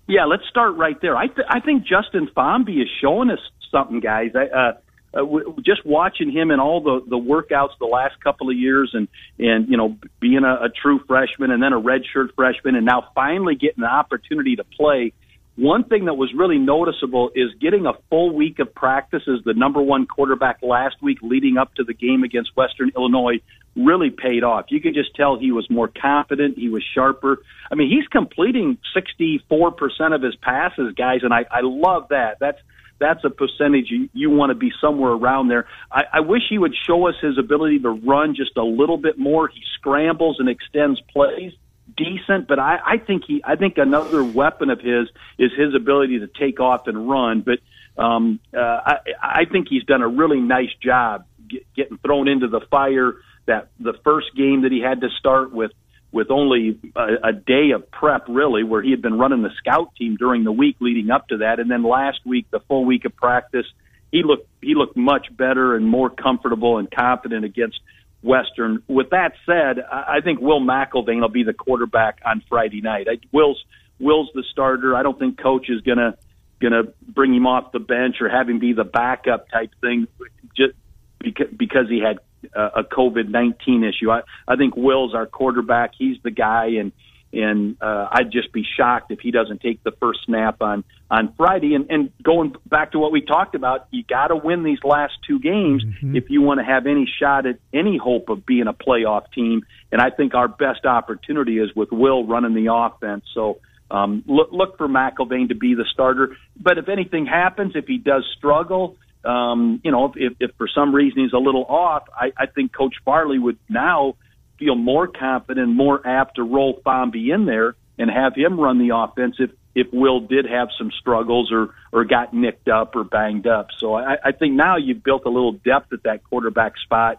Yeah, 0.06 0.24
let's 0.26 0.46
start 0.48 0.76
right 0.76 1.00
there. 1.00 1.16
I 1.16 1.26
th- 1.26 1.46
I 1.48 1.60
think 1.60 1.84
Justin 1.84 2.28
Fomby 2.36 2.82
is 2.82 2.88
showing 3.00 3.30
us 3.30 3.38
something, 3.70 4.00
guys. 4.00 4.32
I, 4.34 4.46
uh, 4.46 4.72
uh, 5.14 5.18
w- 5.18 5.56
just 5.64 5.84
watching 5.84 6.30
him 6.30 6.50
in 6.50 6.60
all 6.60 6.80
the 6.80 7.00
the 7.08 7.18
workouts 7.18 7.70
the 7.78 7.86
last 7.86 8.20
couple 8.22 8.50
of 8.50 8.56
years, 8.56 8.90
and 8.94 9.08
and 9.38 9.68
you 9.68 9.76
know 9.76 9.96
being 10.20 10.44
a, 10.44 10.64
a 10.64 10.68
true 10.68 11.00
freshman 11.06 11.50
and 11.50 11.62
then 11.62 11.72
a 11.72 11.80
redshirt 11.80 12.34
freshman, 12.34 12.74
and 12.74 12.86
now 12.86 13.08
finally 13.14 13.54
getting 13.54 13.82
the 13.82 13.90
opportunity 13.90 14.56
to 14.56 14.64
play. 14.64 15.12
One 15.54 15.84
thing 15.84 16.06
that 16.06 16.14
was 16.14 16.32
really 16.34 16.56
noticeable 16.56 17.30
is 17.34 17.50
getting 17.60 17.84
a 17.84 17.92
full 18.08 18.34
week 18.34 18.58
of 18.58 18.74
practice 18.74 19.22
as 19.28 19.44
the 19.44 19.52
number 19.52 19.82
one 19.82 20.06
quarterback 20.06 20.60
last 20.62 20.96
week 21.02 21.18
leading 21.20 21.58
up 21.58 21.74
to 21.74 21.84
the 21.84 21.92
game 21.92 22.24
against 22.24 22.56
Western 22.56 22.90
Illinois 22.96 23.38
really 23.76 24.10
paid 24.10 24.44
off. 24.44 24.66
You 24.70 24.80
could 24.80 24.94
just 24.94 25.14
tell 25.14 25.38
he 25.38 25.52
was 25.52 25.68
more 25.70 25.88
confident, 25.88 26.56
he 26.58 26.70
was 26.70 26.82
sharper. 26.94 27.42
I 27.70 27.74
mean, 27.74 27.90
he's 27.90 28.06
completing 28.08 28.78
64% 28.96 30.14
of 30.14 30.22
his 30.22 30.36
passes, 30.36 30.94
guys, 30.94 31.20
and 31.22 31.32
I, 31.32 31.44
I 31.50 31.60
love 31.62 32.08
that. 32.08 32.38
That's 32.40 32.58
that's 33.02 33.24
a 33.24 33.30
percentage 33.30 33.86
you, 33.90 34.08
you 34.12 34.30
want 34.30 34.50
to 34.50 34.54
be 34.54 34.72
somewhere 34.80 35.12
around 35.12 35.48
there. 35.48 35.66
I, 35.90 36.04
I 36.14 36.20
wish 36.20 36.42
he 36.48 36.58
would 36.58 36.74
show 36.86 37.08
us 37.08 37.14
his 37.20 37.38
ability 37.38 37.80
to 37.80 37.90
run 37.90 38.34
just 38.34 38.56
a 38.56 38.64
little 38.64 38.98
bit 38.98 39.18
more. 39.18 39.48
He 39.48 39.60
scrambles 39.78 40.36
and 40.38 40.48
extends 40.48 41.00
plays 41.12 41.52
decent, 41.96 42.48
but 42.48 42.58
I, 42.58 42.78
I 42.84 42.98
think 42.98 43.24
he 43.26 43.42
I 43.44 43.56
think 43.56 43.76
another 43.76 44.24
weapon 44.24 44.70
of 44.70 44.80
his 44.80 45.08
is 45.38 45.50
his 45.56 45.74
ability 45.74 46.20
to 46.20 46.28
take 46.28 46.60
off 46.60 46.86
and 46.86 47.08
run. 47.08 47.42
But 47.42 47.58
um, 48.02 48.40
uh, 48.56 48.60
I, 48.60 48.96
I 49.20 49.44
think 49.50 49.66
he's 49.68 49.84
done 49.84 50.02
a 50.02 50.08
really 50.08 50.40
nice 50.40 50.72
job 50.82 51.26
get, 51.48 51.66
getting 51.74 51.98
thrown 51.98 52.28
into 52.28 52.48
the 52.48 52.60
fire. 52.70 53.14
That 53.46 53.68
the 53.80 53.94
first 54.04 54.28
game 54.36 54.62
that 54.62 54.70
he 54.72 54.80
had 54.80 55.00
to 55.00 55.08
start 55.18 55.52
with 55.52 55.72
with 56.12 56.30
only 56.30 56.78
a, 56.94 57.28
a 57.28 57.32
day 57.32 57.70
of 57.74 57.90
prep, 57.90 58.26
really, 58.28 58.62
where 58.62 58.82
he 58.82 58.90
had 58.90 59.02
been 59.02 59.18
running 59.18 59.42
the 59.42 59.50
scout 59.58 59.94
team 59.96 60.16
during 60.16 60.44
the 60.44 60.52
week 60.52 60.76
leading 60.78 61.10
up 61.10 61.26
to 61.28 61.38
that, 61.38 61.58
and 61.58 61.70
then 61.70 61.82
last 61.82 62.20
week 62.24 62.46
the 62.50 62.60
full 62.60 62.84
week 62.84 63.04
of 63.06 63.16
practice, 63.16 63.66
he 64.12 64.22
looked 64.22 64.46
he 64.60 64.74
looked 64.74 64.96
much 64.96 65.34
better 65.34 65.74
and 65.74 65.86
more 65.88 66.10
comfortable 66.10 66.78
and 66.78 66.90
confident 66.90 67.44
against 67.44 67.80
Western. 68.22 68.82
With 68.86 69.10
that 69.10 69.32
said, 69.46 69.80
I 69.90 70.20
think 70.22 70.40
Will 70.40 70.60
McElvain 70.60 71.20
will 71.20 71.28
be 71.28 71.42
the 71.42 71.54
quarterback 71.54 72.20
on 72.24 72.42
Friday 72.48 72.82
night. 72.82 73.08
I, 73.10 73.18
Will's 73.32 73.64
Will's 73.98 74.28
the 74.34 74.44
starter. 74.50 74.94
I 74.94 75.02
don't 75.02 75.18
think 75.18 75.38
coach 75.38 75.70
is 75.70 75.80
gonna 75.80 76.16
gonna 76.60 76.84
bring 77.08 77.34
him 77.34 77.46
off 77.46 77.72
the 77.72 77.80
bench 77.80 78.16
or 78.20 78.28
have 78.28 78.48
him 78.48 78.58
be 78.58 78.74
the 78.74 78.84
backup 78.84 79.48
type 79.50 79.70
thing, 79.80 80.06
just 80.54 80.74
because 81.18 81.48
because 81.56 81.88
he 81.88 82.00
had 82.00 82.18
uh, 82.54 82.70
a 82.76 82.84
COVID 82.84 83.28
nineteen 83.28 83.84
issue. 83.84 84.10
I 84.10 84.22
I 84.46 84.56
think 84.56 84.76
Will's 84.76 85.14
our 85.14 85.26
quarterback. 85.26 85.92
He's 85.96 86.16
the 86.22 86.30
guy, 86.30 86.66
and 86.80 86.92
and 87.34 87.76
uh, 87.80 88.08
I'd 88.10 88.30
just 88.30 88.52
be 88.52 88.62
shocked 88.76 89.10
if 89.10 89.20
he 89.20 89.30
doesn't 89.30 89.62
take 89.62 89.82
the 89.82 89.92
first 89.92 90.20
snap 90.26 90.60
on 90.60 90.84
on 91.10 91.32
Friday. 91.36 91.74
And 91.74 91.90
and 91.90 92.10
going 92.22 92.54
back 92.66 92.92
to 92.92 92.98
what 92.98 93.12
we 93.12 93.22
talked 93.22 93.54
about, 93.54 93.88
you 93.90 94.04
got 94.04 94.28
to 94.28 94.36
win 94.36 94.64
these 94.64 94.82
last 94.84 95.14
two 95.26 95.38
games 95.38 95.84
Mm-hmm. 95.84 96.16
if 96.16 96.30
you 96.30 96.42
want 96.42 96.60
to 96.60 96.64
have 96.64 96.86
any 96.86 97.10
shot 97.20 97.46
at 97.46 97.58
any 97.72 97.96
hope 97.96 98.28
of 98.28 98.44
being 98.44 98.66
a 98.66 98.74
playoff 98.74 99.32
team. 99.32 99.62
And 99.90 100.00
I 100.00 100.10
think 100.10 100.34
our 100.34 100.48
best 100.48 100.84
opportunity 100.84 101.58
is 101.58 101.74
with 101.74 101.90
Will 101.92 102.26
running 102.26 102.54
the 102.54 102.72
offense. 102.72 103.24
So. 103.34 103.58
Um, 103.90 104.24
look, 104.26 104.48
look 104.52 104.78
for 104.78 104.88
McElvain 104.88 105.50
to 105.50 105.54
be 105.54 105.74
the 105.74 105.84
starter. 105.92 106.34
But 106.58 106.78
if 106.78 106.88
anything 106.88 107.26
happens, 107.26 107.72
if 107.74 107.86
he 107.86 107.98
does 107.98 108.24
struggle, 108.38 108.96
um, 109.24 109.80
you 109.84 109.90
know, 109.90 110.12
if, 110.16 110.34
if, 110.40 110.50
for 110.56 110.68
some 110.68 110.94
reason 110.94 111.22
he's 111.22 111.32
a 111.32 111.38
little 111.38 111.64
off, 111.64 112.04
I, 112.14 112.32
I 112.36 112.46
think 112.46 112.72
Coach 112.74 112.96
Farley 113.04 113.38
would 113.38 113.58
now 113.68 114.16
feel 114.58 114.74
more 114.74 115.06
confident, 115.06 115.68
more 115.68 116.06
apt 116.06 116.36
to 116.36 116.42
roll 116.42 116.80
Fomby 116.84 117.34
in 117.34 117.46
there 117.46 117.74
and 117.98 118.10
have 118.10 118.34
him 118.34 118.58
run 118.58 118.78
the 118.78 118.96
offense 118.96 119.36
if, 119.38 119.50
if 119.74 119.86
Will 119.92 120.20
did 120.20 120.46
have 120.46 120.68
some 120.76 120.90
struggles 120.98 121.50
or, 121.52 121.74
or 121.92 122.04
got 122.04 122.34
nicked 122.34 122.68
up 122.68 122.94
or 122.96 123.04
banged 123.04 123.46
up. 123.46 123.68
So 123.78 123.94
I, 123.94 124.16
I 124.24 124.32
think 124.32 124.54
now 124.54 124.76
you've 124.76 125.02
built 125.02 125.24
a 125.24 125.30
little 125.30 125.52
depth 125.52 125.92
at 125.92 126.02
that 126.04 126.24
quarterback 126.24 126.74
spot 126.78 127.18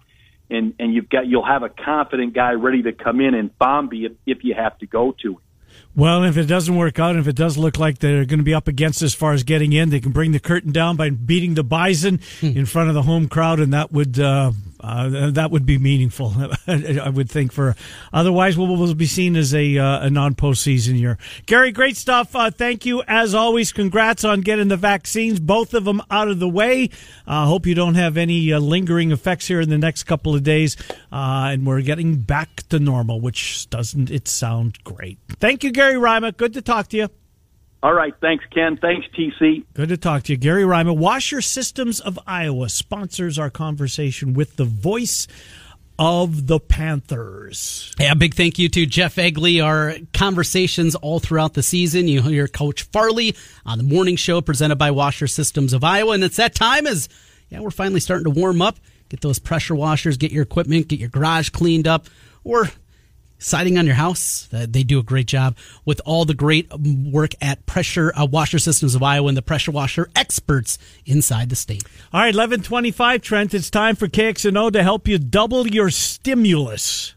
and, 0.49 0.73
and 0.79 0.93
you've 0.93 1.09
got, 1.09 1.25
you'll 1.25 1.45
have 1.45 1.63
a 1.63 1.69
confident 1.69 2.33
guy 2.33 2.51
ready 2.51 2.83
to 2.83 2.91
come 2.91 3.21
in 3.21 3.33
and 3.33 3.57
Fomby 3.57 4.05
if, 4.05 4.11
if 4.25 4.43
you 4.43 4.53
have 4.53 4.77
to 4.79 4.85
go 4.85 5.15
to 5.21 5.33
him. 5.33 5.37
Well, 5.95 6.23
if 6.23 6.37
it 6.37 6.45
doesn't 6.45 6.75
work 6.75 6.97
out, 6.97 7.11
and 7.11 7.19
if 7.19 7.27
it 7.27 7.35
does 7.35 7.55
look 7.55 7.77
like 7.77 7.99
they're 7.99 8.25
going 8.25 8.39
to 8.39 8.43
be 8.43 8.53
up 8.53 8.67
against 8.67 9.03
as 9.03 9.13
far 9.13 9.33
as 9.33 9.43
getting 9.43 9.73
in, 9.73 9.89
they 9.89 9.99
can 9.99 10.11
bring 10.11 10.31
the 10.31 10.39
curtain 10.39 10.71
down 10.71 10.95
by 10.95 11.11
beating 11.11 11.53
the 11.53 11.63
Bison 11.63 12.19
in 12.41 12.65
front 12.65 12.89
of 12.89 12.95
the 12.95 13.03
home 13.03 13.27
crowd, 13.27 13.59
and 13.59 13.73
that 13.73 13.91
would 13.91 14.19
uh, 14.19 14.53
uh, 14.83 15.31
that 15.31 15.49
would 15.49 15.65
be 15.65 15.77
meaningful. 15.77 16.33
I 16.67 17.09
would 17.09 17.29
think. 17.29 17.53
For 17.53 17.75
otherwise, 18.11 18.57
we'll, 18.57 18.75
we'll 18.75 18.93
be 18.93 19.05
seen 19.05 19.35
as 19.35 19.53
a 19.55 19.77
uh, 19.77 20.07
a 20.07 20.09
non 20.09 20.35
postseason 20.35 20.99
year. 20.99 21.17
Gary, 21.45 21.71
great 21.71 21.95
stuff. 21.95 22.35
Uh, 22.35 22.51
thank 22.51 22.85
you 22.85 23.01
as 23.07 23.33
always. 23.33 23.71
Congrats 23.71 24.25
on 24.25 24.41
getting 24.41 24.67
the 24.67 24.77
vaccines, 24.77 25.39
both 25.39 25.73
of 25.73 25.85
them 25.85 26.01
out 26.11 26.27
of 26.27 26.39
the 26.39 26.49
way. 26.49 26.89
I 27.25 27.45
hope 27.45 27.65
you 27.65 27.75
don't 27.75 27.95
have 27.95 28.17
any 28.17 28.51
uh, 28.51 28.59
lingering 28.59 29.11
effects 29.11 29.47
here 29.47 29.61
in 29.61 29.69
the 29.69 29.77
next 29.77 30.03
couple 30.03 30.35
of 30.35 30.43
days, 30.43 30.75
uh, 31.11 31.49
and 31.51 31.65
we're 31.65 31.81
getting 31.81 32.17
back 32.17 32.67
to 32.69 32.79
normal, 32.79 33.21
which 33.21 33.69
doesn't 33.69 34.11
it 34.11 34.27
sound 34.27 34.83
great? 34.83 35.17
Thank 35.39 35.63
you, 35.63 35.71
Gary 35.71 35.97
Rima. 35.97 36.33
Good 36.33 36.53
to 36.53 36.61
talk 36.61 36.89
to 36.89 36.97
you. 36.97 37.22
All 37.83 37.93
right. 37.93 38.13
Thanks, 38.21 38.45
Ken. 38.49 38.77
Thanks, 38.77 39.05
TC. 39.13 39.65
Good 39.73 39.89
to 39.89 39.97
talk 39.97 40.23
to 40.23 40.31
you. 40.31 40.37
Gary 40.37 40.63
Rima, 40.63 40.93
Washer 40.93 41.41
Systems 41.41 41.99
of 41.99 42.17
Iowa 42.25 42.69
sponsors 42.69 43.37
our 43.37 43.49
conversation 43.49 44.33
with 44.33 44.55
the 44.55 44.63
voice 44.63 45.27
of 45.99 46.47
the 46.47 46.61
Panthers. 46.61 47.93
Yeah, 47.99 48.13
big 48.13 48.35
thank 48.35 48.57
you 48.57 48.69
to 48.69 48.85
Jeff 48.85 49.15
Egley. 49.17 49.63
Our 49.63 49.95
conversations 50.13 50.95
all 50.95 51.19
throughout 51.19 51.55
the 51.55 51.61
season. 51.61 52.07
You 52.07 52.21
hear 52.21 52.47
Coach 52.47 52.83
Farley 52.83 53.35
on 53.65 53.79
the 53.79 53.83
morning 53.83 54.15
show 54.15 54.39
presented 54.39 54.77
by 54.77 54.91
Washer 54.91 55.27
Systems 55.27 55.73
of 55.73 55.83
Iowa. 55.83 56.13
And 56.13 56.23
it's 56.23 56.37
that 56.37 56.55
time 56.55 56.87
as, 56.87 57.09
yeah, 57.49 57.59
we're 57.59 57.69
finally 57.69 57.99
starting 57.99 58.23
to 58.23 58.39
warm 58.39 58.61
up. 58.61 58.77
Get 59.09 59.19
those 59.19 59.39
pressure 59.39 59.75
washers, 59.75 60.15
get 60.15 60.31
your 60.31 60.43
equipment, 60.43 60.87
get 60.87 60.99
your 60.99 61.09
garage 61.09 61.49
cleaned 61.49 61.87
up, 61.87 62.07
or 62.45 62.71
siding 63.43 63.77
on 63.77 63.85
your 63.85 63.95
house. 63.95 64.47
Uh, 64.53 64.65
they 64.67 64.83
do 64.83 64.99
a 64.99 65.03
great 65.03 65.27
job 65.27 65.55
with 65.85 66.01
all 66.05 66.25
the 66.25 66.33
great 66.33 66.71
work 66.73 67.33
at 67.41 67.65
Pressure 67.65 68.13
uh, 68.15 68.25
Washer 68.25 68.59
Systems 68.59 68.95
of 68.95 69.03
Iowa 69.03 69.27
and 69.27 69.37
the 69.37 69.41
pressure 69.41 69.71
washer 69.71 70.09
experts 70.15 70.77
inside 71.05 71.49
the 71.49 71.55
state. 71.55 71.83
All 72.13 72.21
right, 72.21 72.27
1125, 72.27 73.21
Trent. 73.21 73.53
It's 73.53 73.69
time 73.69 73.95
for 73.95 74.07
KXNO 74.07 74.71
to 74.73 74.83
help 74.83 75.07
you 75.07 75.19
double 75.19 75.67
your 75.67 75.89
stimulus. 75.89 77.15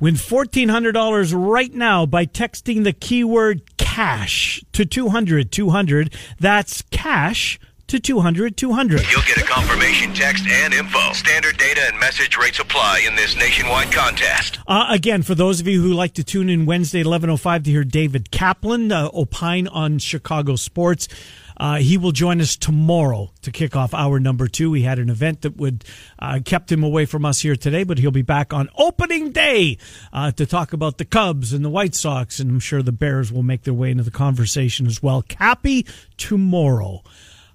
Win 0.00 0.14
$1,400 0.16 1.32
right 1.34 1.72
now 1.72 2.04
by 2.04 2.26
texting 2.26 2.84
the 2.84 2.92
keyword 2.92 3.76
cash 3.76 4.62
to 4.72 4.84
200 4.84 5.50
200. 5.50 6.14
That's 6.38 6.82
cash 6.90 7.58
to 7.88 8.00
200 8.00 8.56
200. 8.56 9.00
You'll 9.10 9.22
get 9.22 9.38
a 9.38 9.44
confirmation 9.44 10.12
text 10.12 10.46
and 10.46 10.74
info. 10.74 11.12
Standard 11.12 11.56
data 11.58 11.82
and 11.88 11.98
message 11.98 12.36
rates 12.36 12.58
apply 12.58 13.04
in 13.06 13.16
this 13.16 13.36
nationwide 13.36 13.92
contest. 13.92 14.58
Uh, 14.66 14.86
again, 14.90 15.22
for 15.22 15.34
those 15.34 15.60
of 15.60 15.66
you 15.66 15.82
who 15.82 15.92
like 15.92 16.14
to 16.14 16.24
tune 16.24 16.48
in 16.48 16.66
Wednesday 16.66 17.00
at 17.00 17.06
11.05 17.06 17.64
to 17.64 17.70
hear 17.70 17.84
David 17.84 18.30
Kaplan 18.30 18.92
uh, 18.92 19.08
opine 19.12 19.68
on 19.68 19.98
Chicago 19.98 20.56
sports, 20.56 21.08
uh, 21.56 21.76
he 21.76 21.96
will 21.96 22.12
join 22.12 22.40
us 22.40 22.56
tomorrow 22.56 23.30
to 23.42 23.50
kick 23.50 23.76
off 23.76 23.94
hour 23.94 24.18
number 24.18 24.48
two. 24.48 24.72
He 24.72 24.82
had 24.82 24.98
an 24.98 25.08
event 25.08 25.42
that 25.42 25.56
would 25.56 25.84
uh, 26.18 26.40
kept 26.44 26.70
him 26.70 26.82
away 26.82 27.06
from 27.06 27.24
us 27.24 27.40
here 27.40 27.56
today, 27.56 27.84
but 27.84 27.98
he'll 27.98 28.10
be 28.10 28.22
back 28.22 28.52
on 28.52 28.68
opening 28.76 29.30
day 29.30 29.78
uh, 30.12 30.32
to 30.32 30.46
talk 30.46 30.72
about 30.72 30.98
the 30.98 31.04
Cubs 31.04 31.52
and 31.52 31.64
the 31.64 31.70
White 31.70 31.94
Sox, 31.94 32.40
and 32.40 32.50
I'm 32.50 32.60
sure 32.60 32.82
the 32.82 32.92
Bears 32.92 33.32
will 33.32 33.42
make 33.42 33.62
their 33.62 33.74
way 33.74 33.90
into 33.90 34.02
the 34.02 34.10
conversation 34.10 34.86
as 34.86 35.02
well. 35.02 35.22
Cappy 35.22 35.86
tomorrow. 36.16 37.02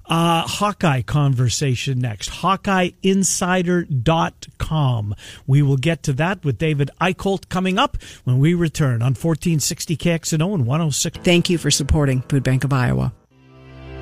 Uh, 0.10 0.45
Hawkeye 0.48 1.04
conversation 1.04 2.00
next. 2.00 2.32
HawkeyeInsider.com. 2.32 5.15
We 5.45 5.62
will 5.62 5.78
get 5.78 6.02
to 6.04 6.13
that 6.13 6.43
with 6.43 6.58
David 6.58 6.89
Eickholt 7.00 7.50
coming 7.50 7.78
up 7.78 7.98
when 8.24 8.39
we 8.39 8.56
return 8.56 9.04
on 9.04 9.13
1460 9.13 9.95
KXNO 9.95 10.56
and 10.56 10.65
106. 10.65 11.19
Thank 11.19 11.50
you 11.50 11.60
for 11.60 11.69
supporting 11.69 12.24
Food 12.24 12.43
Bank 12.43 12.63
of 12.63 12.74
Iowa. 12.74 13.13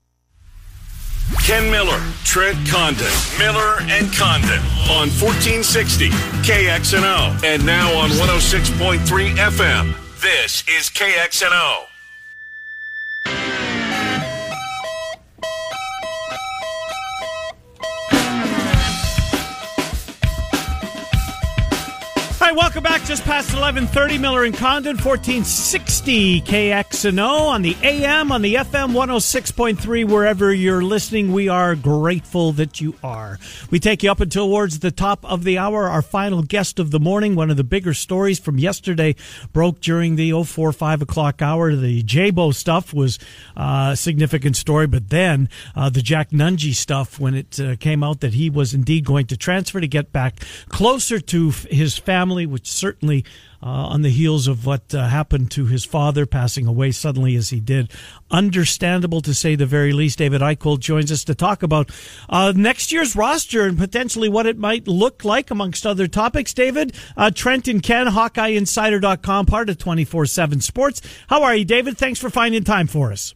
Ken 1.45 1.71
Miller, 1.71 2.01
Trent 2.25 2.59
Condon, 2.69 3.13
Miller 3.39 3.79
and 3.83 4.13
Condon 4.13 4.59
on 4.91 5.09
1460 5.19 6.11
KXNO 6.43 7.43
and 7.45 7.65
now 7.67 7.93
on 7.99 8.11
106.3 8.11 8.99
FM. 9.37 9.95
This 10.21 10.63
is 10.69 10.91
KXNO. 10.91 11.92
Right, 22.53 22.63
welcome 22.63 22.83
back. 22.83 23.03
Just 23.05 23.25
past 23.25 23.49
1130, 23.49 24.19
Miller 24.19 24.45
and 24.45 24.55
Condon, 24.55 24.97
1460 24.97 26.43
KXNO 26.43 27.41
on 27.49 27.63
the 27.63 27.77
AM, 27.83 28.33
on 28.33 28.43
the 28.43 28.57
FM 28.57 28.93
106.3, 28.93 30.09
wherever 30.09 30.53
you're 30.53 30.83
listening. 30.83 31.33
We 31.33 31.49
are 31.49 31.75
grateful 31.75 32.53
that 32.53 32.81
you 32.81 32.95
are. 33.03 33.39
We 33.71 33.79
take 33.79 34.03
you 34.03 34.11
up 34.11 34.21
until 34.21 34.43
towards 34.43 34.81
the 34.81 34.91
top 34.91 35.25
of 35.25 35.45
the 35.45 35.59
hour. 35.59 35.89
Our 35.89 36.03
final 36.03 36.43
guest 36.43 36.79
of 36.79 36.91
the 36.91 37.01
morning, 37.01 37.37
one 37.37 37.51
of 37.51 37.57
the 37.57 37.65
bigger 37.65 37.95
stories 37.95 38.39
from 38.39 38.59
yesterday, 38.59 39.15
broke 39.53 39.81
during 39.81 40.17
the 40.17 40.33
04, 40.43 40.73
5 40.73 41.03
o'clock 41.03 41.41
hour. 41.41 41.75
The 41.75 42.03
Jabo 42.03 42.55
stuff 42.55 42.93
was 42.93 43.19
uh, 43.57 43.91
a 43.93 43.97
significant 43.97 44.57
story, 44.57 44.87
but 44.87 45.11
then 45.11 45.49
uh, 45.77 45.91
the 45.91 46.03
Jack 46.03 46.31
Nunge 46.31 46.75
stuff 46.75 47.21
when 47.21 47.35
it 47.35 47.61
uh, 47.61 47.77
came 47.77 48.03
out 48.03 48.21
that 48.21 48.35
he 48.35 48.51
was 48.51 48.75
indeed 48.75 49.05
going 49.05 49.27
to 49.27 49.37
transfer 49.37 49.81
to 49.81 49.89
get 49.89 50.13
back 50.13 50.41
closer 50.69 51.21
to 51.21 51.49
f- 51.49 51.67
his 51.71 51.99
family 52.43 52.53
which 52.53 52.71
certainly, 52.71 53.25
uh, 53.63 53.67
on 53.67 54.03
the 54.03 54.11
heels 54.11 54.49
of 54.49 54.67
what 54.67 54.95
uh, 54.95 55.09
happened 55.09 55.51
to 55.51 55.67
his 55.67 55.85
father 55.85 56.27
passing 56.27 56.67
away 56.67 56.91
suddenly 56.91 57.37
as 57.37 57.51
he 57.51 57.61
did, 57.61 57.91
understandable 58.31 59.21
to 59.21 59.35
say 59.35 59.55
the 59.57 59.67
very 59.67 59.93
least. 59.93 60.19
David 60.19 60.41
Eickholt 60.41 60.81
joins 60.81 61.13
us 61.13 61.25
to 61.25 61.35
talk 61.35 61.63
about 61.63 61.91
uh, 62.29 62.53
next 62.55 62.93
year's 62.93 63.17
roster 63.17 63.67
and 63.67 63.79
potentially 63.79 64.29
what 64.29 64.47
it 64.47 64.59
might 64.59 64.89
look 64.89 65.25
like, 65.25 65.51
amongst 65.51 65.87
other 65.87 66.09
topics. 66.09 66.55
David, 66.55 66.95
uh, 67.17 67.31
Trent 67.31 67.69
and 67.69 67.83
Ken, 67.83 68.07
HawkeyeInsider.com, 68.07 69.47
part 69.47 69.71
of 69.71 69.79
24 69.79 70.27
7 70.27 70.61
Sports. 70.61 71.01
How 71.29 71.43
are 71.43 71.55
you, 71.55 71.65
David? 71.65 71.97
Thanks 71.99 72.21
for 72.21 72.31
finding 72.31 72.65
time 72.65 72.87
for 72.87 73.13
us. 73.13 73.35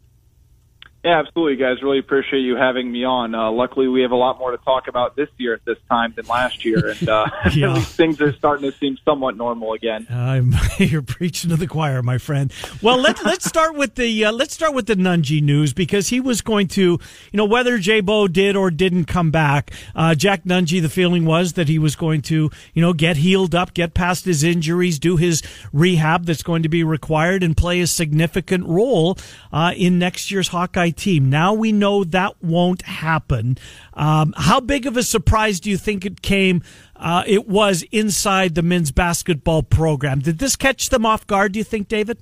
Yeah, 1.05 1.21
absolutely, 1.21 1.55
guys. 1.55 1.83
Really 1.85 2.01
appreciate 2.01 2.41
you 2.41 2.57
having 2.57 2.91
me 2.91 3.05
on. 3.05 3.33
Uh, 3.33 3.53
luckily, 3.53 3.87
we 3.87 4.03
have 4.03 4.11
a 4.11 4.17
lot 4.17 4.41
more 4.41 4.51
to 4.51 4.57
talk 4.59 4.89
about 4.89 5.15
this 5.15 5.29
year 5.39 5.55
at 5.55 5.65
this 5.65 5.79
time 5.89 6.13
than 6.17 6.27
last 6.27 6.65
year, 6.65 6.89
and 6.89 7.09
uh, 7.09 7.27
Yeah. 7.55 7.71
at 7.71 7.77
least 7.77 7.95
things 7.97 8.21
are 8.21 8.33
starting 8.33 8.69
to 8.69 8.77
seem 8.77 8.99
somewhat 9.05 9.37
normal 9.37 9.73
again. 9.75 10.09
I'm, 10.11 10.53
you're 10.79 11.03
preaching 11.03 11.51
to 11.51 11.57
the 11.57 11.69
choir, 11.69 12.03
my 12.03 12.19
friend. 12.19 12.53
Well, 12.83 12.97
let, 13.01 13.25
let's 13.25 13.45
start 13.45 13.77
with 13.77 13.95
the 13.95 14.25
uh, 14.25 14.33
let's 14.33 14.53
start 14.53 14.75
with 14.75 14.87
the 14.87 14.97
Nunge 14.97 15.41
news 15.41 15.73
because 15.73 16.09
he 16.09 16.19
was 16.19 16.41
going 16.41 16.67
to, 16.69 16.83
you 16.83 16.99
know, 17.35 17.45
whether 17.45 17.79
J 17.79 18.01
Bo 18.01 18.27
did 18.27 18.57
or 18.57 18.73
didn't 18.73 19.05
come 19.05 19.31
back. 19.31 19.71
Uh, 19.95 20.17
Jack 20.17 20.43
Nunge, 20.43 20.83
the 20.83 20.89
feeling 20.89 21.25
was 21.25 21.53
that 21.53 21.69
he 21.69 21.79
was 21.79 21.95
going 21.95 22.21
to, 22.23 22.51
you 22.75 22.83
know, 22.83 22.93
get 22.93 23.19
healed 23.19 23.55
up, 23.55 23.75
get 23.75 23.95
past 23.95 24.25
his 24.25 24.43
injuries, 24.43 24.99
do 24.99 25.17
his 25.17 25.41
rehab 25.73 26.25
that's 26.25 26.43
going 26.43 26.65
to 26.65 26.69
be 26.69 26.83
required, 26.83 27.45
and 27.45 27.57
play 27.57 27.81
a 27.81 27.87
significant 27.87 28.67
role 28.67 29.17
uh, 29.53 29.73
in 29.77 30.01
next 30.01 30.33
year's 30.33 30.49
Hawkeye 30.49 30.91
team. 30.97 31.31
Now 31.31 31.55
we 31.55 31.73
know 31.73 32.05
that 32.05 32.43
won't 32.43 32.83
happen. 32.83 33.59
Um, 33.95 34.35
how 34.37 34.61
big 34.61 34.87
of 34.87 34.97
a 34.97 35.03
surprise 35.03 35.61
do 35.61 35.71
you 35.71 35.77
think 35.77 36.05
it 36.05 36.23
came? 36.23 36.63
Uh, 36.97 37.23
it 37.27 37.49
was 37.49 37.85
inside 37.93 38.55
the 38.55 38.63
men's 38.63 38.91
basketball 38.91 39.63
program. 39.63 40.21
Did 40.21 40.39
this 40.39 40.57
catch 40.57 40.89
them 40.89 41.07
off 41.07 41.27
guard? 41.27 41.53
Do 41.53 41.59
you 41.59 41.65
think, 41.65 41.89
David? 41.89 42.19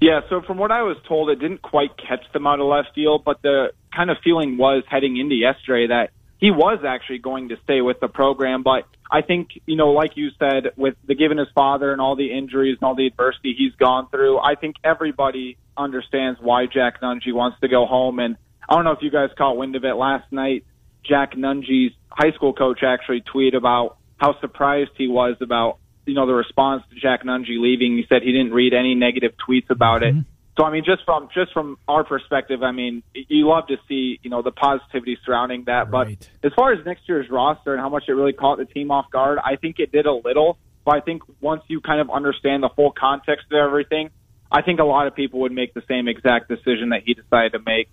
Yeah, 0.00 0.20
so 0.28 0.42
from 0.42 0.58
what 0.58 0.70
I 0.72 0.82
was 0.82 0.96
told, 1.06 1.30
it 1.30 1.36
didn't 1.36 1.62
quite 1.62 1.90
catch 1.96 2.24
them 2.32 2.46
out 2.46 2.60
of 2.60 2.66
left 2.66 2.94
field, 2.94 3.24
but 3.24 3.42
the 3.42 3.72
kind 3.94 4.10
of 4.10 4.16
feeling 4.22 4.56
was 4.56 4.84
heading 4.88 5.16
into 5.16 5.34
yesterday 5.34 5.86
that 5.88 6.10
he 6.38 6.50
was 6.50 6.84
actually 6.86 7.18
going 7.18 7.48
to 7.48 7.56
stay 7.64 7.80
with 7.80 8.00
the 8.00 8.08
program, 8.08 8.62
but 8.62 8.84
I 9.10 9.22
think, 9.22 9.50
you 9.66 9.76
know, 9.76 9.90
like 9.90 10.16
you 10.16 10.30
said, 10.38 10.72
with 10.76 10.94
the 11.06 11.14
given 11.14 11.38
his 11.38 11.48
father 11.54 11.92
and 11.92 12.00
all 12.00 12.16
the 12.16 12.36
injuries 12.36 12.76
and 12.80 12.86
all 12.86 12.94
the 12.94 13.06
adversity 13.06 13.54
he's 13.56 13.74
gone 13.74 14.08
through, 14.08 14.38
I 14.38 14.54
think 14.54 14.76
everybody 14.82 15.58
understands 15.76 16.40
why 16.40 16.66
Jack 16.66 17.00
Nunge 17.00 17.32
wants 17.32 17.60
to 17.60 17.68
go 17.68 17.86
home. 17.86 18.18
And 18.18 18.36
I 18.68 18.74
don't 18.74 18.84
know 18.84 18.92
if 18.92 19.02
you 19.02 19.10
guys 19.10 19.30
caught 19.36 19.56
wind 19.56 19.76
of 19.76 19.84
it 19.84 19.94
last 19.94 20.30
night. 20.32 20.64
Jack 21.04 21.34
Nunge's 21.34 21.94
high 22.08 22.32
school 22.32 22.52
coach 22.52 22.80
actually 22.82 23.22
tweeted 23.22 23.56
about 23.56 23.98
how 24.16 24.38
surprised 24.40 24.90
he 24.96 25.06
was 25.06 25.36
about, 25.40 25.78
you 26.04 26.14
know, 26.14 26.26
the 26.26 26.34
response 26.34 26.82
to 26.90 26.98
Jack 26.98 27.22
Nunge 27.22 27.46
leaving. 27.48 27.96
He 27.96 28.06
said 28.08 28.22
he 28.22 28.32
didn't 28.32 28.52
read 28.52 28.74
any 28.74 28.94
negative 28.94 29.32
tweets 29.48 29.70
about 29.70 30.02
mm-hmm. 30.02 30.20
it. 30.20 30.24
So 30.56 30.64
I 30.64 30.70
mean, 30.70 30.84
just 30.84 31.04
from 31.04 31.28
just 31.34 31.52
from 31.52 31.78
our 31.86 32.02
perspective, 32.02 32.62
I 32.62 32.72
mean, 32.72 33.02
you 33.14 33.46
love 33.46 33.66
to 33.66 33.76
see 33.88 34.18
you 34.22 34.30
know 34.30 34.40
the 34.40 34.52
positivity 34.52 35.18
surrounding 35.24 35.64
that. 35.64 35.90
Right. 35.90 36.18
But 36.18 36.46
as 36.46 36.54
far 36.54 36.72
as 36.72 36.84
next 36.86 37.02
year's 37.08 37.28
roster 37.30 37.72
and 37.72 37.80
how 37.80 37.90
much 37.90 38.04
it 38.08 38.12
really 38.12 38.32
caught 38.32 38.58
the 38.58 38.64
team 38.64 38.90
off 38.90 39.10
guard, 39.10 39.38
I 39.44 39.56
think 39.56 39.78
it 39.78 39.92
did 39.92 40.06
a 40.06 40.12
little. 40.12 40.58
But 40.84 40.94
I 40.94 41.00
think 41.00 41.22
once 41.40 41.62
you 41.68 41.80
kind 41.80 42.00
of 42.00 42.10
understand 42.10 42.62
the 42.62 42.70
full 42.70 42.92
context 42.92 43.46
of 43.50 43.58
everything, 43.58 44.10
I 44.50 44.62
think 44.62 44.80
a 44.80 44.84
lot 44.84 45.06
of 45.06 45.14
people 45.14 45.40
would 45.40 45.52
make 45.52 45.74
the 45.74 45.82
same 45.88 46.08
exact 46.08 46.48
decision 46.48 46.90
that 46.90 47.02
he 47.04 47.12
decided 47.12 47.52
to 47.52 47.58
make. 47.58 47.88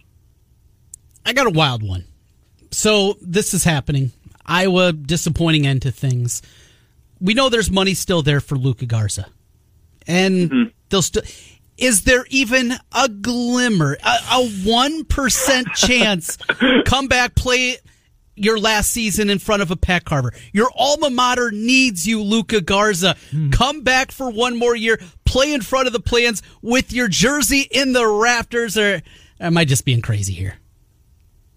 I 1.26 1.34
got 1.34 1.48
a 1.48 1.50
wild 1.50 1.84
one. 1.84 2.06
So 2.72 3.18
this 3.22 3.54
is 3.54 3.64
happening. 3.64 4.12
Iowa 4.46 4.94
disappointing 4.94 5.68
end 5.68 5.82
to 5.84 5.92
things. 5.92 6.42
We 7.20 7.34
know 7.34 7.50
there's 7.50 7.72
money 7.72 7.94
still 7.94 8.22
there 8.22 8.42
for 8.42 8.56
Luka 8.56 8.86
Garza, 8.86 9.28
and 10.06 10.50
mm-hmm. 10.50 10.70
they'll 10.90 11.02
still 11.02 11.24
is 11.78 12.04
there 12.04 12.26
even 12.30 12.74
a 12.92 13.10
glimmer, 13.10 13.98
a 14.04 14.48
one 14.64 15.04
percent 15.06 15.68
chance 15.76 16.38
come 16.86 17.08
back 17.08 17.36
play 17.36 17.78
your 18.36 18.58
last 18.60 18.90
season 18.92 19.30
in 19.30 19.40
front 19.40 19.62
of 19.62 19.72
a 19.72 19.76
Pat 19.76 20.06
Carver? 20.06 20.34
Your 20.52 20.72
alma 20.76 21.10
mater 21.10 21.52
needs 21.52 22.08
you, 22.08 22.22
Luka 22.22 22.62
Garza. 22.62 23.16
Hmm. 23.32 23.50
Come 23.50 23.82
back 23.82 24.12
for 24.12 24.30
one 24.30 24.58
more 24.58 24.76
year, 24.76 25.00
play 25.26 25.54
in 25.54 25.62
front 25.62 25.88
of 25.88 25.94
the 25.94 26.00
plans 26.00 26.42
with 26.62 26.94
your 26.94 27.08
jersey 27.08 27.68
in 27.72 27.94
the 27.94 28.08
rafters. 28.08 28.78
Or 28.78 29.02
am 29.40 29.58
I 29.58 29.66
just 29.66 29.86
being 29.86 30.02
crazy 30.02 30.34
here? 30.34 30.58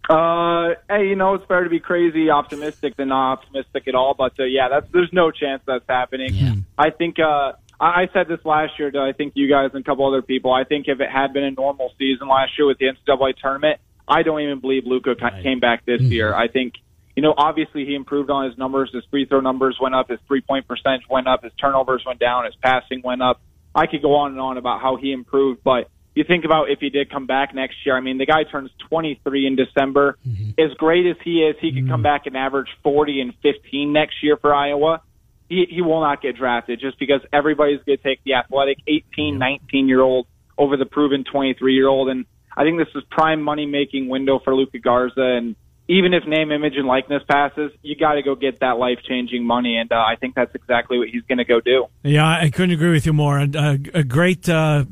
Uh, 0.09 0.77
hey, 0.89 1.09
you 1.09 1.17
know 1.17 1.35
it's 1.35 1.45
better 1.47 1.65
to 1.65 1.71
be 1.71 1.81
crazy 1.81 2.31
optimistic 2.31 2.97
than 2.97 3.09
not 3.09 3.33
optimistic 3.33 3.89
at 3.89 3.95
all. 3.97 4.15
But 4.15 4.39
uh, 4.39 4.45
yeah, 4.45 4.69
that's 4.69 4.91
there's 4.93 5.13
no 5.13 5.31
chance 5.31 5.63
that's 5.67 5.85
happening. 5.89 6.33
Yeah. 6.33 6.55
I 6.79 6.91
think. 6.91 7.19
uh 7.19 7.53
I 7.79 8.09
said 8.13 8.29
this 8.29 8.41
last 8.45 8.79
year 8.79 8.91
to 8.91 9.01
I 9.01 9.13
think 9.13 9.33
you 9.37 9.49
guys 9.49 9.71
and 9.75 9.83
a 9.83 9.85
couple 9.85 10.07
other 10.07 10.23
people. 10.23 10.53
I 10.53 10.65
think 10.65 10.87
if 10.89 11.01
it 11.01 11.11
had 11.11 11.33
been 11.33 11.45
a 11.45 11.51
normal 11.51 11.93
season 11.99 12.29
last 12.29 12.53
year 12.59 12.67
with 12.67 12.79
the 12.79 12.87
NCAA 12.87 13.37
tournament, 13.37 13.81
I 14.09 14.23
don't 14.23 14.41
even 14.41 14.61
believe 14.61 14.85
Luka 14.87 15.15
right. 15.21 15.43
came 15.43 15.61
back 15.61 15.85
this 15.85 16.01
mm-hmm. 16.01 16.13
year. 16.13 16.35
I 16.35 16.49
think 16.49 16.75
you 17.15 17.23
know 17.23 17.35
obviously 17.37 17.85
he 17.85 17.95
improved 17.95 18.31
on 18.31 18.49
his 18.49 18.57
numbers. 18.57 18.91
His 18.93 19.05
free 19.11 19.27
throw 19.27 19.41
numbers 19.41 19.79
went 19.81 19.95
up. 19.95 20.09
His 20.09 20.21
three 20.27 20.41
point 20.41 20.67
percentage 20.67 21.03
went 21.11 21.29
up. 21.29 21.43
His 21.43 21.53
turnovers 21.61 22.03
went 22.07 22.19
down. 22.19 22.47
His 22.47 22.55
passing 22.63 23.03
went 23.05 23.23
up. 23.23 23.41
I 23.75 23.87
could 23.87 24.01
go 24.01 24.15
on 24.15 24.33
and 24.33 24.41
on 24.41 24.57
about 24.57 24.81
how 24.81 24.97
he 24.97 25.13
improved, 25.13 25.63
but 25.63 25.91
you 26.15 26.25
think 26.25 26.47
about 26.47 26.71
if 26.71 26.79
he 26.81 26.89
did 26.89 27.11
come 27.11 27.27
back 27.27 27.55
next 27.55 27.75
year. 27.85 27.95
I 27.95 28.01
mean, 28.01 28.17
the 28.17 28.25
guy 28.25 28.45
turns 28.51 28.71
23 28.89 29.47
in 29.47 29.55
December. 29.55 30.17
Mm-hmm. 30.27 30.59
As 30.59 30.75
great 30.79 31.07
as 31.07 31.17
he 31.23 31.43
is, 31.43 31.57
he 31.61 31.73
could 31.73 31.83
mm-hmm. 31.83 31.91
come 31.91 32.03
back 32.03 32.25
and 32.25 32.35
average 32.35 32.69
40 32.83 33.21
and 33.21 33.35
15 33.43 33.93
next 33.93 34.23
year 34.23 34.39
for 34.39 34.55
Iowa 34.55 35.03
he, 35.49 35.67
he 35.69 35.83
will 35.83 36.01
not 36.01 36.23
get 36.23 36.37
drafted 36.37 36.81
just 36.81 36.99
because 36.99 37.21
everybody's 37.33 37.81
going 37.85 37.99
to 37.99 38.03
take 38.03 38.23
the 38.25 38.35
athletic 38.35 38.79
18, 38.87 39.39
19 39.39 39.89
year 39.89 40.01
old 40.01 40.27
over 40.59 40.77
the 40.77 40.87
proven 40.87 41.25
23 41.25 41.75
year 41.75 41.89
old. 41.89 42.09
And 42.09 42.27
I 42.57 42.63
think 42.63 42.79
this 42.79 42.89
is 42.95 43.03
prime 43.11 43.43
money 43.43 43.67
making 43.67 44.09
window 44.09 44.41
for 44.43 44.55
Luca 44.55 44.79
Garza. 44.79 45.21
And 45.21 45.57
even 45.89 46.15
if 46.15 46.27
name, 46.27 46.51
image, 46.51 46.75
and 46.77 46.87
likeness 46.87 47.23
passes, 47.29 47.71
you 47.83 47.97
got 47.97 48.15
to 48.15 48.23
go 48.23 48.35
get 48.35 48.61
that 48.61 48.79
life 48.79 48.99
changing 49.07 49.45
money. 49.45 49.77
And 49.77 49.93
uh, 49.93 49.97
I 49.97 50.17
think 50.17 50.35
that's 50.35 50.55
exactly 50.55 50.99
what 50.99 51.09
he's 51.09 51.23
going 51.23 51.39
to 51.39 51.45
go 51.45 51.61
do. 51.61 51.87
Yeah, 52.03 52.27
I 52.27 52.51
couldn't 52.51 52.73
agree 52.73 52.91
with 52.91 53.07
you 53.07 53.13
more. 53.13 53.39
A, 53.39 53.79
a 53.95 54.03
great. 54.03 54.49
Uh 54.49 54.85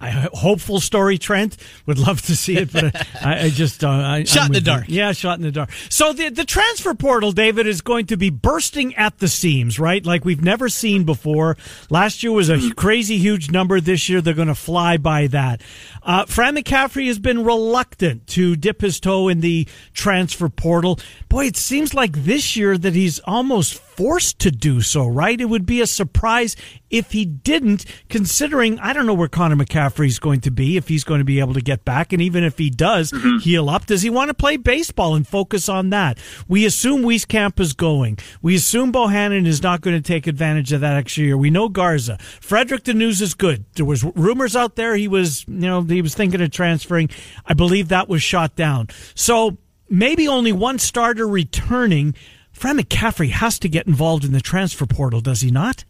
hopeful 0.00 0.80
story, 0.80 1.18
Trent. 1.18 1.56
Would 1.86 1.98
love 1.98 2.22
to 2.22 2.36
see 2.36 2.56
it, 2.56 2.72
but 2.72 2.94
I, 3.24 3.44
I 3.44 3.50
just 3.50 3.84
uh, 3.84 3.88
I, 3.88 4.24
shot 4.24 4.44
I'm 4.44 4.46
in 4.48 4.52
the 4.52 4.60
dark. 4.60 4.88
You. 4.88 4.96
Yeah, 4.96 5.12
shot 5.12 5.38
in 5.38 5.44
the 5.44 5.52
dark. 5.52 5.70
So 5.88 6.12
the 6.12 6.30
the 6.30 6.44
transfer 6.44 6.94
portal, 6.94 7.32
David, 7.32 7.66
is 7.66 7.80
going 7.80 8.06
to 8.06 8.16
be 8.16 8.30
bursting 8.30 8.94
at 8.96 9.18
the 9.18 9.28
seams, 9.28 9.78
right? 9.78 10.04
Like 10.04 10.24
we've 10.24 10.42
never 10.42 10.68
seen 10.68 11.04
before. 11.04 11.56
Last 11.90 12.22
year 12.22 12.32
was 12.32 12.50
a 12.50 12.72
crazy 12.74 13.18
huge 13.18 13.50
number. 13.50 13.80
This 13.80 14.08
year 14.08 14.20
they're 14.20 14.34
going 14.34 14.48
to 14.48 14.54
fly 14.54 14.96
by 14.96 15.26
that. 15.28 15.62
Uh, 16.04 16.26
Fran 16.26 16.54
McCaffery 16.56 17.06
has 17.06 17.18
been 17.18 17.44
reluctant 17.44 18.26
to 18.28 18.56
dip 18.56 18.82
his 18.82 19.00
toe 19.00 19.28
in 19.28 19.40
the 19.40 19.66
transfer 19.94 20.48
portal. 20.48 20.98
Boy, 21.28 21.46
it 21.46 21.56
seems 21.56 21.94
like 21.94 22.24
this 22.24 22.56
year 22.56 22.76
that 22.76 22.94
he's 22.94 23.18
almost 23.20 23.80
forced 23.96 24.40
to 24.40 24.50
do 24.50 24.80
so, 24.80 25.06
right? 25.06 25.40
It 25.40 25.46
would 25.46 25.66
be 25.66 25.80
a 25.80 25.86
surprise 25.86 26.56
if 26.90 27.12
he 27.12 27.24
didn't, 27.24 27.84
considering 28.08 28.78
I 28.80 28.92
don't 28.92 29.06
know 29.06 29.14
where 29.14 29.28
Connor 29.28 29.56
McCaffery 29.56 30.06
is 30.06 30.18
going 30.18 30.40
to 30.42 30.50
be, 30.50 30.76
if 30.76 30.88
he's 30.88 31.04
going 31.04 31.18
to 31.20 31.24
be 31.24 31.40
able 31.40 31.54
to 31.54 31.60
get 31.60 31.84
back. 31.84 32.12
And 32.12 32.20
even 32.20 32.44
if 32.44 32.58
he 32.58 32.70
does 32.70 33.10
mm-hmm. 33.10 33.38
heal 33.38 33.68
up, 33.70 33.86
does 33.86 34.02
he 34.02 34.10
want 34.10 34.28
to 34.28 34.34
play 34.34 34.56
baseball 34.56 35.14
and 35.14 35.26
focus 35.26 35.68
on 35.68 35.90
that? 35.90 36.18
We 36.48 36.64
assume 36.66 37.02
Wieskamp 37.02 37.58
is 37.60 37.72
going. 37.72 38.18
We 38.42 38.56
assume 38.56 38.92
Bohannon 38.92 39.46
is 39.46 39.62
not 39.62 39.80
going 39.80 39.96
to 39.96 40.06
take 40.06 40.26
advantage 40.26 40.72
of 40.72 40.80
that 40.82 40.96
extra 40.96 41.24
year. 41.24 41.36
We 41.36 41.50
know 41.50 41.68
Garza. 41.68 42.18
Frederick, 42.40 42.84
the 42.84 42.94
news 42.94 43.22
is 43.22 43.34
good. 43.34 43.64
There 43.74 43.86
was 43.86 44.04
rumors 44.04 44.54
out 44.54 44.76
there 44.76 44.94
he 44.96 45.08
was, 45.08 45.44
you 45.48 45.54
know, 45.54 45.82
he 45.94 46.02
was 46.02 46.14
thinking 46.14 46.40
of 46.40 46.50
transferring. 46.50 47.10
I 47.46 47.54
believe 47.54 47.88
that 47.88 48.08
was 48.08 48.22
shot 48.22 48.56
down. 48.56 48.88
So 49.14 49.56
maybe 49.88 50.28
only 50.28 50.52
one 50.52 50.78
starter 50.78 51.26
returning. 51.26 52.14
Fran 52.52 52.78
McCaffery 52.78 53.30
has 53.30 53.58
to 53.60 53.68
get 53.68 53.86
involved 53.86 54.24
in 54.24 54.32
the 54.32 54.40
transfer 54.40 54.86
portal, 54.86 55.20
does 55.20 55.40
he 55.40 55.50
not? 55.50 55.84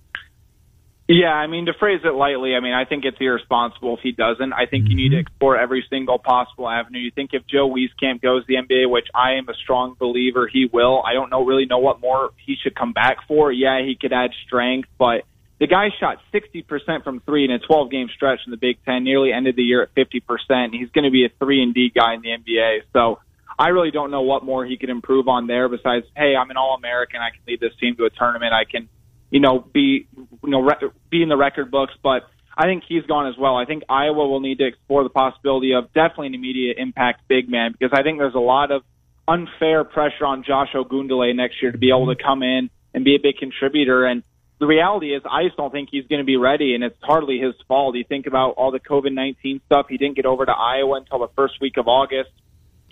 Yeah, 1.07 1.35
I 1.35 1.49
mean, 1.49 1.67
to 1.67 1.75
phrase 1.75 2.01
it 2.03 2.15
lightly, 2.15 2.55
I 2.55 2.61
mean, 2.61 2.73
I 2.73 2.87
think 2.87 3.05
it's 3.05 3.19
irresponsible 3.21 3.99
if 3.99 4.01
he 4.03 4.13
doesn't. 4.13 4.55
I 4.55 4.65
think 4.65 4.85
mm-hmm. 4.85 4.91
you 4.91 4.97
need 4.97 5.09
to 5.11 5.17
mm-hmm. 5.17 5.21
explore 5.21 5.59
every 5.59 5.85
single 5.91 6.19
possible 6.19 6.67
avenue. 6.67 6.99
You 6.99 7.11
think 7.11 7.31
if 7.35 7.47
Joe 7.47 7.69
Wieskamp 7.69 8.23
goes 8.23 8.45
the 8.49 8.55
NBA, 8.55 8.91
which 8.91 9.09
I 9.15 9.35
am 9.35 9.47
a 9.51 9.55
strong 9.55 9.97
believer 9.99 10.49
he 10.51 10.67
will, 10.73 11.03
I 11.07 11.13
don't 11.13 11.29
know 11.29 11.45
really 11.45 11.67
know 11.67 11.79
what 11.79 12.01
more 12.01 12.31
he 12.47 12.57
should 12.63 12.75
come 12.75 12.95
back 12.95 13.19
for. 13.29 13.53
Yeah, 13.53 13.83
he 13.85 13.97
could 14.01 14.15
add 14.15 14.31
strength, 14.47 14.89
but 14.97 15.25
the 15.61 15.67
guy 15.67 15.91
shot 16.01 16.19
60% 16.33 17.05
from 17.05 17.21
three 17.21 17.45
in 17.45 17.51
a 17.51 17.59
12 17.59 17.91
game 17.91 18.09
stretch 18.15 18.41
in 18.47 18.51
the 18.51 18.57
Big 18.57 18.79
Ten, 18.85 19.05
nearly 19.05 19.33
ended 19.33 19.57
the 19.57 19.63
year 19.63 19.83
at 19.83 19.95
50%. 19.95 20.73
He's 20.73 20.91
going 20.91 21.05
to 21.05 21.11
be 21.11 21.25
a 21.25 21.29
three 21.39 21.63
and 21.63 21.73
D 21.73 21.93
guy 21.95 22.15
in 22.15 22.23
the 22.23 22.31
NBA. 22.31 22.81
So 22.93 23.21
I 23.59 23.69
really 23.69 23.91
don't 23.91 24.11
know 24.11 24.23
what 24.23 24.45
more 24.45 24.65
he 24.65 24.77
could 24.77 24.91
improve 24.91 25.29
on 25.29 25.47
there 25.47 25.69
besides, 25.69 26.07
hey, 26.17 26.35
I'm 26.37 26.51
an 26.51 26.57
All 26.57 26.75
American. 26.75 27.21
I 27.21 27.31
can 27.31 27.41
lead 27.47 27.61
this 27.61 27.73
team 27.81 27.95
to 27.97 28.05
a 28.05 28.11
tournament. 28.11 28.53
I 28.53 28.65
can, 28.65 28.89
you 29.31 29.41
know, 29.41 29.61
be, 29.61 30.09
you 30.17 30.51
know, 30.51 30.61
re- 30.61 30.91
be 31.11 31.23
in 31.23 31.29
the 31.29 31.37
record 31.37 31.71
books. 31.71 31.93
But 32.03 32.29
I 32.57 32.65
think 32.65 32.83
he's 32.89 33.05
gone 33.05 33.29
as 33.29 33.37
well. 33.39 33.57
I 33.57 33.65
think 33.65 33.85
Iowa 33.89 34.29
will 34.29 34.41
need 34.41 34.59
to 34.59 34.67
explore 34.67 35.05
the 35.05 35.11
possibility 35.11 35.73
of 35.73 35.93
definitely 35.93 36.29
an 36.29 36.35
immediate 36.35 36.79
impact 36.79 37.29
big 37.29 37.49
man 37.49 37.73
because 37.73 37.97
I 37.97 38.03
think 38.03 38.19
there's 38.19 38.35
a 38.35 38.41
lot 38.41 38.73
of 38.73 38.83
unfair 39.27 39.85
pressure 39.85 40.27
on 40.27 40.45
Josh 40.45 40.73
Ogundele 40.75 41.35
next 41.35 41.63
year 41.63 41.73
to 41.73 41.79
be 41.79 41.91
able 41.91 42.15
to 42.15 42.21
come 42.21 42.43
in 42.43 42.71
and 42.93 43.05
be 43.05 43.15
a 43.15 43.19
big 43.19 43.39
contributor. 43.39 44.05
And 44.05 44.23
the 44.65 44.69
reality 44.69 45.15
is, 45.15 45.21
I 45.31 45.45
just 45.45 45.59
don't 45.59 45.71
think 45.71 45.91
he's 45.93 46.07
going 46.07 46.21
to 46.21 46.25
be 46.25 46.39
ready, 46.39 46.75
and 46.75 46.83
it's 46.83 46.97
hardly 47.03 47.39
his 47.39 47.53
fault. 47.69 47.97
You 47.97 48.05
think 48.09 48.27
about 48.27 48.53
all 48.53 48.71
the 48.71 48.81
COVID 48.81 49.13
19 49.13 49.61
stuff. 49.67 49.87
He 49.91 49.99
didn't 49.99 50.17
get 50.17 50.25
over 50.25 50.47
to 50.47 50.53
Iowa 50.53 50.97
until 50.97 51.19
the 51.19 51.29
first 51.37 51.61
week 51.61 51.77
of 51.77 51.87
August. 51.87 52.31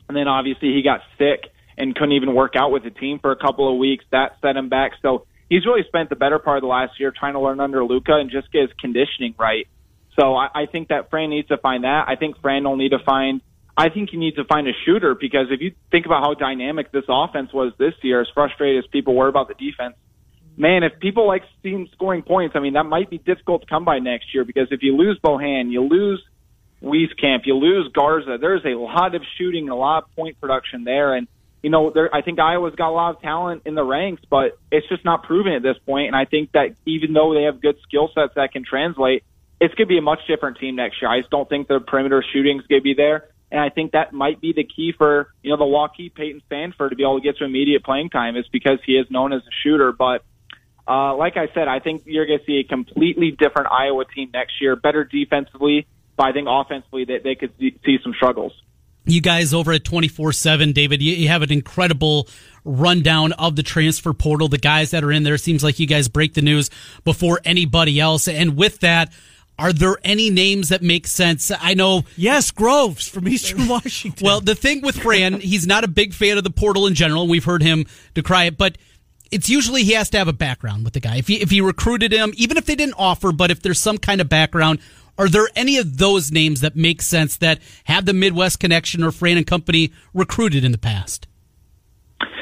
And 0.07 0.15
then 0.15 0.29
obviously 0.29 0.75
he 0.75 0.83
got 0.83 1.01
sick 1.17 1.51
and 1.79 1.95
couldn't 1.95 2.13
even 2.13 2.35
work 2.35 2.57
out 2.57 2.73
with 2.73 2.85
the 2.85 2.91
team 2.91 3.21
for 3.21 3.33
a 3.33 3.37
couple 3.37 3.73
of 3.73 3.79
weeks. 3.79 4.05
That 4.13 4.37
set 4.43 4.55
him 4.55 4.69
back. 4.69 4.93
So 5.01 5.25
he's 5.49 5.65
really 5.65 5.81
spent 5.89 6.11
the 6.11 6.17
better 6.17 6.39
part 6.39 6.59
of 6.59 6.61
the 6.61 6.69
last 6.69 7.01
year 7.01 7.11
trying 7.11 7.33
to 7.33 7.41
learn 7.41 7.59
under 7.59 7.83
Luka 7.83 8.13
and 8.17 8.31
just 8.31 8.53
get 8.53 8.69
his 8.69 8.71
conditioning 8.79 9.35
right. 9.39 9.67
So 10.21 10.35
I, 10.35 10.49
I 10.55 10.67
think 10.67 10.89
that 10.89 11.09
Fran 11.09 11.31
needs 11.31 11.49
to 11.49 11.57
find 11.57 11.85
that. 11.85 12.05
I 12.07 12.17
think 12.17 12.39
Fran 12.43 12.65
will 12.65 12.77
need 12.77 12.91
to 12.91 13.03
find. 13.03 13.41
I 13.79 13.89
think 13.89 14.11
he 14.11 14.19
needs 14.19 14.37
to 14.37 14.45
find 14.45 14.69
a 14.69 14.73
shooter 14.85 15.15
because 15.15 15.47
if 15.51 15.63
you 15.63 15.73
think 15.91 16.05
about 16.05 16.23
how 16.23 16.35
dynamic 16.35 16.93
this 16.93 17.05
offense 17.09 17.51
was 17.55 17.73
this 17.79 17.95
year, 18.03 18.21
as 18.21 18.27
frustrated 18.35 18.85
as 18.85 18.91
people 18.91 19.15
were 19.15 19.29
about 19.29 19.49
the 19.49 19.55
defense, 19.55 19.95
man, 20.63 20.85
if 20.85 20.99
people 21.01 21.27
like 21.27 21.43
seeing 21.63 21.89
scoring 21.93 22.23
points, 22.23 22.57
I 22.57 22.61
mean 22.61 22.75
that 22.75 22.87
might 22.87 23.11
be 23.11 23.19
difficult 23.19 23.63
to 23.63 23.67
come 23.67 23.85
by 23.85 23.99
next 23.99 24.33
year 24.33 24.45
because 24.45 24.69
if 24.71 24.83
you 24.83 24.97
lose 24.97 25.19
Bohan, 25.23 25.71
you 25.71 25.83
lose 25.83 26.23
Wieskamp, 26.83 27.41
you 27.45 27.57
lose 27.57 27.93
Garza. 27.93 28.39
There's 28.41 28.65
a 28.65 28.77
lot 28.79 29.15
of 29.15 29.23
shooting, 29.37 29.69
a 29.69 29.77
lot 29.77 30.05
of 30.05 30.17
point 30.17 30.41
production 30.41 30.85
there, 30.85 31.15
and 31.15 31.29
you 31.63 31.71
know, 31.71 31.91
there, 31.91 32.13
I 32.15 32.23
think 32.23 32.41
Iowa's 32.41 32.75
got 32.75 32.89
a 32.89 32.97
lot 32.97 33.15
of 33.15 33.23
talent 33.23 33.63
in 33.67 33.75
the 33.75 33.85
ranks, 33.85 34.23
but 34.29 34.59
it's 34.73 34.89
just 34.89 35.05
not 35.05 35.23
proven 35.23 35.53
at 35.53 35.63
this 35.63 35.77
point. 35.87 36.09
And 36.09 36.17
I 36.17 36.25
think 36.25 36.53
that 36.53 36.75
even 36.87 37.13
though 37.13 37.35
they 37.35 37.45
have 37.45 37.61
good 37.61 37.77
skill 37.87 38.11
sets 38.13 38.35
that 38.35 38.53
can 38.53 38.65
translate, 38.65 39.23
it's 39.61 39.73
going 39.75 39.87
to 39.87 39.93
be 39.93 39.99
a 39.99 40.03
much 40.03 40.19
different 40.27 40.59
team 40.59 40.75
next 40.75 41.01
year. 41.01 41.09
I 41.09 41.21
just 41.21 41.31
don't 41.31 41.49
think 41.49 41.69
the 41.69 41.79
perimeter 41.79 42.25
shooting 42.33 42.59
is 42.59 42.67
going 42.67 42.81
to 42.81 42.83
be 42.83 42.95
there. 42.95 43.29
And 43.53 43.61
I 43.61 43.69
think 43.69 43.93
that 43.93 44.13
might 44.13 44.41
be 44.41 44.53
the 44.53 44.65
key 44.65 44.93
for, 44.97 45.29
you 45.43 45.51
know, 45.51 45.57
the 45.57 45.65
Waukee 45.65 46.13
Payton 46.13 46.43
Sandfort 46.51 46.91
to 46.91 46.97
be 46.97 47.05
able 47.05 47.21
to 47.21 47.23
get 47.23 47.37
some 47.39 47.47
immediate 47.47 47.85
playing 47.85 48.11
time 48.11 48.37
is 48.37 48.47
because 48.51 48.81
he 48.85 48.95
is 48.95 49.09
known 49.09 49.33
as 49.33 49.43
a 49.43 49.55
shooter. 49.63 49.93
But, 49.93 50.25
uh, 50.87 51.17
like 51.17 51.37
I 51.37 51.49
said, 51.55 51.69
I 51.69 51.79
think 51.79 52.03
you're 52.07 52.27
going 52.27 52.41
to 52.41 52.45
see 52.45 52.59
a 52.59 52.65
completely 52.65 53.31
different 53.31 53.69
Iowa 53.71 54.05
team 54.05 54.31
next 54.33 54.61
year, 54.61 54.75
better 54.77 55.05
defensively, 55.05 55.87
but 56.17 56.27
I 56.27 56.33
think 56.33 56.49
offensively 56.51 57.05
they, 57.05 57.19
they 57.19 57.35
could 57.35 57.53
see 57.59 57.99
some 58.03 58.15
struggles. 58.15 58.53
you 59.05 59.21
guys 59.21 59.55
over 59.55 59.73
at 59.73 59.85
24 59.85 60.33
7, 60.33 60.73
David, 60.73 61.01
you, 61.01 61.15
you, 61.15 61.29
have 61.29 61.43
an 61.43 61.53
incredible 61.53 62.29
rundown 62.65 63.33
of 63.33 63.57
the 63.57 63.63
transfer 63.63 64.13
portal. 64.13 64.49
The 64.49 64.59
guys 64.59 64.91
that 64.91 65.05
are 65.05 65.13
in 65.13 65.23
there 65.23 65.39
seems 65.39 65.63
like 65.63 65.79
you 65.79 65.87
guys 65.87 66.09
break 66.09 66.35
the 66.35 66.43
news 66.43 66.69
before 67.05 67.41
anybody 67.45 68.01
else. 68.01 68.27
And 68.27 68.57
with 68.57 68.81
that, 68.81 69.13
are 69.59 69.73
there 69.73 69.97
any 70.03 70.31
names 70.31 70.71
that 70.71 70.83
make 70.83 71.07
sense? 71.07 71.53
I 71.61 71.75
know. 71.75 72.05
Yes, 72.17 72.51
Groves 72.51 73.07
from 73.07 73.29
Eastern 73.29 73.69
Washington. 73.69 74.25
well, 74.25 74.41
the 74.41 74.55
thing 74.55 74.81
with 74.81 74.99
Fran, 74.99 75.41
he's 75.41 75.67
not 75.67 75.85
a 75.85 75.89
big 75.89 76.15
fan 76.15 76.39
of 76.39 76.45
the 76.45 76.51
portal 76.51 76.87
in 76.87 76.95
general. 76.95 77.29
We've 77.29 77.45
heard 77.45 77.63
him 77.63 77.87
decry 78.15 78.45
it, 78.45 78.57
but 78.57 78.79
it's 79.33 79.49
usually 79.49 79.83
he 79.83 79.93
has 79.93 80.11
to 80.11 80.19
have 80.19 80.29
a 80.29 80.33
background 80.33 80.85
with 80.85 80.93
the 80.93 81.01
guy. 81.01 81.17
If 81.17 81.27
he, 81.27 81.41
if 81.41 81.51
he 81.51 81.61
recruited 81.61 82.13
him, 82.13 82.33
even 82.37 82.57
if 82.57 82.67
they 82.67 82.77
didn't 82.77 82.95
offer, 82.99 83.33
but 83.33 83.51
if 83.51 83.63
there's 83.63 83.81
some 83.81 83.99
kind 83.99 84.21
of 84.21 84.29
background, 84.29 84.79
are 85.19 85.29
there 85.29 85.49
any 85.57 85.79
of 85.79 85.99
those 85.99 86.31
names 86.31 86.61
that 86.61 86.77
make 86.77 87.03
sense 87.03 87.37
that 87.39 87.61
have 87.85 88.05
the 88.05 88.13
Midwest 88.13 88.61
connection 88.61 89.03
or 89.03 89.11
Fran 89.11 89.37
and 89.39 89.47
Company 89.47 89.93
recruited 90.15 90.65
in 90.65 90.73
the 90.73 90.79
past? 90.79 91.27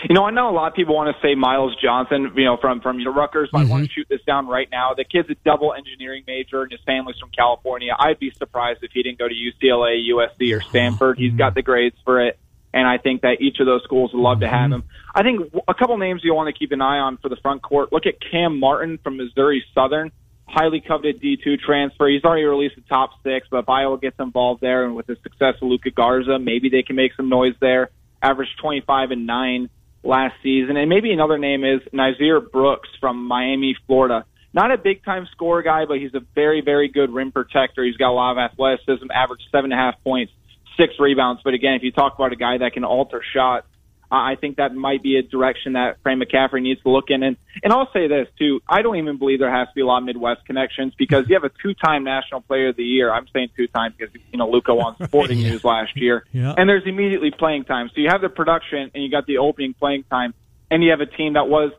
You 0.08 0.14
know, 0.14 0.24
I 0.24 0.30
know 0.30 0.50
a 0.50 0.52
lot 0.52 0.68
of 0.68 0.74
people 0.74 0.94
want 0.94 1.14
to 1.14 1.22
say 1.22 1.34
Myles 1.34 1.76
Johnson, 1.80 2.32
you 2.34 2.44
know, 2.44 2.56
from 2.56 2.80
from 2.80 2.98
you 2.98 3.04
know, 3.04 3.12
Rutgers, 3.12 3.48
but 3.52 3.60
mm-hmm. 3.60 3.68
I 3.68 3.70
want 3.70 3.86
to 3.86 3.92
shoot 3.92 4.06
this 4.08 4.20
down 4.26 4.46
right 4.46 4.68
now. 4.70 4.94
The 4.94 5.04
kid's 5.04 5.30
a 5.30 5.36
double 5.44 5.72
engineering 5.72 6.24
major, 6.26 6.62
and 6.62 6.72
his 6.72 6.80
family's 6.84 7.18
from 7.18 7.30
California. 7.30 7.94
I'd 7.98 8.18
be 8.18 8.30
surprised 8.30 8.80
if 8.82 8.90
he 8.92 9.02
didn't 9.02 9.18
go 9.18 9.28
to 9.28 9.34
UCLA, 9.34 10.08
USC, 10.10 10.56
or 10.56 10.62
Stanford. 10.62 11.18
He's 11.18 11.34
got 11.34 11.54
the 11.54 11.62
grades 11.62 11.96
for 12.04 12.20
it, 12.20 12.38
and 12.72 12.86
I 12.86 12.98
think 12.98 13.22
that 13.22 13.40
each 13.40 13.58
of 13.60 13.66
those 13.66 13.82
schools 13.84 14.12
would 14.12 14.22
love 14.22 14.40
to 14.40 14.48
have 14.48 14.70
mm-hmm. 14.70 14.74
him. 14.74 14.84
I 15.14 15.22
think 15.22 15.52
a 15.66 15.74
couple 15.74 15.96
names 15.98 16.22
you 16.24 16.34
want 16.34 16.54
to 16.54 16.58
keep 16.58 16.72
an 16.72 16.80
eye 16.80 16.98
on 16.98 17.16
for 17.16 17.28
the 17.28 17.36
front 17.36 17.62
court. 17.62 17.92
Look 17.92 18.06
at 18.06 18.14
Cam 18.30 18.58
Martin 18.60 18.98
from 19.02 19.16
Missouri 19.16 19.64
Southern 19.74 20.12
highly 20.50 20.80
coveted 20.80 21.22
D2 21.22 21.60
transfer. 21.60 22.08
He's 22.08 22.24
already 22.24 22.44
released 22.44 22.76
the 22.76 22.82
top 22.82 23.10
six, 23.22 23.46
but 23.50 23.58
if 23.58 23.68
Iowa 23.68 23.98
gets 23.98 24.16
involved 24.18 24.60
there 24.60 24.84
and 24.84 24.96
with 24.96 25.06
the 25.06 25.16
success 25.22 25.54
of 25.62 25.68
Luka 25.68 25.90
Garza, 25.90 26.38
maybe 26.38 26.68
they 26.68 26.82
can 26.82 26.96
make 26.96 27.12
some 27.16 27.28
noise 27.28 27.54
there. 27.60 27.90
Averaged 28.22 28.58
25 28.60 29.12
and 29.12 29.26
9 29.26 29.70
last 30.02 30.34
season. 30.42 30.76
And 30.76 30.88
maybe 30.88 31.12
another 31.12 31.38
name 31.38 31.64
is 31.64 31.80
Nysier 31.92 32.50
Brooks 32.50 32.88
from 33.00 33.26
Miami, 33.26 33.76
Florida. 33.86 34.24
Not 34.52 34.72
a 34.72 34.78
big 34.78 35.04
time 35.04 35.28
score 35.30 35.62
guy, 35.62 35.84
but 35.86 35.98
he's 35.98 36.14
a 36.14 36.20
very, 36.34 36.60
very 36.60 36.88
good 36.88 37.10
rim 37.10 37.30
protector. 37.30 37.84
He's 37.84 37.96
got 37.96 38.10
a 38.10 38.12
lot 38.12 38.32
of 38.32 38.38
athleticism, 38.38 39.06
averaged 39.14 39.44
seven 39.52 39.72
and 39.72 39.80
a 39.80 39.82
half 39.82 40.02
points, 40.02 40.32
six 40.80 40.94
rebounds. 40.98 41.42
But 41.44 41.54
again, 41.54 41.74
if 41.74 41.82
you 41.82 41.92
talk 41.92 42.14
about 42.14 42.32
a 42.32 42.36
guy 42.36 42.58
that 42.58 42.72
can 42.72 42.84
alter 42.84 43.22
shots, 43.34 43.66
I 44.12 44.34
think 44.34 44.56
that 44.56 44.74
might 44.74 45.02
be 45.02 45.16
a 45.16 45.22
direction 45.22 45.74
that 45.74 45.98
Fran 46.02 46.20
McCaffery 46.20 46.62
needs 46.62 46.82
to 46.82 46.90
look 46.90 47.10
in. 47.10 47.22
And, 47.22 47.36
and 47.62 47.72
I'll 47.72 47.90
say 47.92 48.08
this 48.08 48.26
too. 48.38 48.60
I 48.68 48.82
don't 48.82 48.96
even 48.96 49.18
believe 49.18 49.38
there 49.38 49.54
has 49.54 49.68
to 49.68 49.74
be 49.74 49.82
a 49.82 49.86
lot 49.86 49.98
of 49.98 50.04
Midwest 50.04 50.44
connections 50.46 50.94
because 50.98 51.28
you 51.28 51.34
have 51.36 51.44
a 51.44 51.50
two-time 51.62 52.02
National 52.02 52.40
Player 52.40 52.68
of 52.68 52.76
the 52.76 52.82
Year. 52.82 53.12
I'm 53.12 53.26
saying 53.32 53.50
two-time 53.56 53.94
because, 53.96 54.12
you 54.32 54.38
know, 54.38 54.50
Luka 54.50 54.74
won 54.74 54.96
Sporting 55.04 55.38
yeah. 55.38 55.50
News 55.50 55.64
last 55.64 55.96
year. 55.96 56.24
Yeah. 56.32 56.54
And 56.56 56.68
there's 56.68 56.82
immediately 56.86 57.30
playing 57.30 57.64
time. 57.64 57.88
So 57.94 58.00
you 58.00 58.08
have 58.08 58.20
the 58.20 58.28
production 58.28 58.90
and 58.92 59.04
you 59.04 59.10
got 59.10 59.26
the 59.26 59.38
opening 59.38 59.74
playing 59.74 60.04
time 60.10 60.34
and 60.72 60.82
you 60.82 60.90
have 60.90 61.00
a 61.00 61.06
team 61.06 61.34
that 61.34 61.48
was, 61.48 61.70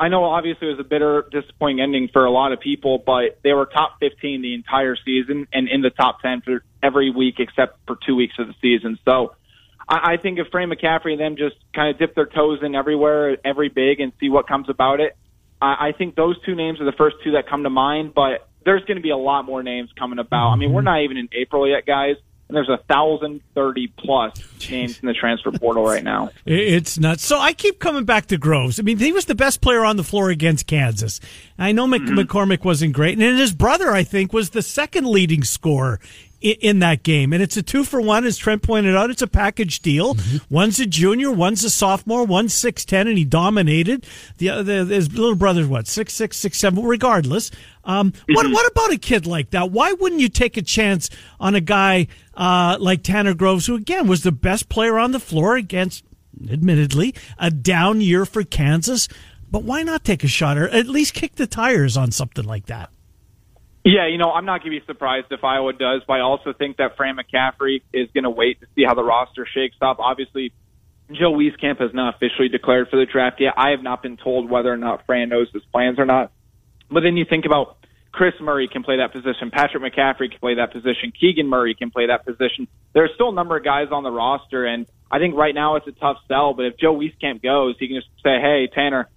I 0.00 0.08
know 0.08 0.24
obviously 0.24 0.68
it 0.68 0.70
was 0.70 0.80
a 0.80 0.88
bitter, 0.88 1.26
disappointing 1.30 1.82
ending 1.82 2.08
for 2.12 2.24
a 2.24 2.30
lot 2.30 2.52
of 2.52 2.60
people, 2.60 2.96
but 3.04 3.40
they 3.44 3.52
were 3.52 3.66
top 3.66 3.98
15 4.00 4.40
the 4.40 4.54
entire 4.54 4.96
season 5.04 5.48
and 5.52 5.68
in 5.68 5.82
the 5.82 5.90
top 5.90 6.22
10 6.22 6.40
for 6.40 6.64
every 6.84 7.10
week 7.10 7.36
except 7.38 7.78
for 7.86 7.96
two 8.06 8.14
weeks 8.14 8.34
of 8.38 8.48
the 8.48 8.54
season. 8.60 8.98
So, 9.04 9.34
I, 9.88 10.14
I 10.14 10.16
think 10.16 10.38
if 10.38 10.48
Fran 10.48 10.70
McCaffery 10.70 11.12
and 11.12 11.20
them 11.20 11.36
just 11.36 11.56
kind 11.74 11.90
of 11.90 11.98
dip 11.98 12.14
their 12.14 12.26
toes 12.26 12.60
in 12.62 12.74
everywhere, 12.74 13.36
every 13.44 13.68
big, 13.68 14.00
and 14.00 14.12
see 14.20 14.28
what 14.28 14.46
comes 14.46 14.68
about 14.68 15.00
it, 15.00 15.16
I, 15.60 15.88
I 15.88 15.92
think 15.96 16.14
those 16.14 16.40
two 16.44 16.54
names 16.54 16.80
are 16.80 16.84
the 16.84 16.96
first 16.96 17.16
two 17.24 17.32
that 17.32 17.48
come 17.48 17.62
to 17.64 17.70
mind. 17.70 18.14
But 18.14 18.48
there's 18.64 18.84
going 18.84 18.96
to 18.96 19.02
be 19.02 19.10
a 19.10 19.16
lot 19.16 19.44
more 19.44 19.62
names 19.62 19.90
coming 19.98 20.18
about. 20.18 20.50
I 20.50 20.56
mean, 20.56 20.72
we're 20.72 20.82
not 20.82 21.02
even 21.02 21.16
in 21.16 21.28
April 21.32 21.68
yet, 21.68 21.86
guys. 21.86 22.16
And 22.46 22.54
there's 22.54 22.68
a 22.68 22.76
thousand 22.76 23.40
thirty 23.54 23.86
plus 23.86 24.34
names 24.70 24.98
in 25.00 25.08
the 25.08 25.14
transfer 25.14 25.50
portal 25.50 25.82
right 25.82 26.04
now. 26.04 26.28
It's 26.44 26.98
nuts. 26.98 27.24
So 27.24 27.38
I 27.38 27.54
keep 27.54 27.78
coming 27.78 28.04
back 28.04 28.26
to 28.26 28.36
Groves. 28.36 28.78
I 28.78 28.82
mean, 28.82 28.98
he 28.98 29.12
was 29.12 29.24
the 29.24 29.34
best 29.34 29.62
player 29.62 29.82
on 29.82 29.96
the 29.96 30.04
floor 30.04 30.28
against 30.28 30.66
Kansas. 30.66 31.20
I 31.58 31.72
know 31.72 31.86
mm-hmm. 31.86 32.18
McCormack 32.18 32.62
wasn't 32.62 32.92
great, 32.92 33.18
and 33.18 33.38
his 33.38 33.54
brother, 33.54 33.92
I 33.92 34.04
think, 34.04 34.34
was 34.34 34.50
the 34.50 34.60
second 34.60 35.06
leading 35.06 35.42
scorer 35.42 36.00
in, 36.44 36.78
that 36.80 37.02
game. 37.02 37.32
And 37.32 37.42
it's 37.42 37.56
a 37.56 37.62
two 37.62 37.84
for 37.84 38.00
one, 38.00 38.24
as 38.24 38.36
Trent 38.36 38.62
pointed 38.62 38.94
out. 38.94 39.10
It's 39.10 39.22
a 39.22 39.26
package 39.26 39.80
deal. 39.80 40.14
Mm-hmm. 40.14 40.54
One's 40.54 40.78
a 40.78 40.86
junior, 40.86 41.30
one's 41.32 41.64
a 41.64 41.70
sophomore, 41.70 42.24
one's 42.24 42.52
six 42.52 42.84
ten, 42.84 43.08
and 43.08 43.16
he 43.16 43.24
dominated. 43.24 44.06
The, 44.38 44.62
the 44.62 44.84
his 44.84 45.12
little 45.12 45.34
brother's 45.34 45.66
what 45.66 45.86
six 45.86 46.12
six 46.12 46.36
six 46.36 46.58
seven. 46.58 46.84
Regardless, 46.84 47.50
um, 47.84 48.12
mm-hmm. 48.12 48.34
what 48.34 48.46
what 48.50 48.70
about 48.70 48.92
a 48.92 48.98
kid 48.98 49.26
like 49.26 49.50
that? 49.50 49.70
Why 49.70 49.92
wouldn't 49.92 50.20
you 50.20 50.28
take 50.28 50.56
a 50.56 50.62
chance 50.62 51.10
on 51.40 51.54
a 51.54 51.60
guy 51.60 52.08
uh, 52.34 52.76
like 52.78 53.02
Tanner 53.02 53.34
Groves, 53.34 53.66
who 53.66 53.74
again 53.74 54.06
was 54.06 54.22
the 54.22 54.32
best 54.32 54.68
player 54.68 54.98
on 54.98 55.12
the 55.12 55.20
floor 55.20 55.56
against, 55.56 56.04
admittedly, 56.50 57.14
a 57.38 57.50
down 57.50 58.00
year 58.00 58.26
for 58.26 58.44
Kansas? 58.44 59.08
But 59.50 59.62
why 59.62 59.82
not 59.82 60.04
take 60.04 60.24
a 60.24 60.28
shot 60.28 60.58
or 60.58 60.68
at 60.68 60.88
least 60.88 61.14
kick 61.14 61.36
the 61.36 61.46
tires 61.46 61.96
on 61.96 62.10
something 62.10 62.44
like 62.44 62.66
that? 62.66 62.90
Yeah, 63.84 64.08
you 64.08 64.16
know, 64.16 64.32
I'm 64.32 64.46
not 64.46 64.62
going 64.62 64.72
to 64.72 64.80
be 64.80 64.86
surprised 64.86 65.26
if 65.30 65.44
Iowa 65.44 65.74
does, 65.74 66.00
but 66.06 66.14
I 66.14 66.20
also 66.20 66.54
think 66.54 66.78
that 66.78 66.96
Fran 66.96 67.16
McCaffery 67.16 67.82
is 67.92 68.08
going 68.14 68.24
to 68.24 68.30
wait 68.30 68.60
to 68.60 68.66
see 68.74 68.82
how 68.86 68.94
the 68.94 69.04
roster 69.04 69.46
shakes 69.52 69.76
up. 69.82 69.98
Obviously, 69.98 70.52
Joe 71.12 71.32
Wieskamp 71.32 71.80
has 71.80 71.92
not 71.92 72.14
officially 72.14 72.48
declared 72.48 72.88
for 72.88 72.96
the 72.96 73.04
draft 73.04 73.40
yet. 73.40 73.52
I 73.58 73.70
have 73.70 73.82
not 73.82 74.02
been 74.02 74.16
told 74.16 74.48
whether 74.48 74.72
or 74.72 74.78
not 74.78 75.04
Fran 75.04 75.28
knows 75.28 75.48
his 75.52 75.62
plans 75.70 75.98
or 75.98 76.06
not. 76.06 76.32
But 76.90 77.00
then 77.00 77.18
you 77.18 77.26
think 77.28 77.44
about 77.44 77.76
Kris 78.10 78.32
Murray 78.40 78.68
can 78.72 78.84
play 78.84 78.96
that 78.98 79.12
position. 79.12 79.50
Patrick 79.52 79.82
McCaffery 79.82 80.30
can 80.30 80.40
play 80.40 80.54
that 80.54 80.72
position. 80.72 81.12
Keegan 81.18 81.48
Murray 81.48 81.74
can 81.74 81.90
play 81.90 82.06
that 82.06 82.24
position. 82.24 82.68
There 82.94 83.04
are 83.04 83.10
still 83.14 83.30
a 83.30 83.34
number 83.34 83.56
of 83.56 83.64
guys 83.64 83.88
on 83.90 84.02
the 84.02 84.10
roster, 84.10 84.64
and 84.64 84.86
I 85.10 85.18
think 85.18 85.34
right 85.34 85.54
now 85.54 85.76
it's 85.76 85.86
a 85.86 85.92
tough 85.92 86.18
sell. 86.26 86.54
But 86.54 86.66
if 86.66 86.78
Joe 86.78 86.94
Wieskamp 86.94 87.42
goes, 87.42 87.76
he 87.78 87.88
can 87.88 87.96
just 87.96 88.08
say, 88.22 88.40
"Hey, 88.40 88.68
Tanner, 88.72 89.10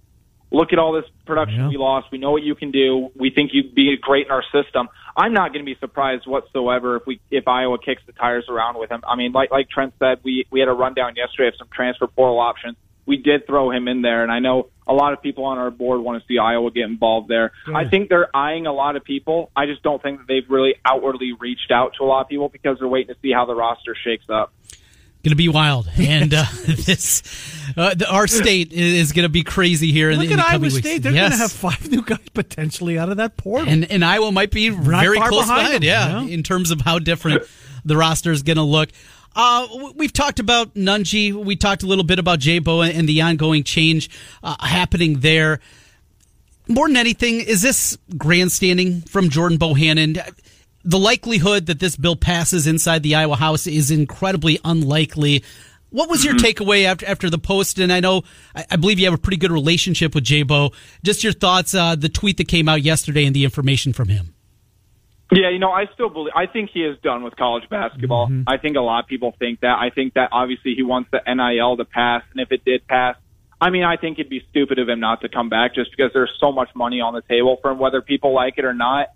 look 0.50 0.72
at 0.72 0.78
all 0.78 0.92
this 0.92 1.04
production 1.26 1.60
yeah. 1.60 1.68
we 1.68 1.76
lost. 1.76 2.08
We 2.10 2.18
know 2.18 2.30
what 2.30 2.42
you 2.42 2.54
can 2.54 2.70
do. 2.70 3.10
We 3.14 3.30
think 3.30 3.50
you'd 3.52 3.74
be 3.74 3.96
great 4.00 4.26
in 4.26 4.32
our 4.32 4.44
system. 4.52 4.88
I'm 5.16 5.32
not 5.32 5.52
going 5.52 5.64
to 5.64 5.70
be 5.70 5.78
surprised 5.78 6.26
whatsoever 6.26 6.96
if 6.96 7.06
we 7.06 7.20
if 7.30 7.46
Iowa 7.48 7.78
kicks 7.78 8.02
the 8.06 8.12
tires 8.12 8.46
around 8.48 8.78
with 8.78 8.90
him. 8.90 9.02
I 9.06 9.16
mean, 9.16 9.32
like 9.32 9.50
like 9.50 9.68
Trent 9.68 9.94
said, 9.98 10.20
we 10.22 10.46
we 10.50 10.60
had 10.60 10.68
a 10.68 10.72
rundown 10.72 11.16
yesterday 11.16 11.48
of 11.48 11.54
some 11.58 11.68
transfer 11.74 12.06
portal 12.06 12.38
options. 12.38 12.76
We 13.04 13.16
did 13.16 13.46
throw 13.46 13.70
him 13.70 13.88
in 13.88 14.02
there, 14.02 14.22
and 14.22 14.30
I 14.30 14.38
know 14.38 14.68
a 14.86 14.92
lot 14.92 15.14
of 15.14 15.22
people 15.22 15.44
on 15.46 15.56
our 15.56 15.70
board 15.70 16.00
want 16.02 16.22
to 16.22 16.26
see 16.28 16.38
Iowa 16.38 16.70
get 16.70 16.84
involved 16.84 17.28
there. 17.28 17.52
Yeah. 17.66 17.76
I 17.76 17.88
think 17.88 18.10
they're 18.10 18.34
eyeing 18.36 18.66
a 18.66 18.72
lot 18.72 18.96
of 18.96 19.04
people. 19.04 19.50
I 19.56 19.64
just 19.64 19.82
don't 19.82 20.02
think 20.02 20.18
that 20.18 20.28
they've 20.28 20.48
really 20.48 20.74
outwardly 20.84 21.32
reached 21.32 21.70
out 21.70 21.94
to 21.98 22.04
a 22.04 22.06
lot 22.06 22.20
of 22.20 22.28
people 22.28 22.50
because 22.50 22.78
they're 22.78 22.88
waiting 22.88 23.14
to 23.14 23.20
see 23.20 23.32
how 23.32 23.46
the 23.46 23.54
roster 23.54 23.96
shakes 24.04 24.26
up 24.28 24.52
going 25.22 25.30
to 25.30 25.36
be 25.36 25.48
wild, 25.48 25.88
and 25.96 26.32
uh, 26.34 26.44
this 26.66 27.22
uh, 27.76 27.94
the, 27.94 28.10
our 28.10 28.26
state 28.26 28.72
is 28.72 29.12
going 29.12 29.24
to 29.24 29.28
be 29.28 29.42
crazy 29.42 29.92
here. 29.92 30.12
Look 30.12 30.26
in, 30.26 30.32
in 30.32 30.38
at 30.38 30.46
the 30.46 30.52
Iowa 30.52 30.62
weeks. 30.62 30.76
State; 30.76 31.02
they're 31.02 31.12
yes. 31.12 31.30
going 31.30 31.32
to 31.32 31.38
have 31.38 31.52
five 31.52 31.90
new 31.90 32.02
guys 32.02 32.18
potentially 32.34 32.98
out 32.98 33.08
of 33.08 33.16
that 33.18 33.36
portal, 33.36 33.68
and, 33.68 33.90
and 33.90 34.04
Iowa 34.04 34.32
might 34.32 34.50
be 34.50 34.70
Not 34.70 34.84
very 34.84 35.18
close 35.18 35.46
behind, 35.46 35.84
yeah, 35.84 36.22
in 36.22 36.42
terms 36.42 36.70
of 36.70 36.80
how 36.80 36.98
different 36.98 37.44
the 37.84 37.96
roster 37.96 38.32
is 38.32 38.42
going 38.42 38.56
to 38.56 38.62
look. 38.62 38.90
Uh, 39.36 39.68
we've 39.94 40.12
talked 40.12 40.40
about 40.40 40.74
Nunge. 40.74 41.32
We 41.32 41.54
talked 41.54 41.82
a 41.82 41.86
little 41.86 42.04
bit 42.04 42.18
about 42.18 42.40
Jay 42.40 42.60
Jabo 42.60 42.88
and 42.88 43.08
the 43.08 43.20
ongoing 43.22 43.62
change 43.62 44.10
uh, 44.42 44.56
happening 44.58 45.20
there. 45.20 45.60
More 46.66 46.88
than 46.88 46.96
anything, 46.96 47.40
is 47.40 47.62
this 47.62 47.96
grandstanding 48.16 49.00
from 49.02 49.30
Jordan 49.30 49.58
Bohannon? 49.58 50.20
The 50.88 50.98
likelihood 50.98 51.66
that 51.66 51.80
this 51.80 51.96
bill 51.96 52.16
passes 52.16 52.66
inside 52.66 53.02
the 53.02 53.14
Iowa 53.14 53.36
House 53.36 53.66
is 53.66 53.90
incredibly 53.90 54.58
unlikely. 54.64 55.44
What 55.90 56.08
was 56.08 56.24
your 56.24 56.34
mm-hmm. 56.34 56.46
takeaway 56.64 56.84
after 56.84 57.06
after 57.06 57.28
the 57.28 57.38
post? 57.38 57.78
And 57.78 57.92
I 57.92 58.00
know, 58.00 58.22
I, 58.54 58.64
I, 58.70 58.76
believe 58.76 58.98
you 58.98 59.04
have 59.04 59.12
a 59.12 59.18
pretty 59.18 59.36
good 59.36 59.52
relationship 59.52 60.14
with 60.14 60.24
Jabo. 60.24 60.72
Just 61.04 61.22
your 61.22 61.34
thoughts, 61.34 61.74
uh, 61.74 61.94
the 61.94 62.08
tweet 62.08 62.38
that 62.38 62.48
came 62.48 62.70
out 62.70 62.80
yesterday 62.80 63.26
and 63.26 63.36
the 63.36 63.44
information 63.44 63.92
from 63.92 64.08
him. 64.08 64.34
Yeah, 65.30 65.50
you 65.50 65.58
know, 65.58 65.70
I 65.70 65.84
still 65.92 66.08
believe. 66.08 66.32
I 66.34 66.46
think 66.46 66.70
he 66.72 66.80
is 66.80 66.98
done 67.02 67.22
with 67.22 67.36
college 67.36 67.68
basketball. 67.68 68.28
Mm-hmm. 68.28 68.44
I 68.46 68.56
think 68.56 68.78
a 68.78 68.80
lot 68.80 69.04
of 69.04 69.08
people 69.08 69.34
think 69.38 69.60
that. 69.60 69.76
I 69.78 69.90
think 69.90 70.14
that 70.14 70.30
obviously 70.32 70.74
he 70.74 70.82
wants 70.82 71.10
the 71.10 71.20
NIL 71.26 71.76
to 71.76 71.84
pass, 71.84 72.22
and 72.32 72.40
if 72.40 72.50
it 72.50 72.64
did 72.64 72.86
pass, 72.86 73.16
I 73.60 73.68
mean, 73.68 73.84
I 73.84 73.98
think 73.98 74.18
it'd 74.18 74.30
be 74.30 74.42
stupid 74.48 74.78
of 74.78 74.88
him 74.88 75.00
not 75.00 75.20
to 75.20 75.28
come 75.28 75.50
back, 75.50 75.74
just 75.74 75.90
because 75.90 76.12
there's 76.14 76.32
so 76.40 76.50
much 76.50 76.70
money 76.74 77.02
on 77.02 77.12
the 77.12 77.20
table 77.20 77.58
for 77.60 77.72
him, 77.72 77.78
whether 77.78 78.00
people 78.00 78.32
like 78.32 78.54
it 78.56 78.64
or 78.64 78.72
not 78.72 79.08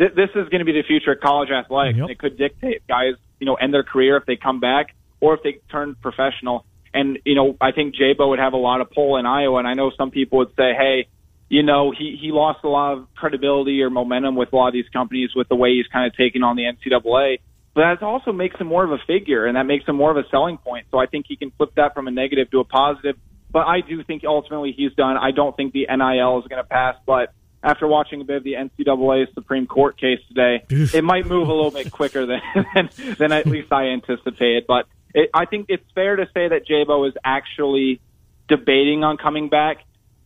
th- 0.00 0.14
this 0.16 0.30
is 0.34 0.48
going 0.48 0.58
to 0.58 0.64
be 0.64 0.72
the 0.72 0.82
future 0.82 1.12
of 1.12 1.20
college 1.20 1.50
athletics. 1.50 1.98
Yep. 1.98 2.10
It 2.10 2.18
could 2.18 2.38
dictate 2.38 2.86
guys, 2.88 3.14
you 3.38 3.46
know, 3.46 3.54
end 3.54 3.72
their 3.72 3.84
career 3.84 4.16
if 4.16 4.26
they 4.26 4.36
come 4.36 4.58
back 4.58 4.94
or 5.20 5.34
if 5.34 5.42
they 5.42 5.60
turn 5.70 5.94
professional. 6.00 6.64
And 6.92 7.18
you 7.24 7.36
know, 7.36 7.56
I 7.60 7.70
think 7.70 7.94
Jabo 7.94 8.30
would 8.30 8.40
have 8.40 8.54
a 8.54 8.58
lot 8.58 8.80
of 8.80 8.90
pull 8.90 9.16
in 9.16 9.26
Iowa, 9.26 9.58
and 9.58 9.68
I 9.68 9.74
know 9.74 9.92
some 9.96 10.10
people 10.10 10.38
would 10.38 10.54
say, 10.56 10.72
hey. 10.76 11.08
You 11.52 11.64
know, 11.64 11.90
he, 11.90 12.16
he 12.22 12.30
lost 12.30 12.60
a 12.62 12.68
lot 12.68 12.92
of 12.96 13.12
credibility 13.16 13.82
or 13.82 13.90
momentum 13.90 14.36
with 14.36 14.52
a 14.52 14.56
lot 14.56 14.68
of 14.68 14.72
these 14.72 14.88
companies 14.92 15.30
with 15.34 15.48
the 15.48 15.56
way 15.56 15.74
he's 15.74 15.86
kind 15.88 16.06
of 16.06 16.16
taking 16.16 16.44
on 16.44 16.54
the 16.54 16.62
NCAA 16.62 17.38
but 17.74 17.82
that 17.82 18.02
also 18.02 18.32
makes 18.32 18.56
him 18.60 18.66
more 18.66 18.84
of 18.84 18.90
a 18.90 18.98
figure 19.06 19.46
and 19.46 19.56
that 19.56 19.64
makes 19.64 19.86
him 19.86 19.96
more 19.96 20.10
of 20.10 20.16
a 20.16 20.28
selling 20.30 20.58
point. 20.58 20.86
So 20.90 20.98
I 20.98 21.06
think 21.06 21.26
he 21.28 21.36
can 21.36 21.52
flip 21.52 21.70
that 21.76 21.94
from 21.94 22.08
a 22.08 22.10
negative 22.10 22.50
to 22.50 22.60
a 22.60 22.64
positive. 22.64 23.16
But 23.52 23.66
I 23.66 23.80
do 23.80 24.02
think 24.02 24.22
ultimately 24.26 24.72
he's 24.76 24.92
done. 24.94 25.16
I 25.16 25.30
don't 25.30 25.56
think 25.56 25.72
the 25.72 25.86
NIL 25.88 26.38
is 26.40 26.48
going 26.48 26.62
to 26.62 26.68
pass, 26.68 26.96
but 27.06 27.32
after 27.62 27.86
watching 27.86 28.20
a 28.20 28.24
bit 28.24 28.36
of 28.36 28.44
the 28.44 28.54
NCAA 28.54 29.32
Supreme 29.34 29.66
Court 29.66 29.98
case 29.98 30.20
today, 30.28 30.64
it 30.70 31.04
might 31.04 31.26
move 31.26 31.48
a 31.48 31.52
little 31.52 31.70
bit 31.70 31.90
quicker 31.92 32.26
than, 32.26 32.40
than, 32.74 32.90
than 33.18 33.32
at 33.32 33.46
least 33.46 33.72
I 33.72 33.88
anticipated. 33.88 34.64
But 34.66 34.86
it, 35.14 35.30
I 35.34 35.44
think 35.44 35.66
it's 35.68 35.84
fair 35.94 36.16
to 36.16 36.26
say 36.32 36.48
that 36.48 36.66
Jabo 36.66 37.08
is 37.08 37.14
actually 37.24 38.00
debating 38.48 39.04
on 39.04 39.16
coming 39.16 39.48
back. 39.48 39.78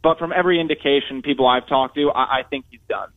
But 0.02 0.18
from 0.18 0.32
every 0.32 0.60
indication, 0.60 1.22
people 1.22 1.46
I've 1.46 1.66
talked 1.66 1.94
to, 1.96 2.10
I, 2.10 2.40
I 2.40 2.42
think 2.42 2.66
he's 2.70 2.80
done. 2.88 3.08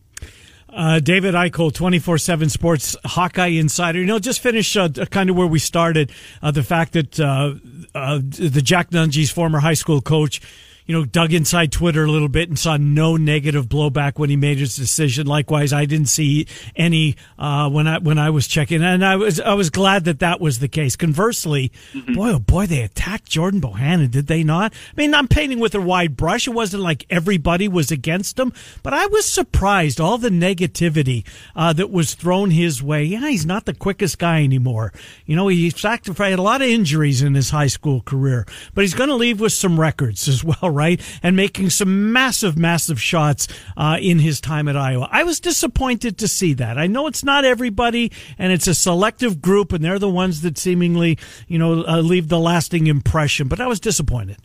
Uh, 0.69 0.99
David 0.99 1.33
Eickholt, 1.33 1.73
24 1.73 2.17
7 2.17 2.49
Sports 2.49 2.95
Hawkeye 3.05 3.47
Insider. 3.47 3.99
You 3.99 4.05
know, 4.05 4.19
just 4.19 4.41
finish 4.41 4.75
uh, 4.75 4.89
kind 5.11 5.29
of 5.29 5.35
where 5.35 5.47
we 5.47 5.59
started. 5.59 6.11
Uh, 6.41 6.51
the 6.51 6.63
fact 6.63 6.93
that 6.93 7.19
uh, 7.19 7.55
uh, 7.95 8.19
the 8.21 8.61
Jack 8.61 8.91
Nunge's 8.91 9.31
former 9.31 9.59
high 9.59 9.75
school 9.75 10.01
coach 10.01 10.41
you 10.87 10.95
know, 10.95 11.05
dug 11.05 11.33
inside 11.33 11.71
Twitter 11.71 12.05
a 12.05 12.11
little 12.11 12.29
bit 12.29 12.47
and 12.47 12.57
saw 12.57 12.77
no 12.77 13.17
negative 13.17 13.67
blowback 13.67 14.17
when 14.17 14.29
he 14.29 14.37
made 14.37 14.57
his 14.57 14.75
decision. 14.75 15.27
Likewise, 15.27 15.73
I 15.73 15.85
didn't 15.85 16.07
see 16.07 16.47
any 16.75 17.17
uh, 17.37 17.69
when 17.69 17.87
I 17.87 17.99
when 17.99 18.17
I 18.17 18.29
was 18.29 18.47
checking, 18.47 18.81
and 18.81 19.05
I 19.05 19.17
was 19.17 19.39
I 19.41 19.53
was 19.53 19.69
glad 19.69 20.05
that 20.05 20.19
that 20.19 20.39
was 20.39 20.59
the 20.59 20.69
case. 20.69 20.95
Conversely, 20.95 21.71
mm-hmm. 21.91 22.13
boy 22.13 22.31
oh 22.31 22.39
boy, 22.39 22.65
they 22.67 22.81
attacked 22.81 23.29
Jordan 23.29 23.59
Bohannon, 23.59 24.09
did 24.09 24.27
they 24.27 24.43
not? 24.43 24.73
I 24.73 25.01
mean, 25.01 25.13
I'm 25.13 25.27
painting 25.27 25.59
with 25.59 25.75
a 25.75 25.81
wide 25.81 26.15
brush. 26.15 26.47
It 26.47 26.51
wasn't 26.51 26.83
like 26.83 27.05
everybody 27.09 27.67
was 27.67 27.91
against 27.91 28.39
him, 28.39 28.53
but 28.81 28.93
I 28.93 29.07
was 29.07 29.25
surprised 29.25 29.99
all 29.99 30.17
the 30.17 30.29
negativity 30.29 31.25
uh, 31.55 31.73
that 31.73 31.91
was 31.91 32.13
thrown 32.13 32.51
his 32.51 32.81
way. 32.81 33.03
Yeah, 33.03 33.27
he's 33.27 33.45
not 33.45 33.65
the 33.65 33.73
quickest 33.73 34.19
guy 34.19 34.43
anymore. 34.43 34.93
You 35.25 35.35
know, 35.35 35.49
he 35.49 35.69
sacrificed 35.69 36.39
a 36.39 36.41
lot 36.41 36.61
of 36.61 36.69
injuries 36.69 37.21
in 37.21 37.35
his 37.35 37.49
high 37.49 37.67
school 37.67 38.01
career, 38.01 38.45
but 38.73 38.83
he's 38.83 38.93
going 38.93 39.09
to 39.09 39.15
leave 39.15 39.41
with 39.41 39.51
some 39.51 39.77
records 39.77 40.29
as 40.29 40.43
well 40.43 40.76
right? 40.77 41.01
And 41.21 41.35
making 41.35 41.71
some 41.71 42.13
massive, 42.13 42.57
massive 42.57 43.01
shots 43.01 43.47
uh, 43.75 43.97
in 43.99 44.19
his 44.19 44.39
time 44.39 44.67
at 44.67 44.77
Iowa. 44.77 45.09
I 45.11 45.23
was 45.23 45.39
disappointed 45.39 46.17
to 46.19 46.27
see 46.27 46.53
that. 46.53 46.77
I 46.77 46.87
know 46.87 47.07
it's 47.07 47.23
not 47.23 47.43
everybody, 47.43 48.11
and 48.37 48.53
it's 48.53 48.67
a 48.67 48.75
selective 48.75 49.41
group, 49.41 49.73
and 49.73 49.83
they're 49.83 49.99
the 49.99 50.09
ones 50.09 50.41
that 50.41 50.57
seemingly, 50.57 51.17
you 51.47 51.57
know, 51.57 51.83
uh, 51.85 52.01
leave 52.01 52.29
the 52.29 52.39
lasting 52.39 52.87
impression. 52.87 53.47
But 53.47 53.59
I 53.59 53.67
was 53.67 53.79
disappointed 53.79 54.37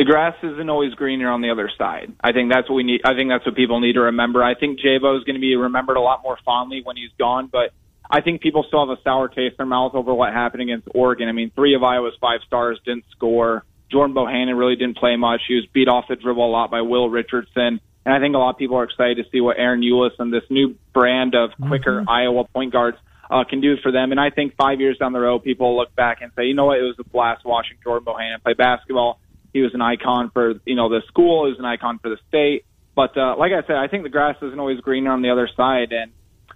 the 0.00 0.04
grass 0.04 0.34
isn't 0.42 0.70
always 0.70 0.94
greener 0.94 1.30
on 1.30 1.42
the 1.42 1.50
other 1.50 1.70
side. 1.76 2.10
I 2.24 2.32
think 2.32 2.50
that's 2.50 2.70
what 2.70 2.76
we 2.76 2.84
need. 2.84 3.02
I 3.04 3.12
think 3.12 3.28
that's 3.28 3.44
what 3.44 3.54
people 3.54 3.80
need 3.80 3.92
to 3.92 4.00
remember. 4.00 4.42
I 4.42 4.54
think 4.54 4.80
Jabo 4.80 5.18
is 5.18 5.24
going 5.24 5.34
to 5.34 5.40
be 5.40 5.54
remembered 5.56 5.98
a 5.98 6.00
lot 6.00 6.22
more 6.22 6.38
fondly 6.42 6.80
when 6.82 6.96
he's 6.96 7.10
gone, 7.18 7.50
but 7.52 7.74
I 8.10 8.22
think 8.22 8.40
people 8.40 8.64
still 8.66 8.88
have 8.88 8.98
a 8.98 9.02
sour 9.02 9.28
taste 9.28 9.52
in 9.52 9.56
their 9.58 9.66
mouth 9.66 9.94
over 9.94 10.14
what 10.14 10.32
happened 10.32 10.62
against 10.62 10.88
Oregon. 10.94 11.28
I 11.28 11.32
mean, 11.32 11.52
three 11.54 11.74
of 11.74 11.82
Iowa's 11.82 12.14
five 12.18 12.40
stars 12.46 12.80
didn't 12.82 13.04
score. 13.10 13.62
Jordan 13.90 14.14
Bohannon 14.14 14.58
really 14.58 14.76
didn't 14.76 14.96
play 14.96 15.16
much. 15.16 15.42
He 15.48 15.54
was 15.54 15.66
beat 15.72 15.88
off 15.88 16.06
the 16.08 16.16
dribble 16.16 16.44
a 16.44 16.50
lot 16.50 16.70
by 16.70 16.82
Will 16.82 17.08
Richardson. 17.08 17.80
And 18.04 18.14
I 18.14 18.18
think 18.18 18.34
a 18.34 18.38
lot 18.38 18.50
of 18.50 18.58
people 18.58 18.76
are 18.76 18.84
excited 18.84 19.18
to 19.18 19.24
see 19.30 19.40
what 19.40 19.58
Ahron 19.58 19.82
Ulis 19.82 20.12
and 20.18 20.32
this 20.32 20.44
new 20.48 20.76
brand 20.92 21.34
of 21.34 21.50
quicker 21.68 22.00
mm-hmm. 22.00 22.08
Iowa 22.08 22.44
point 22.44 22.72
guards 22.72 22.96
uh, 23.30 23.44
can 23.48 23.60
do 23.60 23.76
for 23.82 23.92
them. 23.92 24.10
And 24.10 24.20
I 24.20 24.30
think 24.30 24.54
five 24.56 24.80
years 24.80 24.98
down 24.98 25.12
the 25.12 25.20
road, 25.20 25.40
people 25.44 25.76
look 25.76 25.94
back 25.94 26.22
and 26.22 26.32
say, 26.34 26.46
you 26.46 26.54
know 26.54 26.66
what, 26.66 26.78
it 26.78 26.82
was 26.82 26.96
a 26.98 27.04
blast 27.04 27.44
watching 27.44 27.76
Jordan 27.84 28.04
Bohannon 28.04 28.42
play 28.42 28.54
basketball. 28.54 29.20
He 29.52 29.60
was 29.60 29.74
an 29.74 29.82
icon 29.82 30.30
for 30.30 30.54
you 30.64 30.76
know 30.76 30.88
the 30.88 31.02
school. 31.08 31.46
He 31.46 31.50
was 31.50 31.58
an 31.58 31.64
icon 31.64 31.98
for 31.98 32.08
the 32.08 32.18
state. 32.28 32.64
But 32.94 33.16
uh, 33.16 33.36
like 33.36 33.52
I 33.52 33.66
said, 33.66 33.76
I 33.76 33.88
think 33.88 34.04
the 34.04 34.08
grass 34.08 34.36
isn't 34.42 34.58
always 34.58 34.80
greener 34.80 35.10
on 35.10 35.22
the 35.22 35.30
other 35.30 35.48
side. 35.56 35.92
And 35.92 36.12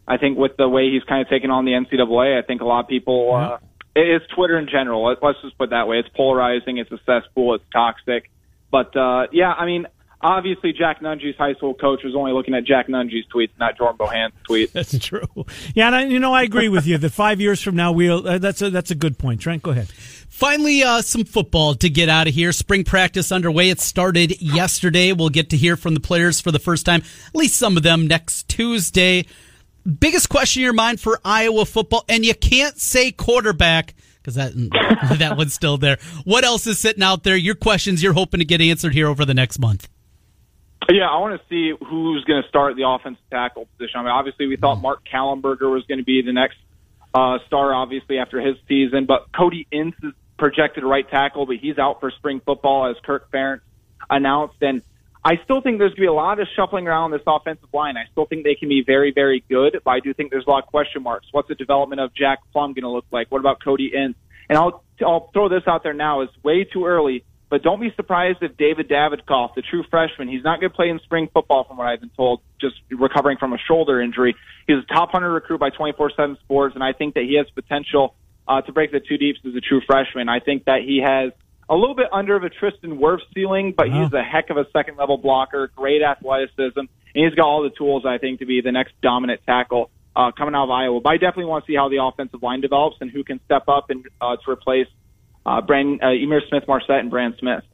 I 0.06 0.16
think 0.16 0.38
with 0.38 0.56
the 0.56 0.68
way 0.68 0.90
he's 0.90 1.02
kind 1.04 1.22
of 1.22 1.28
taken 1.28 1.50
on 1.50 1.64
the 1.64 1.72
NCAA, 1.72 2.38
I 2.38 2.46
think 2.46 2.60
a 2.60 2.64
lot 2.64 2.80
of 2.80 2.88
people 2.88 3.34
uh, 3.34 3.58
it's 3.94 4.26
Twitter 4.28 4.58
in 4.58 4.68
general. 4.68 5.04
Let's 5.04 5.40
just 5.42 5.56
put 5.56 5.64
it 5.64 5.70
that 5.70 5.88
way. 5.88 5.98
It's 5.98 6.08
polarizing. 6.10 6.78
It's 6.78 6.90
a 6.90 6.98
cesspool. 7.06 7.54
It's 7.54 7.64
toxic. 7.72 8.30
But 8.70 8.96
uh, 8.96 9.28
yeah, 9.32 9.52
I 9.52 9.66
mean, 9.66 9.86
obviously 10.24 10.72
Jack 10.72 11.02
Nunge's 11.02 11.36
high 11.36 11.54
school 11.54 11.74
coach 11.74 12.02
was 12.02 12.14
only 12.16 12.32
looking 12.32 12.54
at 12.54 12.64
Jack 12.64 12.88
Nunge's 12.88 13.26
tweets, 13.32 13.50
not 13.60 13.76
Jordan 13.76 13.96
Bohannon's 13.96 14.34
tweets. 14.48 14.72
That's 14.72 14.98
true. 14.98 15.28
Yeah, 15.74 15.86
and 15.86 15.94
I, 15.94 16.04
you 16.06 16.18
know 16.18 16.32
I 16.32 16.42
agree 16.42 16.68
with 16.68 16.86
you 16.86 16.98
that 16.98 17.10
five 17.10 17.40
years 17.40 17.60
from 17.60 17.76
now 17.76 17.92
we'll. 17.92 18.26
Uh, 18.26 18.38
that's 18.38 18.62
a 18.62 18.70
that's 18.70 18.90
a 18.90 18.94
good 18.94 19.18
point. 19.18 19.40
Trent, 19.40 19.62
go 19.62 19.70
ahead. 19.70 19.88
Finally, 19.88 20.82
uh, 20.82 21.02
some 21.02 21.24
football 21.24 21.74
to 21.76 21.88
get 21.88 22.08
out 22.08 22.26
of 22.26 22.34
here. 22.34 22.50
Spring 22.52 22.82
practice 22.82 23.30
underway. 23.30 23.70
It 23.70 23.80
started 23.80 24.40
yesterday. 24.40 25.12
We'll 25.12 25.28
get 25.28 25.50
to 25.50 25.56
hear 25.56 25.76
from 25.76 25.94
the 25.94 26.00
players 26.00 26.40
for 26.40 26.50
the 26.50 26.58
first 26.58 26.86
time, 26.86 27.02
at 27.28 27.34
least 27.36 27.56
some 27.56 27.76
of 27.76 27.82
them 27.82 28.06
next 28.06 28.48
Tuesday 28.48 29.26
biggest 29.84 30.28
question 30.28 30.60
in 30.60 30.64
your 30.64 30.72
mind 30.72 31.00
for 31.00 31.20
Iowa 31.24 31.64
football, 31.64 32.04
and 32.08 32.24
you 32.24 32.34
can't 32.34 32.78
say 32.78 33.12
quarterback 33.12 33.94
because 34.24 34.34
that 34.34 34.52
that 35.18 35.36
one's 35.36 35.54
still 35.54 35.78
there. 35.78 35.98
What 36.24 36.44
else 36.44 36.66
is 36.66 36.78
sitting 36.78 37.02
out 37.02 37.22
there? 37.24 37.36
Your 37.36 37.54
questions 37.54 38.02
you're 38.02 38.12
hoping 38.12 38.40
to 38.40 38.44
get 38.44 38.60
answered 38.60 38.94
here 38.94 39.08
over 39.08 39.24
the 39.24 39.34
next 39.34 39.58
month. 39.58 39.88
Yeah, 40.90 41.08
I 41.08 41.18
want 41.18 41.40
to 41.40 41.48
see 41.48 41.72
who's 41.86 42.24
going 42.24 42.42
to 42.42 42.48
start 42.48 42.76
the 42.76 42.86
offensive 42.86 43.22
tackle 43.30 43.66
position. 43.76 44.00
I 44.00 44.02
mean, 44.02 44.12
obviously, 44.12 44.46
we 44.46 44.56
thought 44.56 44.76
Mark 44.76 45.00
Kallenberger 45.10 45.72
was 45.72 45.84
going 45.86 45.98
to 45.98 46.04
be 46.04 46.20
the 46.22 46.32
next 46.32 46.56
uh, 47.14 47.38
star, 47.46 47.72
obviously, 47.74 48.18
after 48.18 48.40
his 48.40 48.56
season. 48.68 49.06
But 49.06 49.32
Cody 49.34 49.66
Ince 49.70 49.94
is 50.02 50.12
projected 50.38 50.84
right 50.84 51.08
tackle, 51.08 51.46
but 51.46 51.56
he's 51.56 51.78
out 51.78 52.00
for 52.00 52.10
spring 52.10 52.42
football, 52.44 52.90
as 52.90 52.96
Kirk 53.02 53.30
Ferentz 53.30 53.60
announced. 54.10 54.56
And 54.60 54.82
I 55.24 55.36
still 55.44 55.62
think 55.62 55.78
there's 55.78 55.92
going 55.92 55.96
to 55.96 56.00
be 56.02 56.06
a 56.06 56.12
lot 56.12 56.38
of 56.38 56.46
shuffling 56.54 56.86
around 56.86 57.12
this 57.12 57.22
offensive 57.26 57.70
line. 57.72 57.96
I 57.96 58.04
still 58.12 58.26
think 58.26 58.44
they 58.44 58.56
can 58.56 58.68
be 58.68 58.82
very, 58.84 59.10
very 59.10 59.42
good, 59.48 59.80
but 59.82 59.90
I 59.90 60.00
do 60.00 60.12
think 60.12 60.30
there's 60.30 60.44
a 60.46 60.50
lot 60.50 60.64
of 60.64 60.68
question 60.68 61.02
marks. 61.02 61.26
What's 61.32 61.48
the 61.48 61.54
development 61.54 62.02
of 62.02 62.14
Jack 62.14 62.40
Plumb 62.52 62.74
going 62.74 62.82
to 62.82 62.90
look 62.90 63.06
like? 63.10 63.30
What 63.30 63.38
about 63.38 63.62
Cody 63.64 63.90
Ince? 63.94 64.16
And 64.50 64.58
I'll 64.58 64.84
I'll 65.00 65.30
throw 65.32 65.48
this 65.48 65.62
out 65.66 65.82
there 65.82 65.94
now. 65.94 66.20
It's 66.20 66.32
way 66.44 66.64
too 66.64 66.84
early, 66.84 67.24
but 67.48 67.62
don't 67.62 67.80
be 67.80 67.90
surprised 67.96 68.42
if 68.42 68.58
David 68.58 68.88
Davidkov, 68.90 69.54
the 69.54 69.62
true 69.62 69.82
freshman, 69.90 70.28
he's 70.28 70.44
not 70.44 70.60
going 70.60 70.70
to 70.70 70.76
play 70.76 70.90
in 70.90 71.00
spring 71.00 71.30
football, 71.32 71.64
from 71.64 71.78
what 71.78 71.86
I've 71.86 72.00
been 72.00 72.10
told, 72.10 72.42
just 72.60 72.74
recovering 72.90 73.38
from 73.38 73.54
a 73.54 73.58
shoulder 73.66 74.02
injury. 74.02 74.36
He's 74.66 74.76
a 74.76 74.94
top 74.94 75.14
100 75.14 75.32
recruit 75.32 75.58
by 75.58 75.70
24/7 75.70 76.38
Sports, 76.40 76.74
and 76.74 76.84
I 76.84 76.92
think 76.92 77.14
that 77.14 77.24
he 77.24 77.36
has 77.36 77.46
potential 77.54 78.14
uh, 78.46 78.60
to 78.60 78.72
break 78.72 78.92
the 78.92 79.00
two 79.00 79.16
deeps 79.16 79.40
as 79.46 79.54
a 79.54 79.60
true 79.60 79.80
freshman. 79.86 80.28
I 80.28 80.40
think 80.40 80.66
that 80.66 80.82
he 80.82 81.00
has 81.02 81.32
a 81.74 81.76
little 81.76 81.96
bit 81.96 82.06
under 82.12 82.36
of 82.36 82.44
a 82.44 82.50
Tristan 82.50 82.98
Wirfs 82.98 83.22
ceiling, 83.34 83.74
but 83.76 83.86
he's 83.88 84.12
a 84.12 84.22
heck 84.22 84.50
of 84.50 84.56
a 84.56 84.64
second 84.72 84.96
level 84.96 85.18
blocker, 85.18 85.70
great 85.74 86.02
athleticism, 86.02 86.78
and 86.78 86.88
he's 87.12 87.34
got 87.34 87.46
all 87.46 87.62
the 87.62 87.70
tools 87.70 88.04
I 88.06 88.18
think 88.18 88.38
to 88.38 88.46
be 88.46 88.60
the 88.60 88.70
next 88.70 88.92
dominant 89.02 89.40
tackle 89.44 89.90
uh, 90.14 90.30
coming 90.30 90.54
out 90.54 90.64
of 90.64 90.70
Iowa. 90.70 91.00
But 91.00 91.10
I 91.10 91.16
definitely 91.16 91.46
want 91.46 91.64
to 91.64 91.72
see 91.72 91.76
how 91.76 91.88
the 91.88 92.02
offensive 92.02 92.42
line 92.42 92.60
develops 92.60 92.98
and 93.00 93.10
who 93.10 93.24
can 93.24 93.40
step 93.44 93.68
up 93.68 93.90
and 93.90 94.06
uh, 94.20 94.36
to 94.36 94.50
replace 94.50 94.86
uh, 95.44 95.60
Brand, 95.62 96.00
uh, 96.00 96.06
Ihmir 96.06 96.46
Smith 96.48 96.62
Marsette 96.68 97.00
and 97.00 97.10
Brand 97.10 97.34
Smith. 97.38 97.64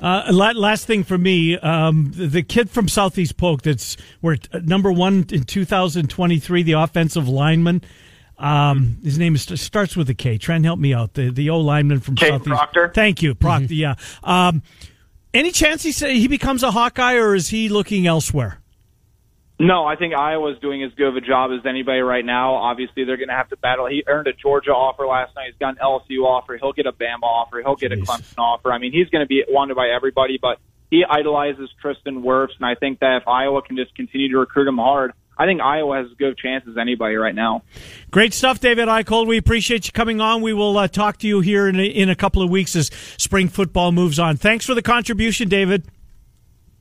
Uh, 0.00 0.32
last 0.32 0.86
thing 0.86 1.04
for 1.04 1.16
me, 1.16 1.56
um, 1.58 2.10
the 2.14 2.42
kid 2.42 2.68
from 2.68 2.88
Southeast 2.88 3.36
Polk 3.36 3.62
that's 3.62 3.96
we're 4.20 4.36
number 4.64 4.90
one 4.90 5.26
in 5.30 5.44
2023, 5.44 6.62
the 6.64 6.72
offensive 6.72 7.28
lineman. 7.28 7.82
Um, 8.38 8.98
his 9.02 9.18
name 9.18 9.34
is, 9.34 9.42
starts 9.60 9.96
with 9.96 10.10
a 10.10 10.14
K. 10.14 10.38
Trent, 10.38 10.64
help 10.64 10.78
me 10.78 10.92
out. 10.92 11.14
The 11.14 11.30
the 11.30 11.50
O 11.50 11.60
lineman 11.60 12.00
from 12.00 12.16
Kate 12.16 12.30
Southeast. 12.30 12.48
Proctor. 12.48 12.90
Thank 12.94 13.22
you, 13.22 13.34
Proctor. 13.34 13.66
Mm-hmm. 13.66 13.74
Yeah. 13.74 13.94
Um, 14.22 14.62
any 15.32 15.50
chance 15.50 15.82
he 15.82 15.92
say 15.92 16.18
he 16.18 16.28
becomes 16.28 16.62
a 16.62 16.70
Hawkeye, 16.70 17.14
or 17.14 17.34
is 17.34 17.48
he 17.48 17.68
looking 17.68 18.06
elsewhere? 18.06 18.60
No, 19.58 19.84
I 19.86 19.94
think 19.94 20.14
Iowa's 20.14 20.58
doing 20.58 20.82
as 20.82 20.92
good 20.94 21.08
of 21.08 21.16
a 21.16 21.20
job 21.20 21.52
as 21.56 21.64
anybody 21.64 22.00
right 22.00 22.24
now. 22.24 22.54
Obviously, 22.54 23.04
they're 23.04 23.16
going 23.16 23.28
to 23.28 23.34
have 23.34 23.48
to 23.50 23.56
battle. 23.56 23.86
He 23.86 24.02
earned 24.06 24.26
a 24.26 24.32
Georgia 24.32 24.72
offer 24.72 25.06
last 25.06 25.34
night. 25.36 25.46
He's 25.46 25.58
got 25.58 25.70
an 25.70 25.78
LSU 25.80 26.24
offer. 26.24 26.56
He'll 26.56 26.72
get 26.72 26.86
a 26.86 26.92
Bama 26.92 27.22
offer. 27.22 27.60
He'll 27.62 27.76
get 27.76 27.92
Jeez. 27.92 28.02
a 28.02 28.04
Clemson 28.04 28.38
offer. 28.38 28.72
I 28.72 28.78
mean, 28.78 28.92
he's 28.92 29.08
going 29.10 29.22
to 29.22 29.28
be 29.28 29.44
wanted 29.48 29.76
by 29.76 29.90
everybody. 29.90 30.38
But 30.42 30.58
he 30.90 31.04
idolizes 31.08 31.70
Tristan 31.80 32.22
Wirfs, 32.22 32.56
and 32.56 32.66
I 32.66 32.74
think 32.74 32.98
that 32.98 33.22
if 33.22 33.28
Iowa 33.28 33.62
can 33.62 33.76
just 33.76 33.94
continue 33.94 34.28
to 34.32 34.38
recruit 34.38 34.66
him 34.66 34.78
hard, 34.78 35.12
I 35.36 35.46
think 35.46 35.60
Iowa 35.60 35.96
has 35.96 36.06
as 36.06 36.16
good 36.16 36.32
a 36.32 36.34
chance 36.34 36.64
as 36.68 36.76
anybody 36.76 37.16
right 37.16 37.34
now. 37.34 37.62
Great 38.10 38.32
stuff, 38.32 38.60
David 38.60 38.88
Eickholt. 38.88 39.26
We 39.26 39.36
appreciate 39.36 39.86
you 39.86 39.92
coming 39.92 40.20
on. 40.20 40.42
We 40.42 40.52
will 40.52 40.76
uh, 40.78 40.88
talk 40.88 41.18
to 41.18 41.28
you 41.28 41.40
here 41.40 41.68
in 41.68 41.78
a, 41.78 41.84
in 41.84 42.08
a 42.08 42.14
couple 42.14 42.42
of 42.42 42.50
weeks 42.50 42.76
as 42.76 42.90
spring 43.16 43.48
football 43.48 43.92
moves 43.92 44.18
on. 44.18 44.36
Thanks 44.36 44.64
for 44.64 44.74
the 44.74 44.82
contribution, 44.82 45.48
David. 45.48 45.84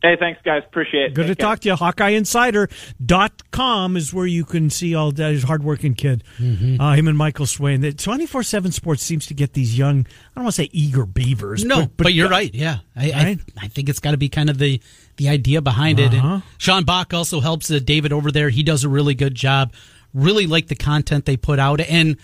Hey, 0.04 0.16
thanks, 0.20 0.40
guys. 0.44 0.62
Appreciate 0.66 1.04
it. 1.04 1.14
Good 1.14 1.28
Take 1.28 1.38
to 1.38 1.42
care. 1.42 1.50
talk 1.50 1.62
to 1.62 1.70
you. 1.70 1.76
HawkeyeInsider.com 1.76 3.96
is 3.96 4.14
where 4.14 4.26
you 4.26 4.44
can 4.44 4.70
see 4.70 4.94
all 4.96 5.14
that. 5.14 5.32
He's 5.32 5.44
hardworking 5.44 5.94
kid. 5.94 6.26
Mm-hmm. 6.40 6.82
Uh, 6.82 6.96
him 6.96 7.08
and 7.08 7.18
Michael 7.18 7.46
Swain. 7.46 7.90
24 7.90 8.44
7 8.44 8.74
Sports 8.74 9.02
seems 9.02 9.28
to 9.28 9.34
get 9.34 9.54
these 9.54 9.78
young, 9.78 10.02
I 10.02 10.36
don't 10.36 10.44
want 10.44 10.56
to 10.56 10.64
say 10.64 10.70
eager 10.74 11.06
beavers. 11.06 11.64
No, 11.64 11.84
but, 11.84 11.96
but, 11.96 12.04
but 12.04 12.14
you're 12.14 12.28
right. 12.28 12.54
Yeah. 12.54 12.80
I, 12.98 13.12
right? 13.12 13.40
I, 13.58 13.62
I, 13.62 13.70
think 13.70 13.88
it's 13.88 14.00
got 14.00 14.12
to 14.12 14.18
be 14.18 14.28
kind 14.28 14.50
of 14.50 14.58
the, 14.58 14.82
the 15.16 15.30
idea 15.30 15.62
behind 15.62 16.02
uh-huh. 16.02 16.10
it. 16.10 16.14
And 16.14 16.26
uh-huh. 16.26 16.42
Sean 16.58 16.84
Bach 16.84 17.14
also 17.14 17.40
helps 17.40 17.72
uh, 17.72 17.80
David 17.82 18.12
over 18.12 18.30
there. 18.30 18.50
He 18.50 18.62
does 18.62 18.84
a 18.84 18.90
really 18.90 19.16
good 19.16 19.36
job. 19.36 19.72
Really 20.14 20.48
like 20.48 20.68
the 20.68 20.76
content 20.76 21.24
they 21.24 21.38
put 21.38 21.60
out. 21.60 21.80
And 21.80 22.18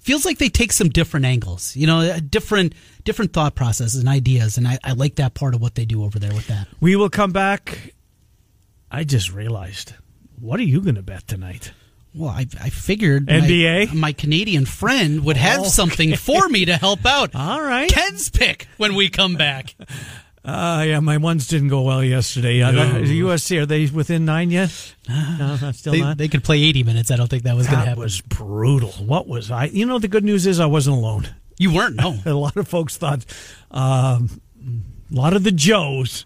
feels 0.00 0.24
like 0.24 0.38
they 0.38 0.48
take 0.48 0.72
some 0.72 0.88
different 0.88 1.26
angles, 1.26 1.76
you 1.76 1.86
know, 1.86 2.18
different 2.20 2.74
different 3.04 3.32
thought 3.32 3.54
processes 3.54 4.00
and 4.00 4.08
ideas, 4.08 4.58
and 4.58 4.66
I, 4.66 4.78
I 4.84 4.92
like 4.92 5.16
that 5.16 5.34
part 5.34 5.54
of 5.54 5.60
what 5.60 5.74
they 5.74 5.84
do 5.84 6.04
over 6.04 6.18
there 6.18 6.32
with 6.34 6.46
that. 6.48 6.68
We 6.80 6.96
will 6.96 7.10
come 7.10 7.32
back. 7.32 7.94
I 8.90 9.04
just 9.04 9.32
realized, 9.32 9.94
what 10.38 10.60
are 10.60 10.64
you 10.64 10.80
going 10.80 10.96
to 10.96 11.02
bet 11.02 11.26
tonight? 11.26 11.72
Well, 12.14 12.30
I, 12.30 12.46
I 12.60 12.68
figured 12.68 13.26
NBA. 13.26 13.88
My, 13.88 13.94
my 13.94 14.12
Canadian 14.12 14.66
friend 14.66 15.24
would 15.24 15.38
have 15.38 15.60
oh, 15.60 15.62
okay. 15.62 15.70
something 15.70 16.16
for 16.16 16.46
me 16.48 16.66
to 16.66 16.76
help 16.76 17.06
out. 17.06 17.30
All 17.34 17.62
right, 17.62 17.90
Ken's 17.90 18.28
pick 18.28 18.68
when 18.76 18.94
we 18.94 19.08
come 19.08 19.36
back. 19.36 19.74
Uh, 20.44 20.82
yeah, 20.86 20.98
my 21.00 21.18
ones 21.18 21.46
didn't 21.46 21.68
go 21.68 21.82
well 21.82 22.02
yesterday. 22.02 22.60
Uh, 22.62 22.72
that- 22.72 23.02
USC, 23.04 23.60
are 23.62 23.66
they 23.66 23.86
within 23.86 24.24
nine 24.24 24.50
yet? 24.50 24.70
No, 25.08 25.56
still 25.72 25.92
They, 25.92 26.00
not. 26.00 26.16
they 26.18 26.28
could 26.28 26.42
play 26.42 26.60
80 26.62 26.82
minutes. 26.84 27.10
I 27.10 27.16
don't 27.16 27.28
think 27.28 27.44
that 27.44 27.54
was 27.56 27.66
going 27.66 27.78
to 27.80 27.84
happen. 27.86 28.00
that 28.00 28.04
was 28.04 28.20
brutal. 28.22 28.90
What 28.92 29.28
was 29.28 29.50
I? 29.50 29.66
You 29.66 29.86
know, 29.86 29.98
the 30.00 30.08
good 30.08 30.24
news 30.24 30.46
is 30.46 30.58
I 30.58 30.66
wasn't 30.66 30.96
alone. 30.96 31.28
you 31.58 31.72
weren't, 31.72 31.94
no. 31.96 32.18
A 32.26 32.34
lot 32.34 32.56
of 32.56 32.66
folks 32.66 32.96
thought, 32.96 33.24
um, 33.70 34.40
a 35.12 35.16
lot 35.16 35.34
of 35.34 35.44
the 35.44 35.52
Joes 35.52 36.24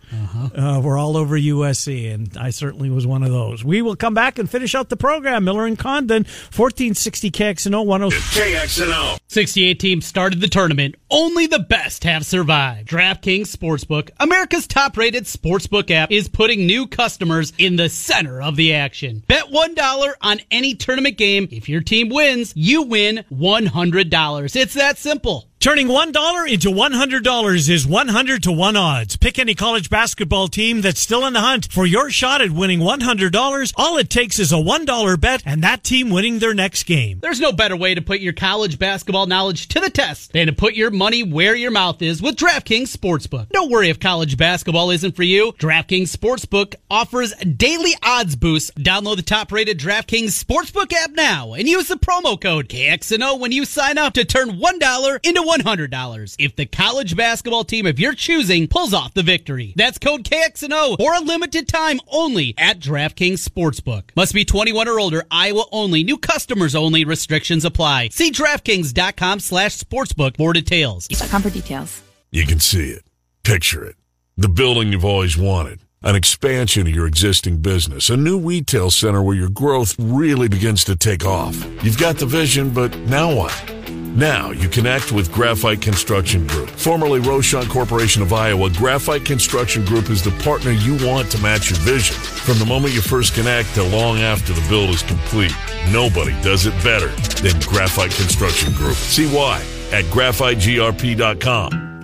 uh, 0.54 0.80
were 0.82 0.96
all 0.96 1.16
over 1.16 1.36
USC, 1.36 2.12
and 2.12 2.36
I 2.36 2.50
certainly 2.50 2.88
was 2.88 3.06
one 3.06 3.22
of 3.22 3.30
those. 3.30 3.64
We 3.64 3.82
will 3.82 3.96
come 3.96 4.14
back 4.14 4.38
and 4.38 4.48
finish 4.48 4.74
out 4.74 4.88
the 4.88 4.96
program. 4.96 5.44
Miller 5.44 5.66
and 5.66 5.78
Condon, 5.78 6.24
1460 6.24 7.30
KXNO 7.30 8.10
10. 8.10 8.10
KXNO. 8.10 9.18
68 9.28 9.80
teams 9.80 10.06
started 10.06 10.40
the 10.40 10.48
tournament. 10.48 10.94
Only 11.10 11.46
the 11.46 11.58
best 11.58 12.04
have 12.04 12.24
survived. 12.24 12.88
DraftKings 12.88 13.54
Sportsbook, 13.54 14.10
America's 14.20 14.66
top 14.66 14.96
rated 14.96 15.24
sportsbook 15.24 15.90
app, 15.90 16.10
is 16.12 16.28
putting 16.28 16.66
new 16.66 16.86
customers 16.86 17.52
in 17.58 17.76
the 17.76 17.88
center 17.88 18.40
of 18.40 18.56
the 18.56 18.74
action. 18.74 19.22
Bet 19.26 19.46
$1 19.46 20.12
on 20.20 20.40
any 20.50 20.74
tournament 20.74 21.16
game. 21.16 21.48
If 21.50 21.68
your 21.68 21.80
team 21.80 22.08
wins, 22.08 22.52
you 22.54 22.82
win 22.82 23.24
$100. 23.32 24.56
It's 24.56 24.74
that 24.74 24.98
simple. 24.98 25.48
Turning 25.66 25.88
$1 25.88 26.48
into 26.48 26.68
$100 26.68 27.68
is 27.68 27.84
100 27.88 28.42
to 28.44 28.52
1 28.52 28.76
odds. 28.76 29.16
Pick 29.16 29.36
any 29.36 29.52
college 29.56 29.90
basketball 29.90 30.46
team 30.46 30.80
that's 30.80 31.00
still 31.00 31.26
in 31.26 31.32
the 31.32 31.40
hunt 31.40 31.72
for 31.72 31.84
your 31.84 32.08
shot 32.08 32.40
at 32.40 32.52
winning 32.52 32.78
$100. 32.78 33.72
All 33.74 33.96
it 33.96 34.08
takes 34.08 34.38
is 34.38 34.52
a 34.52 34.58
$1 34.58 35.20
bet 35.20 35.42
and 35.44 35.64
that 35.64 35.82
team 35.82 36.10
winning 36.10 36.38
their 36.38 36.54
next 36.54 36.84
game. 36.84 37.18
There's 37.18 37.40
no 37.40 37.50
better 37.50 37.74
way 37.74 37.96
to 37.96 38.00
put 38.00 38.20
your 38.20 38.32
college 38.32 38.78
basketball 38.78 39.26
knowledge 39.26 39.66
to 39.70 39.80
the 39.80 39.90
test 39.90 40.32
than 40.32 40.46
to 40.46 40.52
put 40.52 40.74
your 40.74 40.92
money 40.92 41.24
where 41.24 41.56
your 41.56 41.72
mouth 41.72 42.00
is 42.00 42.22
with 42.22 42.36
DraftKings 42.36 42.96
Sportsbook. 42.96 43.48
Don't 43.48 43.68
worry 43.68 43.88
if 43.88 43.98
college 43.98 44.36
basketball 44.36 44.92
isn't 44.92 45.16
for 45.16 45.24
you. 45.24 45.50
DraftKings 45.58 46.16
Sportsbook 46.16 46.76
offers 46.88 47.34
daily 47.38 47.94
odds 48.04 48.36
boosts. 48.36 48.70
Download 48.78 49.16
the 49.16 49.22
top 49.22 49.50
rated 49.50 49.80
DraftKings 49.80 50.44
Sportsbook 50.44 50.92
app 50.92 51.10
now 51.10 51.54
and 51.54 51.66
use 51.66 51.88
the 51.88 51.96
promo 51.96 52.40
code 52.40 52.68
KXNO 52.68 53.40
when 53.40 53.50
you 53.50 53.64
sign 53.64 53.98
up 53.98 54.12
to 54.12 54.24
turn 54.24 54.60
$1 54.60 55.26
into 55.26 55.55
$100 55.60 56.36
if 56.38 56.56
the 56.56 56.66
college 56.66 57.16
basketball 57.16 57.64
team 57.64 57.86
of 57.86 57.98
your 57.98 58.14
choosing 58.14 58.68
pulls 58.68 58.94
off 58.94 59.14
the 59.14 59.22
victory. 59.22 59.72
That's 59.76 59.98
code 59.98 60.24
KXNO 60.24 60.98
for 60.98 61.14
a 61.14 61.20
limited 61.20 61.68
time 61.68 62.00
only 62.08 62.54
at 62.58 62.78
DraftKings 62.78 63.46
Sportsbook. 63.46 64.10
Must 64.16 64.34
be 64.34 64.44
21 64.44 64.88
or 64.88 64.98
older, 65.00 65.24
Iowa 65.30 65.64
only, 65.72 66.02
new 66.04 66.18
customers 66.18 66.74
only, 66.74 67.04
restrictions 67.04 67.64
apply. 67.64 68.08
See 68.08 68.30
DraftKings.com 68.30 69.40
slash 69.40 69.78
sportsbook 69.78 70.36
for 70.36 70.52
details. 70.52 71.08
Come 71.08 71.42
for 71.42 71.50
details. 71.50 72.02
You 72.30 72.46
can 72.46 72.60
see 72.60 72.90
it. 72.90 73.04
Picture 73.42 73.84
it. 73.84 73.96
The 74.36 74.48
building 74.48 74.92
you've 74.92 75.04
always 75.04 75.36
wanted. 75.38 75.80
An 76.06 76.14
expansion 76.14 76.86
of 76.86 76.94
your 76.94 77.08
existing 77.08 77.56
business. 77.56 78.10
A 78.10 78.16
new 78.16 78.38
retail 78.38 78.92
center 78.92 79.20
where 79.24 79.34
your 79.34 79.48
growth 79.48 79.96
really 79.98 80.46
begins 80.46 80.84
to 80.84 80.94
take 80.94 81.26
off. 81.26 81.56
You've 81.82 81.98
got 81.98 82.16
the 82.16 82.26
vision, 82.26 82.70
but 82.70 82.96
now 83.08 83.34
what? 83.34 83.72
Now 83.90 84.52
you 84.52 84.68
connect 84.68 85.10
with 85.10 85.32
Graphite 85.32 85.82
Construction 85.82 86.46
Group. 86.46 86.70
Formerly 86.70 87.18
Rochon 87.18 87.68
Corporation 87.68 88.22
of 88.22 88.32
Iowa, 88.32 88.70
Graphite 88.70 89.24
Construction 89.24 89.84
Group 89.84 90.08
is 90.08 90.22
the 90.22 90.30
partner 90.44 90.70
you 90.70 90.92
want 91.04 91.28
to 91.32 91.42
match 91.42 91.70
your 91.70 91.80
vision. 91.80 92.14
From 92.14 92.60
the 92.60 92.66
moment 92.66 92.94
you 92.94 93.00
first 93.00 93.34
connect 93.34 93.74
to 93.74 93.82
long 93.82 94.18
after 94.18 94.52
the 94.52 94.64
build 94.68 94.90
is 94.90 95.02
complete, 95.02 95.56
nobody 95.90 96.40
does 96.40 96.66
it 96.66 96.84
better 96.84 97.08
than 97.42 97.60
Graphite 97.62 98.12
Construction 98.12 98.72
Group. 98.74 98.94
See 98.94 99.26
why 99.26 99.58
at 99.90 100.04
graphitegrp.com. 100.04 101.95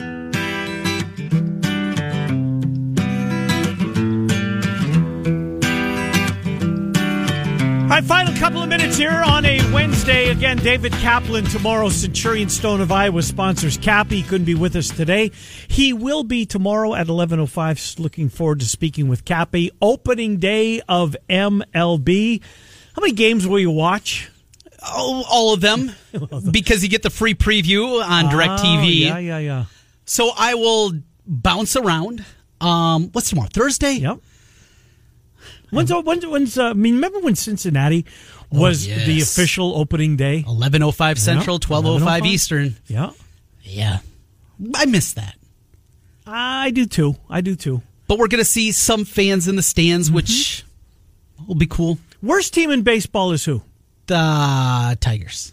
Right, 7.93 8.03
final 8.03 8.33
couple 8.37 8.63
of 8.63 8.71
minutes 8.71 8.97
here 8.97 9.11
on 9.11 9.45
a 9.45 9.59
Wednesday. 9.71 10.31
Again, 10.31 10.57
David 10.57 10.93
Kaplan 10.93 11.45
tomorrow. 11.45 11.91
Centurion 11.91 12.49
Stone 12.49 12.81
of 12.81 12.91
Iowa 12.91 13.23
sponsors 13.23 13.77
Cappy. 13.77 14.23
Couldn't 14.23 14.47
be 14.47 14.55
with 14.55 14.77
us 14.77 14.89
today. 14.89 15.31
He 15.69 15.93
will 15.93 16.25
be 16.25 16.47
tomorrow 16.47 16.95
at 16.95 17.09
11.05. 17.09 17.99
Looking 18.01 18.31
forward 18.31 18.61
to 18.61 18.67
speaking 18.67 19.09
with 19.09 19.27
Cappy. 19.27 19.73
Opening 19.83 20.39
day 20.39 20.81
of 20.89 21.15
MLB. 21.29 22.41
How 22.95 23.03
many 23.03 23.13
games 23.13 23.47
will 23.47 23.61
you 23.61 23.71
watch? 23.71 24.31
Oh, 24.83 25.23
all 25.31 25.53
of 25.53 25.61
them 25.61 25.93
because 26.51 26.83
you 26.83 26.89
get 26.89 27.03
the 27.03 27.11
free 27.11 27.35
preview 27.35 28.03
on 28.03 28.25
DirecTV. 28.31 28.81
Oh, 28.81 28.89
yeah, 28.89 29.19
yeah, 29.19 29.39
yeah. 29.39 29.65
So 30.07 30.31
I 30.35 30.55
will 30.55 30.93
bounce 31.27 31.77
around. 31.77 32.25
Um, 32.59 33.11
what's 33.13 33.29
tomorrow? 33.29 33.51
Thursday? 33.53 33.97
Yep. 33.97 34.21
When's, 35.73 35.91
when's, 35.91 36.27
when's 36.27 36.59
uh, 36.59 36.71
I 36.71 36.73
mean, 36.75 36.97
remember 36.97 37.21
when 37.21 37.35
Cincinnati 37.35 38.05
was 38.51 38.87
yes. 38.87 39.07
the 39.07 39.23
official 39.23 39.75
opening 39.75 40.17
day? 40.17 40.45
11.05 40.47 41.19
Central, 41.19 41.59
12.05 41.59 42.27
Eastern. 42.27 42.77
Yeah. 42.87 43.11
Yeah. 43.63 44.01
I 44.75 44.85
miss 44.85 45.15
that. 45.15 45.37
I 46.27 46.71
do 46.71 46.85
too. 46.85 47.17
I 47.31 47.41
do 47.41 47.57
too. 47.57 47.81
But 48.07 48.19
we're 48.19 48.29
going 48.29 48.41
to 48.41 48.45
see 48.45 48.73
some 48.73 49.07
fans 49.07 49.49
in 49.49 49.57
the 49.57 49.63
stands, 49.63 50.11
which 50.11 50.65
will 51.47 51.55
be 51.55 51.67
cool. 51.67 51.99
Worst 52.23 52.53
team 52.53 52.71
in 52.71 52.83
baseball 52.83 53.33
is 53.33 53.45
who? 53.45 53.63
The 54.07 54.99
Tigers. 55.01 55.53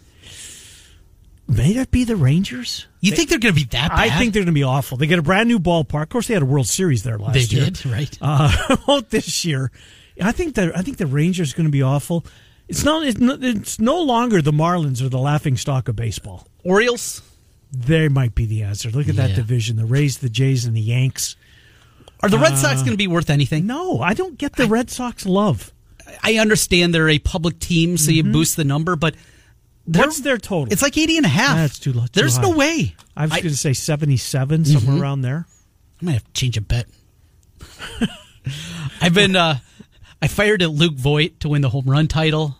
May 1.48 1.72
that 1.74 1.90
be 1.90 2.04
the 2.04 2.14
Rangers? 2.14 2.86
You 3.00 3.12
think 3.12 3.28
they're 3.28 3.40
going 3.40 3.54
to 3.54 3.60
be 3.60 3.66
that 3.70 3.88
bad? 3.88 3.98
I 3.98 4.10
think 4.18 4.34
they're 4.34 4.42
going 4.42 4.54
to 4.54 4.58
be 4.58 4.62
awful. 4.62 4.96
They 4.98 5.08
get 5.08 5.18
a 5.18 5.22
brand 5.22 5.48
new 5.48 5.58
ballpark. 5.58 6.04
Of 6.04 6.08
course, 6.10 6.28
they 6.28 6.34
had 6.34 6.44
a 6.44 6.46
World 6.46 6.68
Series 6.68 7.02
there 7.02 7.18
last 7.18 7.34
year. 7.34 7.46
they 7.46 7.56
year. 7.56 7.70
did, 7.70 7.86
right? 7.86 8.18
Uh, 8.20 9.00
this 9.10 9.44
year? 9.44 9.72
I 10.20 10.32
think 10.32 10.54
the 10.54 10.72
I 10.76 10.82
think 10.82 10.98
the 10.98 11.06
Rangers 11.06 11.52
are 11.52 11.56
going 11.56 11.66
to 11.66 11.72
be 11.72 11.82
awful. 11.82 12.24
It's 12.68 12.84
not. 12.84 13.06
It's 13.06 13.18
no, 13.18 13.36
it's 13.40 13.78
no 13.80 14.00
longer 14.00 14.40
the 14.40 14.52
Marlins 14.52 15.02
or 15.02 15.08
the 15.08 15.18
laughing 15.18 15.56
stock 15.56 15.88
of 15.88 15.96
baseball. 15.96 16.46
Orioles? 16.64 17.22
They 17.72 18.08
might 18.08 18.34
be 18.34 18.46
the 18.46 18.62
answer. 18.62 18.90
Look 18.90 19.08
at 19.08 19.16
that 19.16 19.34
division: 19.34 19.76
the 19.76 19.84
Rays, 19.84 20.18
the 20.18 20.28
Jays, 20.28 20.64
and 20.64 20.76
the 20.76 20.80
Yanks. 20.80 21.36
Are 22.22 22.28
the 22.28 22.38
Red 22.38 22.58
Sox 22.58 22.80
uh, 22.80 22.84
going 22.84 22.92
to 22.92 22.96
be 22.98 23.06
worth 23.06 23.30
anything? 23.30 23.66
No, 23.66 24.00
I 24.00 24.14
don't 24.14 24.36
get 24.36 24.56
the 24.56 24.66
Red 24.66 24.90
Sox 24.90 25.24
love. 25.24 25.72
I 26.22 26.36
understand 26.36 26.94
they're 26.94 27.08
a 27.08 27.18
public 27.18 27.58
team, 27.60 27.96
so 27.96 28.10
you 28.10 28.22
mm-hmm. 28.22 28.32
boost 28.32 28.56
the 28.56 28.64
number, 28.64 28.94
but 28.96 29.14
they're- 29.86 30.02
What's 30.02 30.20
their 30.20 30.36
total? 30.36 30.72
It's 30.72 30.82
like 30.82 30.98
80 30.98 31.18
and 31.18 31.26
a 31.26 31.30
half. 31.30 31.56
That's 31.56 31.78
too 31.78 31.92
low. 31.92 32.02
too 32.02 32.10
There's 32.12 32.38
no 32.38 32.50
way. 32.50 32.94
I 33.16 33.22
was 33.22 33.32
going 33.32 33.42
to 33.44 33.56
say 33.56 33.72
seventy-seven, 33.72 34.64
somewhere 34.64 34.94
mm-hmm. 34.94 35.02
around 35.02 35.22
there. 35.22 35.46
I 36.00 36.04
might 36.04 36.12
have 36.12 36.24
to 36.24 36.32
change 36.32 36.56
a 36.56 36.60
bet. 36.60 36.86
I've 39.00 39.14
been 39.14 39.36
uh 39.36 39.58
I 40.22 40.28
fired 40.28 40.62
at 40.62 40.70
Luke 40.70 40.94
Voit 40.94 41.40
to 41.40 41.48
win 41.48 41.62
the 41.62 41.68
home 41.70 41.86
run 41.86 42.08
title. 42.08 42.56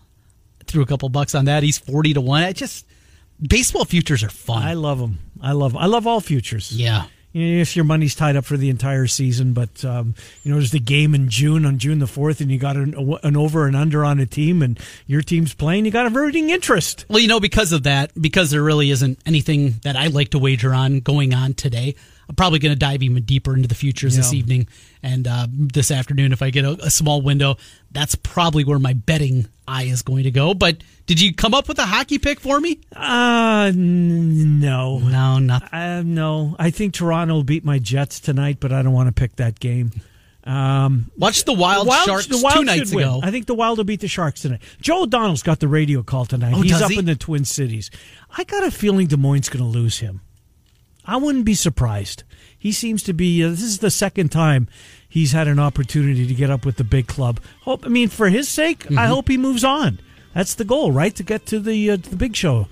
Threw 0.66 0.82
a 0.82 0.86
couple 0.86 1.08
bucks 1.08 1.34
on 1.34 1.46
that. 1.46 1.62
He's 1.62 1.78
forty 1.78 2.14
to 2.14 2.20
one. 2.20 2.42
I 2.42 2.52
just 2.52 2.86
baseball 3.40 3.84
futures 3.84 4.22
are 4.22 4.30
fun. 4.30 4.62
I 4.62 4.74
love 4.74 4.98
them. 4.98 5.18
I 5.40 5.52
love. 5.52 5.76
I 5.76 5.86
love 5.86 6.06
all 6.06 6.20
futures. 6.20 6.72
yeah. 6.72 7.04
You 7.32 7.46
know, 7.46 7.60
if 7.60 7.76
your 7.76 7.84
money's 7.84 8.16
tied 8.16 8.34
up 8.34 8.44
for 8.44 8.56
the 8.56 8.70
entire 8.70 9.06
season, 9.06 9.52
but 9.52 9.84
um, 9.84 10.16
you 10.42 10.50
know 10.50 10.58
there's 10.58 10.72
the 10.72 10.80
game 10.80 11.14
in 11.14 11.28
June 11.28 11.64
on 11.64 11.78
June 11.78 12.00
the 12.00 12.08
fourth, 12.08 12.40
and 12.40 12.50
you 12.50 12.58
got 12.58 12.76
an, 12.76 12.92
an 13.22 13.36
over 13.36 13.68
and 13.68 13.76
under 13.76 14.04
on 14.04 14.18
a 14.18 14.26
team, 14.26 14.62
and 14.62 14.76
your 15.06 15.22
team's 15.22 15.54
playing, 15.54 15.84
you 15.84 15.92
got 15.92 16.06
a 16.06 16.10
rooting 16.10 16.50
interest. 16.50 17.04
Well, 17.08 17.20
you 17.20 17.28
know, 17.28 17.38
because 17.38 17.70
of 17.70 17.84
that, 17.84 18.10
because 18.20 18.50
there 18.50 18.64
really 18.64 18.90
isn't 18.90 19.20
anything 19.24 19.76
that 19.84 19.94
I 19.94 20.08
like 20.08 20.30
to 20.30 20.40
wager 20.40 20.74
on 20.74 20.98
going 20.98 21.32
on 21.32 21.54
today. 21.54 21.94
I'm 22.30 22.36
probably 22.36 22.60
going 22.60 22.72
to 22.72 22.78
dive 22.78 23.02
even 23.02 23.22
deeper 23.24 23.54
into 23.56 23.66
the 23.68 23.74
futures 23.74 24.16
this 24.16 24.32
evening 24.32 24.68
and 25.02 25.26
uh, 25.26 25.48
this 25.50 25.90
afternoon 25.90 26.32
if 26.32 26.42
I 26.42 26.50
get 26.50 26.64
a, 26.64 26.78
a 26.84 26.88
small 26.90 27.20
window. 27.22 27.56
That's 27.90 28.14
probably 28.14 28.62
where 28.62 28.78
my 28.78 28.92
betting 28.92 29.48
eye 29.66 29.82
is 29.84 30.02
going 30.02 30.22
to 30.24 30.30
go. 30.30 30.54
But 30.54 30.76
did 31.06 31.20
you 31.20 31.34
come 31.34 31.54
up 31.54 31.66
with 31.66 31.80
a 31.80 31.86
hockey 31.86 32.18
pick 32.20 32.38
for 32.38 32.60
me? 32.60 32.78
Uh 32.94 33.72
no, 33.74 34.98
No, 35.00 35.38
not. 35.40 35.74
uh, 35.74 36.02
no. 36.02 36.54
I 36.58 36.70
think 36.70 36.94
Toronto 36.94 37.34
will 37.34 37.42
beat 37.42 37.64
my 37.64 37.80
Jets 37.80 38.20
tonight, 38.20 38.58
but 38.60 38.72
I 38.72 38.82
don't 38.82 38.92
want 38.92 39.08
to 39.08 39.12
pick 39.12 39.34
that 39.36 39.58
game. 39.58 39.90
Um, 40.44 41.10
Watch 41.18 41.44
the 41.44 41.52
Wild, 41.52 41.86
Wild- 41.88 42.06
Sharks 42.06 42.26
the 42.26 42.38
Wild 42.40 42.58
two 42.58 42.64
nights 42.64 42.94
win. 42.94 43.04
ago. 43.04 43.20
I 43.22 43.30
think 43.32 43.46
the 43.46 43.54
Wild 43.54 43.78
will 43.78 43.84
beat 43.84 44.00
the 44.00 44.08
Sharks 44.08 44.42
tonight. 44.42 44.62
Joe 44.80 45.02
O'Donnell's 45.02 45.42
got 45.42 45.58
the 45.60 45.68
radio 45.68 46.02
call 46.04 46.26
tonight. 46.26 46.54
Oh, 46.56 46.62
He's 46.62 46.80
up 46.80 46.90
he? 46.92 46.98
in 46.98 47.04
the 47.06 47.16
Twin 47.16 47.44
Cities. 47.44 47.90
I 48.36 48.44
got 48.44 48.62
a 48.64 48.70
feeling 48.70 49.08
Des 49.08 49.16
Moines 49.16 49.48
going 49.48 49.64
to 49.64 49.68
lose 49.68 49.98
him. 49.98 50.20
I 51.10 51.16
wouldn't 51.16 51.44
be 51.44 51.54
surprised. 51.54 52.22
He 52.56 52.70
seems 52.72 53.02
to 53.02 53.12
be. 53.12 53.42
Uh, 53.42 53.48
this 53.50 53.62
is 53.62 53.78
the 53.78 53.90
second 53.90 54.30
time 54.30 54.68
he's 55.08 55.32
had 55.32 55.48
an 55.48 55.58
opportunity 55.58 56.26
to 56.26 56.34
get 56.34 56.50
up 56.50 56.64
with 56.64 56.76
the 56.76 56.84
big 56.84 57.06
club. 57.08 57.40
Hope. 57.62 57.84
I 57.84 57.88
mean, 57.88 58.08
for 58.08 58.28
his 58.28 58.48
sake, 58.48 58.84
Mm-hmm. 58.84 58.98
I 58.98 59.06
hope 59.06 59.28
he 59.28 59.36
moves 59.36 59.64
on. 59.64 59.98
That's 60.34 60.54
the 60.54 60.64
goal, 60.64 60.92
right? 60.92 61.14
To 61.16 61.22
get 61.24 61.46
to 61.46 61.58
the 61.58 61.90
uh, 61.90 61.96
to 61.96 62.10
the 62.10 62.16
big 62.16 62.36
show. 62.36 62.68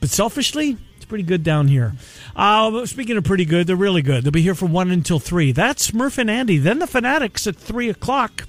But 0.00 0.10
selfishly, 0.10 0.76
it's 0.96 1.04
pretty 1.04 1.24
good 1.24 1.42
down 1.42 1.66
here. 1.66 1.94
Uh, 2.36 2.86
speaking 2.86 3.16
of 3.16 3.24
pretty 3.24 3.44
good, 3.44 3.66
they're 3.66 3.74
really 3.76 4.02
good. 4.02 4.22
They'll 4.22 4.30
be 4.30 4.42
here 4.42 4.54
from 4.54 4.72
one 4.72 4.90
until 4.92 5.18
three. 5.18 5.50
That's 5.50 5.92
Murph 5.92 6.18
and 6.18 6.30
Andy. 6.30 6.58
Then 6.58 6.78
the 6.78 6.86
Fanatics 6.86 7.46
at 7.48 7.56
three 7.56 7.88
o'clock. 7.88 8.46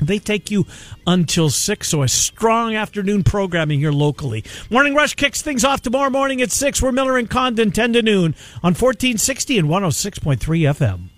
They 0.00 0.18
take 0.18 0.50
you 0.50 0.66
until 1.06 1.50
six, 1.50 1.88
so 1.88 2.02
a 2.02 2.08
strong 2.08 2.74
afternoon 2.74 3.24
programming 3.24 3.80
here 3.80 3.92
locally. 3.92 4.44
Morning 4.70 4.94
Rush 4.94 5.14
kicks 5.14 5.42
things 5.42 5.64
off 5.64 5.82
tomorrow 5.82 6.10
morning 6.10 6.42
at 6.42 6.50
six. 6.50 6.82
We're 6.82 6.92
Miller 6.92 7.16
and 7.16 7.30
Condon, 7.30 7.70
ten 7.72 7.92
to 7.94 8.02
noon 8.02 8.34
on 8.62 8.74
fourteen 8.74 9.18
sixty 9.18 9.58
and 9.58 9.68
one 9.68 9.82
hundred 9.82 9.92
six 9.92 10.18
point 10.18 10.40
three 10.40 10.60
FM. 10.60 11.08